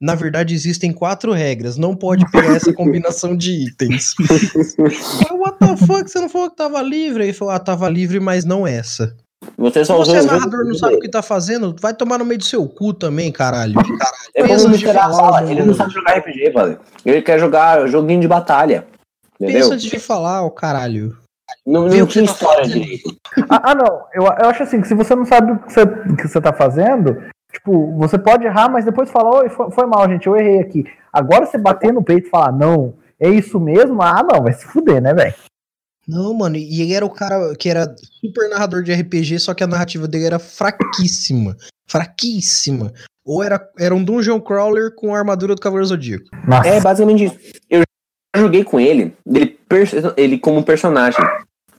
na 0.00 0.14
verdade, 0.14 0.54
existem 0.54 0.92
quatro 0.92 1.32
regras. 1.32 1.76
Não 1.76 1.94
pode 1.96 2.28
pegar 2.30 2.54
essa 2.54 2.72
combinação 2.72 3.36
de 3.36 3.66
itens. 3.66 4.14
What 5.30 5.58
the 5.58 5.76
fuck? 5.76 6.08
Você 6.08 6.20
não 6.20 6.28
falou 6.28 6.50
que 6.50 6.56
tava 6.56 6.80
livre? 6.82 7.24
Ele 7.24 7.32
falou, 7.32 7.52
ah, 7.52 7.58
tava 7.58 7.88
livre, 7.88 8.20
mas 8.20 8.44
não 8.44 8.66
essa. 8.66 9.16
Você 9.56 9.80
Se 9.80 9.86
só 9.86 9.96
você 9.98 10.16
é 10.16 10.22
narrador 10.22 10.64
não 10.64 10.74
sabe 10.74 10.96
o 10.96 11.00
que 11.00 11.08
tá 11.08 11.22
fazendo, 11.22 11.74
vai 11.80 11.94
tomar 11.94 12.18
no 12.18 12.24
meio 12.24 12.38
do 12.38 12.44
seu 12.44 12.66
cu 12.68 12.92
também, 12.92 13.30
caralho. 13.30 13.74
É 14.34 14.42
como 14.42 14.54
Pensa 14.54 14.66
o 14.66 14.68
antes 14.68 14.80
de 14.80 14.86
Mr. 14.86 14.98
A 14.98 15.02
falar 15.02 15.16
fala, 15.16 15.42
ele 15.42 15.48
não 15.50 15.58
números. 15.58 15.76
sabe 15.76 15.92
jogar 15.92 16.18
RPG, 16.18 16.50
brother. 16.50 16.78
Ele 17.04 17.22
quer 17.22 17.38
jogar 17.38 17.86
joguinho 17.86 18.20
de 18.20 18.28
batalha. 18.28 18.86
Entendeu? 19.40 19.60
Pensa 19.60 19.74
antes 19.74 19.86
de 19.86 19.98
falar, 19.98 20.42
ô 20.42 20.50
caralho. 20.50 21.16
Não, 21.66 21.86
não 21.86 22.04
o 22.04 22.06
tinha 22.06 22.24
tá 22.24 22.32
história 22.32 22.66
direito. 22.66 23.16
Ah, 23.48 23.70
ah, 23.70 23.74
não. 23.74 24.02
Eu, 24.12 24.24
eu 24.24 24.48
acho 24.48 24.62
assim, 24.62 24.80
que 24.80 24.88
se 24.88 24.94
você 24.94 25.14
não 25.14 25.24
sabe 25.24 25.52
o 25.52 25.58
que 25.58 25.72
você, 25.72 25.82
o 25.82 26.16
que 26.16 26.28
você 26.28 26.40
tá 26.40 26.52
fazendo, 26.52 27.16
tipo, 27.58 27.96
você 27.96 28.18
pode 28.18 28.46
errar, 28.46 28.70
mas 28.70 28.84
depois 28.84 29.10
falar, 29.10 29.42
oi, 29.42 29.48
foi, 29.48 29.70
foi 29.70 29.86
mal, 29.86 30.08
gente, 30.08 30.26
eu 30.26 30.36
errei 30.36 30.60
aqui. 30.60 30.84
Agora 31.12 31.44
você 31.44 31.58
bater 31.58 31.92
no 31.92 32.02
peito 32.02 32.26
e 32.26 32.30
falar, 32.30 32.52
não, 32.52 32.94
é 33.20 33.28
isso 33.28 33.58
mesmo? 33.58 34.00
Ah, 34.02 34.22
não, 34.22 34.42
vai 34.42 34.52
se 34.52 34.64
fuder, 34.64 35.02
né, 35.02 35.12
velho? 35.12 35.34
Não, 36.06 36.32
mano, 36.32 36.56
e 36.56 36.80
ele 36.80 36.94
era 36.94 37.04
o 37.04 37.10
cara 37.10 37.54
que 37.54 37.68
era 37.68 37.94
super 38.20 38.48
narrador 38.48 38.82
de 38.82 38.94
RPG, 38.94 39.40
só 39.40 39.52
que 39.52 39.62
a 39.62 39.66
narrativa 39.66 40.08
dele 40.08 40.24
era 40.24 40.38
fraquíssima. 40.38 41.54
Fraquíssima. 41.86 42.92
Ou 43.26 43.42
era, 43.42 43.60
era 43.78 43.94
um 43.94 44.02
dungeon 44.02 44.40
crawler 44.40 44.94
com 44.94 45.14
a 45.14 45.18
armadura 45.18 45.54
do 45.54 45.60
Cavaleiro 45.60 45.86
Zodíaco. 45.86 46.24
Nossa. 46.46 46.66
É 46.66 46.80
basicamente 46.80 47.24
isso. 47.24 47.38
Eu 47.68 47.80
já 48.34 48.42
joguei 48.42 48.64
com 48.64 48.80
ele, 48.80 49.14
ele, 49.26 49.58
ele 50.16 50.38
como 50.38 50.62
personagem. 50.62 51.22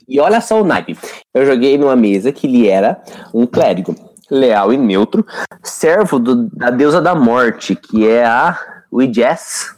E 0.08 0.20
olha 0.20 0.42
só 0.42 0.62
o 0.62 0.66
naipe. 0.66 0.96
Eu 1.34 1.46
joguei 1.46 1.76
numa 1.78 1.96
mesa 1.96 2.32
que 2.32 2.46
ele 2.46 2.68
era 2.68 3.02
um 3.34 3.48
clérigo, 3.48 3.96
leal 4.30 4.72
e 4.74 4.78
neutro, 4.78 5.26
servo 5.64 6.20
do- 6.20 6.50
da 6.56 6.70
deusa 6.70 7.02
da 7.02 7.16
morte, 7.16 7.76
que 7.76 8.08
é 8.08 8.26
a 8.26 8.58
Widjess. 8.92 9.76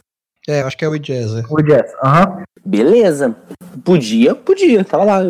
É, 0.48 0.62
eu 0.62 0.66
acho 0.66 0.76
que 0.76 0.84
é 0.84 0.88
o 0.88 0.94
é. 0.94 1.44
O 1.48 1.62
Jazz, 1.62 1.92
aham. 2.02 2.42
Beleza. 2.64 3.36
Podia, 3.84 4.34
podia, 4.34 4.84
tava 4.84 5.04
lá. 5.04 5.20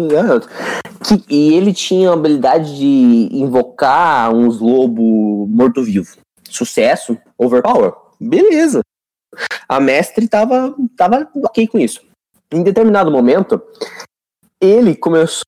Que- 1.07 1.25
e 1.29 1.55
ele 1.55 1.73
tinha 1.75 2.11
a 2.11 2.15
habilidade 2.15 2.77
de 2.77 3.29
invocar 3.33 4.33
uns 4.35 4.59
lobos 4.61 5.49
morto-vivo. 5.51 6.17
Sucesso, 6.49 7.17
overpower. 7.37 7.93
Beleza. 8.21 8.81
A 9.69 9.81
mestre 9.81 10.29
tava, 10.29 10.75
tava 10.97 11.29
ok 11.45 11.67
com 11.67 11.79
isso. 11.79 12.01
Em 12.53 12.63
determinado 12.63 13.11
momento, 13.11 13.61
ele 14.61 14.95
começou 14.95 15.43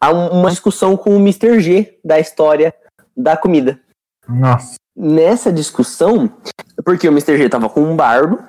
a 0.00 0.12
um- 0.12 0.40
uma 0.40 0.50
discussão 0.50 0.96
com 0.96 1.16
o 1.16 1.20
Mr. 1.20 1.60
G 1.60 1.98
da 2.04 2.18
história 2.18 2.74
da 3.16 3.36
comida. 3.36 3.80
Nossa. 4.28 4.74
nessa 4.98 5.52
discussão, 5.52 6.32
porque 6.84 7.06
o 7.06 7.12
Mr. 7.12 7.36
G 7.36 7.48
tava 7.50 7.68
com 7.68 7.82
um 7.82 7.94
bardo, 7.94 8.42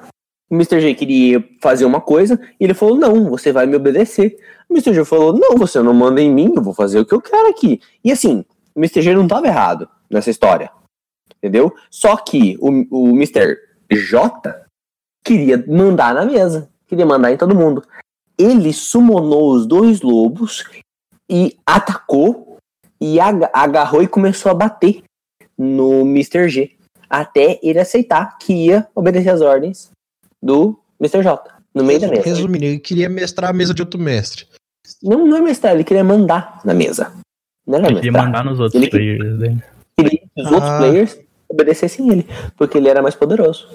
o 0.49 0.55
Mr. 0.55 0.79
G 0.79 0.95
queria 0.95 1.43
fazer 1.61 1.83
uma 1.83 1.99
coisa, 1.99 2.39
e 2.57 2.63
ele 2.63 2.73
falou, 2.73 2.95
não, 2.95 3.29
você 3.29 3.51
vai 3.51 3.65
me 3.65 3.75
obedecer. 3.75 4.37
O 4.69 4.73
Mr. 4.73 4.93
G 4.93 5.03
falou, 5.05 5.37
não, 5.37 5.57
você 5.57 5.81
não 5.81 5.93
manda 5.93 6.21
em 6.21 6.33
mim, 6.33 6.53
eu 6.55 6.63
vou 6.63 6.73
fazer 6.73 6.99
o 6.99 7.05
que 7.05 7.13
eu 7.13 7.21
quero 7.21 7.49
aqui. 7.49 7.81
E 8.03 8.11
assim, 8.13 8.45
o 8.73 8.79
Mr. 8.79 9.01
G 9.01 9.13
não 9.13 9.27
tava 9.27 9.45
errado 9.47 9.89
nessa 10.09 10.29
história, 10.29 10.71
entendeu? 11.37 11.75
Só 11.91 12.15
que 12.15 12.57
o, 12.61 12.69
o 12.89 13.09
Mr. 13.09 13.57
J 13.91 14.55
queria 15.23 15.63
mandar 15.67 16.15
na 16.15 16.25
mesa, 16.25 16.69
queria 16.87 17.05
mandar 17.05 17.31
em 17.31 17.37
todo 17.37 17.53
mundo. 17.53 17.83
Ele 18.37 18.71
summonou 18.71 19.51
os 19.51 19.67
dois 19.67 20.01
lobos 20.01 20.63
e 21.29 21.57
atacou 21.65 22.57
e 22.99 23.19
ag- 23.19 23.49
agarrou 23.53 24.01
e 24.01 24.07
começou 24.07 24.51
a 24.51 24.55
bater 24.55 25.03
no 25.57 26.01
Mr. 26.01 26.47
G. 26.49 26.71
Até 27.09 27.59
ele 27.63 27.79
aceitar 27.79 28.37
que 28.37 28.53
ia 28.53 28.87
obedecer 28.93 29.29
as 29.29 29.41
ordens 29.41 29.89
do 30.41 30.77
Mr. 30.99 31.23
J. 31.23 31.51
No 31.73 31.83
meio 31.83 31.99
da 31.99 32.07
mesa. 32.07 32.23
Resumindo, 32.23 32.65
ele 32.65 32.79
queria 32.79 33.07
mestrar 33.07 33.49
a 33.51 33.53
mesa 33.53 33.73
de 33.73 33.81
outro 33.81 33.99
mestre. 33.99 34.47
Não, 35.03 35.25
não 35.27 35.37
é 35.37 35.41
mestrar, 35.41 35.73
ele 35.73 35.83
queria 35.83 36.03
mandar 36.03 36.59
na 36.65 36.73
mesa. 36.73 37.13
Não 37.67 37.77
era 37.79 37.87
Ele 37.87 37.95
queria 37.95 38.11
mandar 38.11 38.43
nos 38.43 38.59
outros 38.59 38.81
Ele- 38.81 38.89
players 38.89 39.39
né? 39.39 39.61
queria 39.97 40.19
que 40.19 40.41
os 40.41 40.51
outros 40.51 40.69
Ah. 40.71 40.77
players 40.79 41.19
obedecessem 41.49 42.09
ele, 42.11 42.27
porque 42.57 42.77
ele 42.77 42.89
era 42.89 43.01
mais 43.01 43.15
poderoso. 43.15 43.67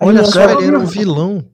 Aí 0.00 0.08
Olha 0.08 0.24
só, 0.24 0.42
ele 0.58 0.66
era 0.68 0.78
um 0.78 0.84
vilão. 0.86 1.44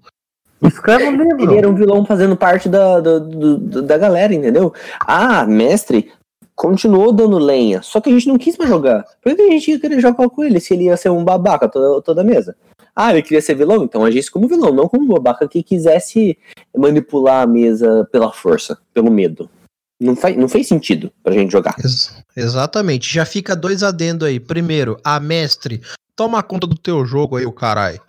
Escreve 0.64 1.04
um 1.04 1.16
livro. 1.16 1.42
Ele 1.42 1.58
era 1.58 1.68
um 1.68 1.74
vilão 1.74 2.04
fazendo 2.04 2.36
parte 2.36 2.68
da, 2.68 3.00
da, 3.00 3.18
do- 3.18 3.82
da 3.82 3.98
galera, 3.98 4.34
entendeu? 4.34 4.72
Ah, 5.00 5.44
mestre 5.46 6.10
continuou 6.54 7.12
dando 7.12 7.36
lenha, 7.38 7.82
só 7.82 8.00
que 8.00 8.08
a 8.08 8.12
gente 8.12 8.28
não 8.28 8.38
quis 8.38 8.56
mais 8.56 8.70
jogar. 8.70 9.04
Por 9.20 9.34
que 9.34 9.42
a 9.42 9.50
gente 9.50 9.72
ia 9.72 9.80
querer 9.80 10.00
jogar 10.00 10.28
com 10.28 10.44
ele 10.44 10.60
se 10.60 10.72
ele 10.72 10.84
ia 10.84 10.96
ser 10.96 11.10
um 11.10 11.24
babaca 11.24 11.68
toda, 11.68 12.00
toda 12.00 12.20
a 12.20 12.24
mesa? 12.24 12.54
Ah, 12.94 13.10
ele 13.12 13.22
queria 13.22 13.42
ser 13.42 13.56
vilão? 13.56 13.82
Então 13.82 14.04
agisse 14.04 14.30
como 14.30 14.46
vilão, 14.46 14.72
não 14.72 14.88
como 14.88 15.04
um 15.04 15.08
babaca 15.14 15.48
que 15.48 15.62
quisesse 15.64 16.38
manipular 16.76 17.42
a 17.42 17.46
mesa 17.46 18.08
pela 18.12 18.32
força, 18.32 18.78
pelo 18.92 19.10
medo. 19.10 19.50
Não, 20.00 20.14
faz, 20.14 20.36
não 20.36 20.48
fez 20.48 20.68
sentido 20.68 21.10
pra 21.22 21.32
gente 21.32 21.50
jogar. 21.50 21.74
Ex- 21.78 22.22
exatamente. 22.36 23.12
Já 23.12 23.24
fica 23.24 23.56
dois 23.56 23.82
adendo 23.82 24.24
aí. 24.24 24.38
Primeiro, 24.38 24.96
a 25.02 25.18
mestre, 25.18 25.80
toma 26.14 26.42
conta 26.42 26.66
do 26.68 26.76
teu 26.76 27.04
jogo 27.04 27.36
aí, 27.36 27.44
o 27.46 27.52
caralho. 27.52 28.00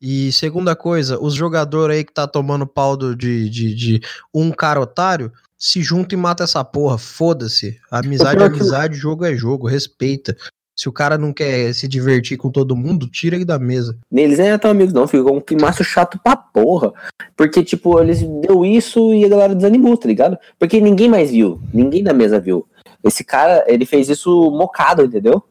E 0.00 0.32
segunda 0.32 0.74
coisa, 0.74 1.18
os 1.20 1.34
jogadores 1.34 1.96
aí 1.96 2.04
que 2.04 2.12
tá 2.12 2.26
tomando 2.26 2.66
pau 2.66 2.96
do- 2.96 3.14
de, 3.14 3.48
de, 3.50 3.74
de 3.74 4.00
um 4.34 4.50
cara 4.50 4.80
otário, 4.80 5.30
se 5.58 5.82
junta 5.82 6.14
e 6.14 6.18
mata 6.18 6.44
essa 6.44 6.64
porra. 6.64 6.96
Foda-se. 6.96 7.76
Amizade 7.90 8.42
é 8.42 8.46
amizade, 8.46 8.94
jogo 8.96 9.24
é 9.26 9.34
jogo, 9.34 9.66
respeita. 9.66 10.34
Se 10.74 10.88
o 10.88 10.92
cara 10.92 11.18
não 11.18 11.30
quer 11.30 11.74
se 11.74 11.86
divertir 11.86 12.38
com 12.38 12.50
todo 12.50 12.74
mundo, 12.74 13.06
tira 13.06 13.36
ele 13.36 13.44
da 13.44 13.58
mesa. 13.58 13.98
Eles 14.10 14.38
nem 14.38 14.48
eram 14.48 14.58
tão 14.58 14.70
amigos, 14.70 14.94
não. 14.94 15.06
Ficou 15.06 15.36
um 15.36 15.40
climaço 15.40 15.84
chato 15.84 16.18
pra 16.24 16.34
porra. 16.34 16.90
Porque, 17.36 17.62
tipo, 17.62 18.00
eles 18.00 18.22
deu 18.22 18.64
isso 18.64 19.12
e 19.12 19.22
a 19.22 19.28
galera 19.28 19.54
desanimou, 19.54 19.94
tá 19.98 20.08
ligado? 20.08 20.38
Porque 20.58 20.80
ninguém 20.80 21.10
mais 21.10 21.30
viu. 21.30 21.60
Ninguém 21.74 22.02
da 22.02 22.14
mesa 22.14 22.40
viu. 22.40 22.66
Esse 23.04 23.22
cara, 23.22 23.62
ele 23.66 23.84
fez 23.84 24.08
isso 24.08 24.50
mocado, 24.52 25.04
entendeu? 25.04 25.42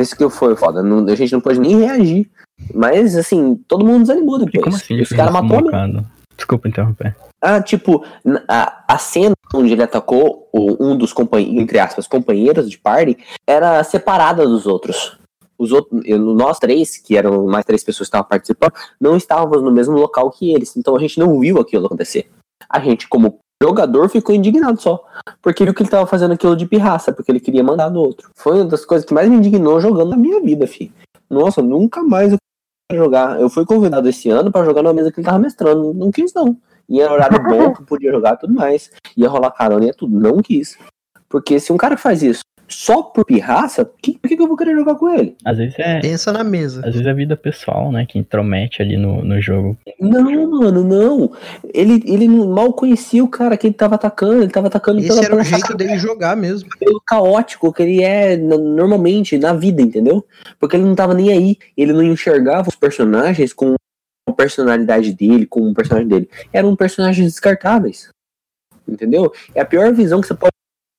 Isso 0.00 0.16
que 0.16 0.28
foi 0.28 0.56
foda. 0.56 0.82
Não- 0.82 1.06
a 1.06 1.14
gente 1.14 1.32
não 1.32 1.40
pôde 1.40 1.60
nem 1.60 1.78
reagir. 1.78 2.28
Mas, 2.74 3.16
assim, 3.16 3.54
todo 3.68 3.84
mundo 3.84 4.00
desanimou 4.02 4.36
E 4.40 4.46
depois. 4.46 4.64
como 4.64 4.76
assim 4.76 4.94
ele 4.94 5.02
Esse 5.02 5.14
fez 5.14 5.18
cara 5.20 5.30
isso 5.32 5.42
matou 5.42 5.64
mocado? 5.64 6.06
Desculpa 6.36 6.68
interromper. 6.68 7.16
Ah, 7.40 7.62
tipo, 7.62 8.04
a, 8.48 8.84
a 8.88 8.98
cena 8.98 9.34
onde 9.54 9.72
ele 9.72 9.82
atacou 9.82 10.48
o- 10.52 10.76
um 10.84 10.96
dos 10.96 11.12
companheiros, 11.12 11.62
entre 11.62 11.78
aspas, 11.78 12.06
companheiros 12.06 12.68
de 12.70 12.78
party, 12.78 13.16
era 13.46 13.82
separada 13.84 14.46
dos 14.46 14.66
outros. 14.66 15.16
Os 15.58 15.72
outros, 15.72 16.02
nós 16.36 16.58
três, 16.58 16.98
que 16.98 17.16
eram 17.16 17.46
mais 17.46 17.64
três 17.64 17.82
pessoas 17.82 18.08
que 18.08 18.16
estavam 18.16 18.28
participando, 18.28 18.72
não 19.00 19.16
estávamos 19.16 19.62
no 19.62 19.70
mesmo 19.70 19.96
local 19.96 20.30
que 20.30 20.52
eles. 20.52 20.76
Então 20.76 20.94
a 20.94 20.98
gente 20.98 21.18
não 21.18 21.38
viu 21.40 21.58
aquilo 21.58 21.86
acontecer. 21.86 22.28
A 22.68 22.78
gente, 22.80 23.08
como 23.08 23.38
jogador, 23.62 24.10
ficou 24.10 24.34
indignado 24.34 24.78
só. 24.80 25.02
Porque 25.40 25.64
viu 25.64 25.72
que 25.72 25.82
ele 25.82 25.86
estava 25.86 26.06
fazendo 26.06 26.32
aquilo 26.34 26.54
de 26.54 26.66
pirraça, 26.66 27.10
porque 27.12 27.30
ele 27.32 27.40
queria 27.40 27.64
mandar 27.64 27.90
no 27.90 28.00
outro. 28.00 28.30
Foi 28.34 28.56
uma 28.56 28.66
das 28.66 28.84
coisas 28.84 29.06
que 29.06 29.14
mais 29.14 29.30
me 29.30 29.36
indignou 29.36 29.80
jogando 29.80 30.10
na 30.10 30.16
minha 30.16 30.40
vida, 30.42 30.66
fi. 30.66 30.92
Nossa, 31.28 31.62
nunca 31.62 32.02
mais 32.02 32.32
eu 32.32 32.38
quero 32.90 33.04
jogar. 33.04 33.40
Eu 33.40 33.50
fui 33.50 33.64
convidado 33.64 34.08
esse 34.08 34.30
ano 34.30 34.50
pra 34.50 34.64
jogar 34.64 34.82
numa 34.82 34.94
mesa 34.94 35.10
que 35.10 35.20
ele 35.20 35.26
tava 35.26 35.38
mestrando. 35.38 35.92
Não 35.92 36.10
quis, 36.10 36.32
não. 36.32 36.56
E 36.88 37.00
era 37.00 37.12
horário 37.12 37.42
bom, 37.42 37.74
que 37.74 37.82
podia 37.84 38.12
jogar 38.12 38.34
e 38.34 38.38
tudo 38.38 38.54
mais. 38.54 38.90
Ia 39.16 39.28
rolar 39.28 39.50
carona 39.50 39.86
e 39.86 39.92
tudo. 39.92 40.18
Não 40.18 40.42
quis. 40.42 40.78
Porque 41.28 41.58
se 41.58 41.72
um 41.72 41.76
cara 41.76 41.96
faz 41.96 42.22
isso 42.22 42.40
só 42.68 43.02
por 43.02 43.24
pirraça, 43.24 43.88
que- 44.02 44.18
por 44.18 44.28
que, 44.28 44.36
que 44.36 44.42
eu 44.42 44.48
vou 44.48 44.56
querer 44.56 44.74
jogar 44.74 44.94
com 44.96 45.08
ele? 45.08 45.36
Às 45.44 45.58
vezes 45.58 45.78
é. 45.78 46.00
Pensa 46.00 46.32
na 46.32 46.42
mesa. 46.42 46.80
Às 46.86 46.92
vezes 46.94 47.06
é 47.06 47.14
vida 47.14 47.36
pessoal, 47.36 47.92
né? 47.92 48.04
Que 48.06 48.18
intromete 48.18 48.82
ali 48.82 48.96
no, 48.96 49.22
no 49.24 49.40
jogo. 49.40 49.76
Não, 50.00 50.50
mano, 50.50 50.82
não. 50.84 51.32
Ele, 51.72 52.02
ele 52.06 52.26
não- 52.28 52.48
mal 52.48 52.72
conhecia 52.72 53.22
o 53.22 53.28
cara 53.28 53.56
que 53.56 53.66
ele 53.66 53.74
tava 53.74 53.94
atacando. 53.94 54.42
Ele 54.42 54.50
tava 54.52 54.66
atacando 54.66 54.98
Esse 55.00 55.08
pela, 55.08 55.24
era 55.24 55.36
o 55.36 55.42
jeito 55.42 55.76
dele 55.76 55.98
jogar 55.98 56.36
mesmo. 56.36 56.68
pelo 56.78 57.00
caótico 57.06 57.72
que 57.72 57.82
ele 57.82 58.02
é 58.02 58.36
normalmente 58.36 59.38
na 59.38 59.52
vida, 59.52 59.80
entendeu? 59.82 60.24
Porque 60.58 60.76
ele 60.76 60.84
não 60.84 60.94
tava 60.94 61.14
nem 61.14 61.30
aí. 61.30 61.56
Ele 61.76 61.92
não 61.92 62.02
enxergava 62.02 62.68
os 62.68 62.76
personagens 62.76 63.52
com 63.52 63.74
a 64.28 64.32
personalidade 64.32 65.12
dele, 65.12 65.46
com 65.46 65.60
o 65.70 65.74
personagem 65.74 66.08
dele. 66.08 66.28
Eram 66.52 66.74
personagens 66.74 67.26
descartáveis. 67.26 68.08
Entendeu? 68.88 69.32
É 69.54 69.60
a 69.60 69.64
pior 69.64 69.92
visão 69.92 70.20
que 70.20 70.26
você 70.26 70.34
pode 70.34 70.52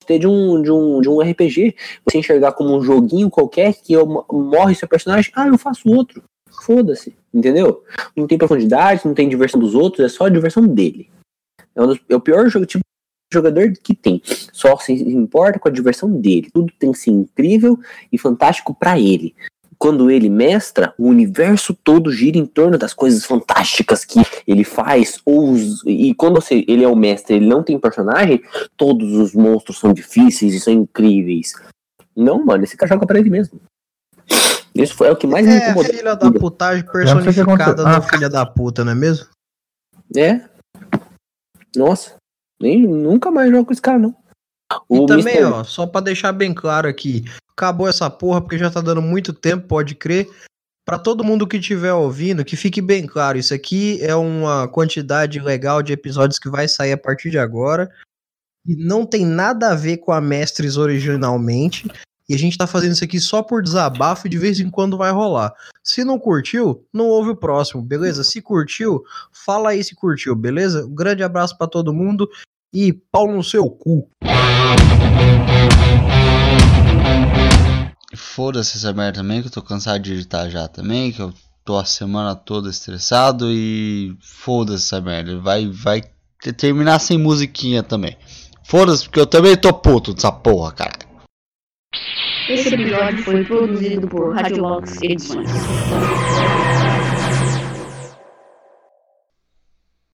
ter 0.08 0.18
de 0.18 0.26
um, 0.26 0.60
de 0.62 0.70
um, 0.72 1.00
de 1.00 1.08
um 1.08 1.20
RPG. 1.20 1.76
Você 2.04 2.18
enxergar 2.18 2.52
como 2.52 2.76
um 2.76 2.82
joguinho 2.82 3.30
qualquer 3.30 3.74
que 3.74 3.92
eu, 3.92 4.06
morre 4.32 4.74
seu 4.74 4.88
personagem, 4.88 5.30
ah, 5.36 5.46
eu 5.46 5.58
faço 5.58 5.88
outro. 5.88 6.22
Foda-se. 6.62 7.14
Entendeu? 7.32 7.84
Não 8.16 8.26
tem 8.26 8.38
profundidade, 8.38 9.02
não 9.04 9.14
tem 9.14 9.28
diversão 9.28 9.60
dos 9.60 9.74
outros, 9.74 10.04
é 10.04 10.08
só 10.08 10.24
a 10.24 10.30
diversão 10.30 10.66
dele. 10.66 11.10
É, 11.76 11.82
um 11.82 11.86
dos- 11.88 12.00
é 12.08 12.16
o 12.16 12.20
pior 12.20 12.48
jogo, 12.48 12.66
tipo 12.66 12.82
jogador 13.30 13.70
que 13.82 13.94
tem 13.94 14.22
só 14.24 14.74
se 14.78 14.90
importa 14.94 15.58
com 15.58 15.68
a 15.68 15.72
diversão 15.72 16.10
dele. 16.10 16.48
Tudo 16.50 16.72
tem 16.78 16.90
que 16.92 16.98
ser 16.98 17.10
incrível 17.10 17.78
e 18.10 18.16
fantástico 18.16 18.74
pra 18.74 18.98
ele. 18.98 19.34
Quando 19.78 20.10
ele 20.10 20.28
mestra, 20.28 20.92
o 20.98 21.06
universo 21.06 21.72
todo 21.72 22.10
gira 22.10 22.36
em 22.36 22.44
torno 22.46 22.76
das 22.76 22.92
coisas 22.92 23.24
fantásticas 23.24 24.04
que 24.04 24.18
ele 24.46 24.64
faz. 24.64 25.20
Ou 25.24 25.52
os- 25.52 25.84
e 25.86 26.12
quando 26.14 26.34
você, 26.40 26.64
ele 26.66 26.82
é 26.82 26.88
o 26.88 26.96
mestre, 26.96 27.36
ele 27.36 27.46
não 27.46 27.62
tem 27.62 27.78
personagem, 27.78 28.42
todos 28.76 29.12
os 29.14 29.34
monstros 29.34 29.78
são 29.78 29.92
difíceis 29.92 30.52
e 30.52 30.60
são 30.60 30.72
incríveis. 30.72 31.52
Não, 32.16 32.44
mano, 32.44 32.64
esse 32.64 32.76
cara 32.76 32.92
joga 32.94 33.06
pra 33.06 33.20
ele 33.20 33.30
mesmo. 33.30 33.60
Isso 34.74 34.94
foi 34.96 35.08
é 35.08 35.12
o 35.12 35.16
que 35.16 35.26
mais 35.26 35.46
me 35.46 35.52
É, 35.52 35.70
incomodou. 35.70 35.92
filha 35.94 36.14
da 36.16 36.30
putagem 36.32 36.84
personificada 36.84 37.88
Ah. 37.88 38.00
filha 38.02 38.28
da 38.28 38.44
puta, 38.44 38.84
não 38.84 38.92
é 38.92 38.94
mesmo? 38.96 39.26
É. 40.16 40.40
Nossa. 41.76 42.14
Nem, 42.60 42.82
nunca 42.86 43.30
mais 43.30 43.50
jogo 43.50 43.66
com 43.66 43.72
esse 43.72 43.82
cara, 43.82 43.98
não. 43.98 44.14
E 44.90 44.98
O 44.98 45.06
também, 45.06 45.38
Mr. 45.38 45.52
ó, 45.52 45.64
só 45.64 45.86
pra 45.86 46.00
deixar 46.00 46.32
bem 46.32 46.52
claro 46.52 46.88
aqui, 46.88 47.24
acabou 47.50 47.88
essa 47.88 48.08
porra 48.10 48.40
porque 48.40 48.58
já 48.58 48.70
tá 48.70 48.80
dando 48.80 49.00
muito 49.00 49.32
tempo, 49.32 49.66
pode 49.66 49.94
crer. 49.94 50.28
Pra 50.84 50.98
todo 50.98 51.24
mundo 51.24 51.46
que 51.46 51.58
estiver 51.58 51.92
ouvindo, 51.92 52.44
que 52.44 52.56
fique 52.56 52.80
bem 52.80 53.06
claro, 53.06 53.36
isso 53.36 53.52
aqui 53.52 53.98
é 54.02 54.14
uma 54.14 54.66
quantidade 54.68 55.38
legal 55.38 55.82
de 55.82 55.92
episódios 55.92 56.38
que 56.38 56.48
vai 56.48 56.66
sair 56.66 56.92
a 56.92 56.98
partir 56.98 57.30
de 57.30 57.38
agora. 57.38 57.90
E 58.66 58.74
não 58.74 59.04
tem 59.04 59.26
nada 59.26 59.70
a 59.70 59.74
ver 59.74 59.98
com 59.98 60.12
a 60.12 60.20
Mestres 60.20 60.78
originalmente. 60.78 61.86
E 62.28 62.34
a 62.34 62.38
gente 62.38 62.58
tá 62.58 62.66
fazendo 62.66 62.92
isso 62.92 63.04
aqui 63.04 63.18
só 63.20 63.42
por 63.42 63.62
desabafo 63.62 64.26
e 64.26 64.30
de 64.30 64.38
vez 64.38 64.60
em 64.60 64.70
quando 64.70 64.98
vai 64.98 65.10
rolar. 65.10 65.52
Se 65.82 66.04
não 66.04 66.18
curtiu, 66.18 66.86
não 66.92 67.06
ouve 67.06 67.30
o 67.30 67.36
próximo, 67.36 67.82
beleza? 67.82 68.22
Se 68.22 68.42
curtiu, 68.42 69.02
fala 69.32 69.70
aí 69.70 69.82
se 69.82 69.94
curtiu, 69.94 70.34
beleza? 70.34 70.84
Um 70.86 70.94
grande 70.94 71.22
abraço 71.22 71.56
pra 71.56 71.66
todo 71.66 71.92
mundo 71.92 72.28
e 72.72 72.92
pau 72.92 73.30
no 73.30 73.42
seu 73.42 73.68
cu. 73.68 74.08
Foda-se 78.14 78.76
essa 78.78 78.92
merda 78.92 79.18
também, 79.20 79.40
que 79.40 79.48
eu 79.48 79.52
tô 79.52 79.62
cansado 79.62 80.00
de 80.00 80.12
editar 80.14 80.48
já 80.48 80.66
também, 80.68 81.12
que 81.12 81.20
eu 81.20 81.32
tô 81.64 81.76
a 81.76 81.84
semana 81.84 82.34
toda 82.34 82.70
estressado 82.70 83.50
e 83.50 84.16
foda-se 84.20 84.84
essa 84.84 85.00
merda. 85.00 85.38
Vai, 85.38 85.66
vai 85.66 86.00
te- 86.42 86.52
terminar 86.52 86.98
sem 87.00 87.18
musiquinha 87.18 87.82
também. 87.82 88.16
Foda-se, 88.64 89.04
porque 89.04 89.20
eu 89.20 89.26
também 89.26 89.56
tô 89.56 89.72
puto 89.72 90.14
dessa 90.14 90.30
porra, 90.32 90.72
cara. 90.72 90.98
Esse 92.48 92.74
episódio 92.74 93.22
foi 93.24 93.44
produzido 93.44 94.08
por 94.08 94.34
Radiolox 94.34 95.02
Edições. 95.02 95.50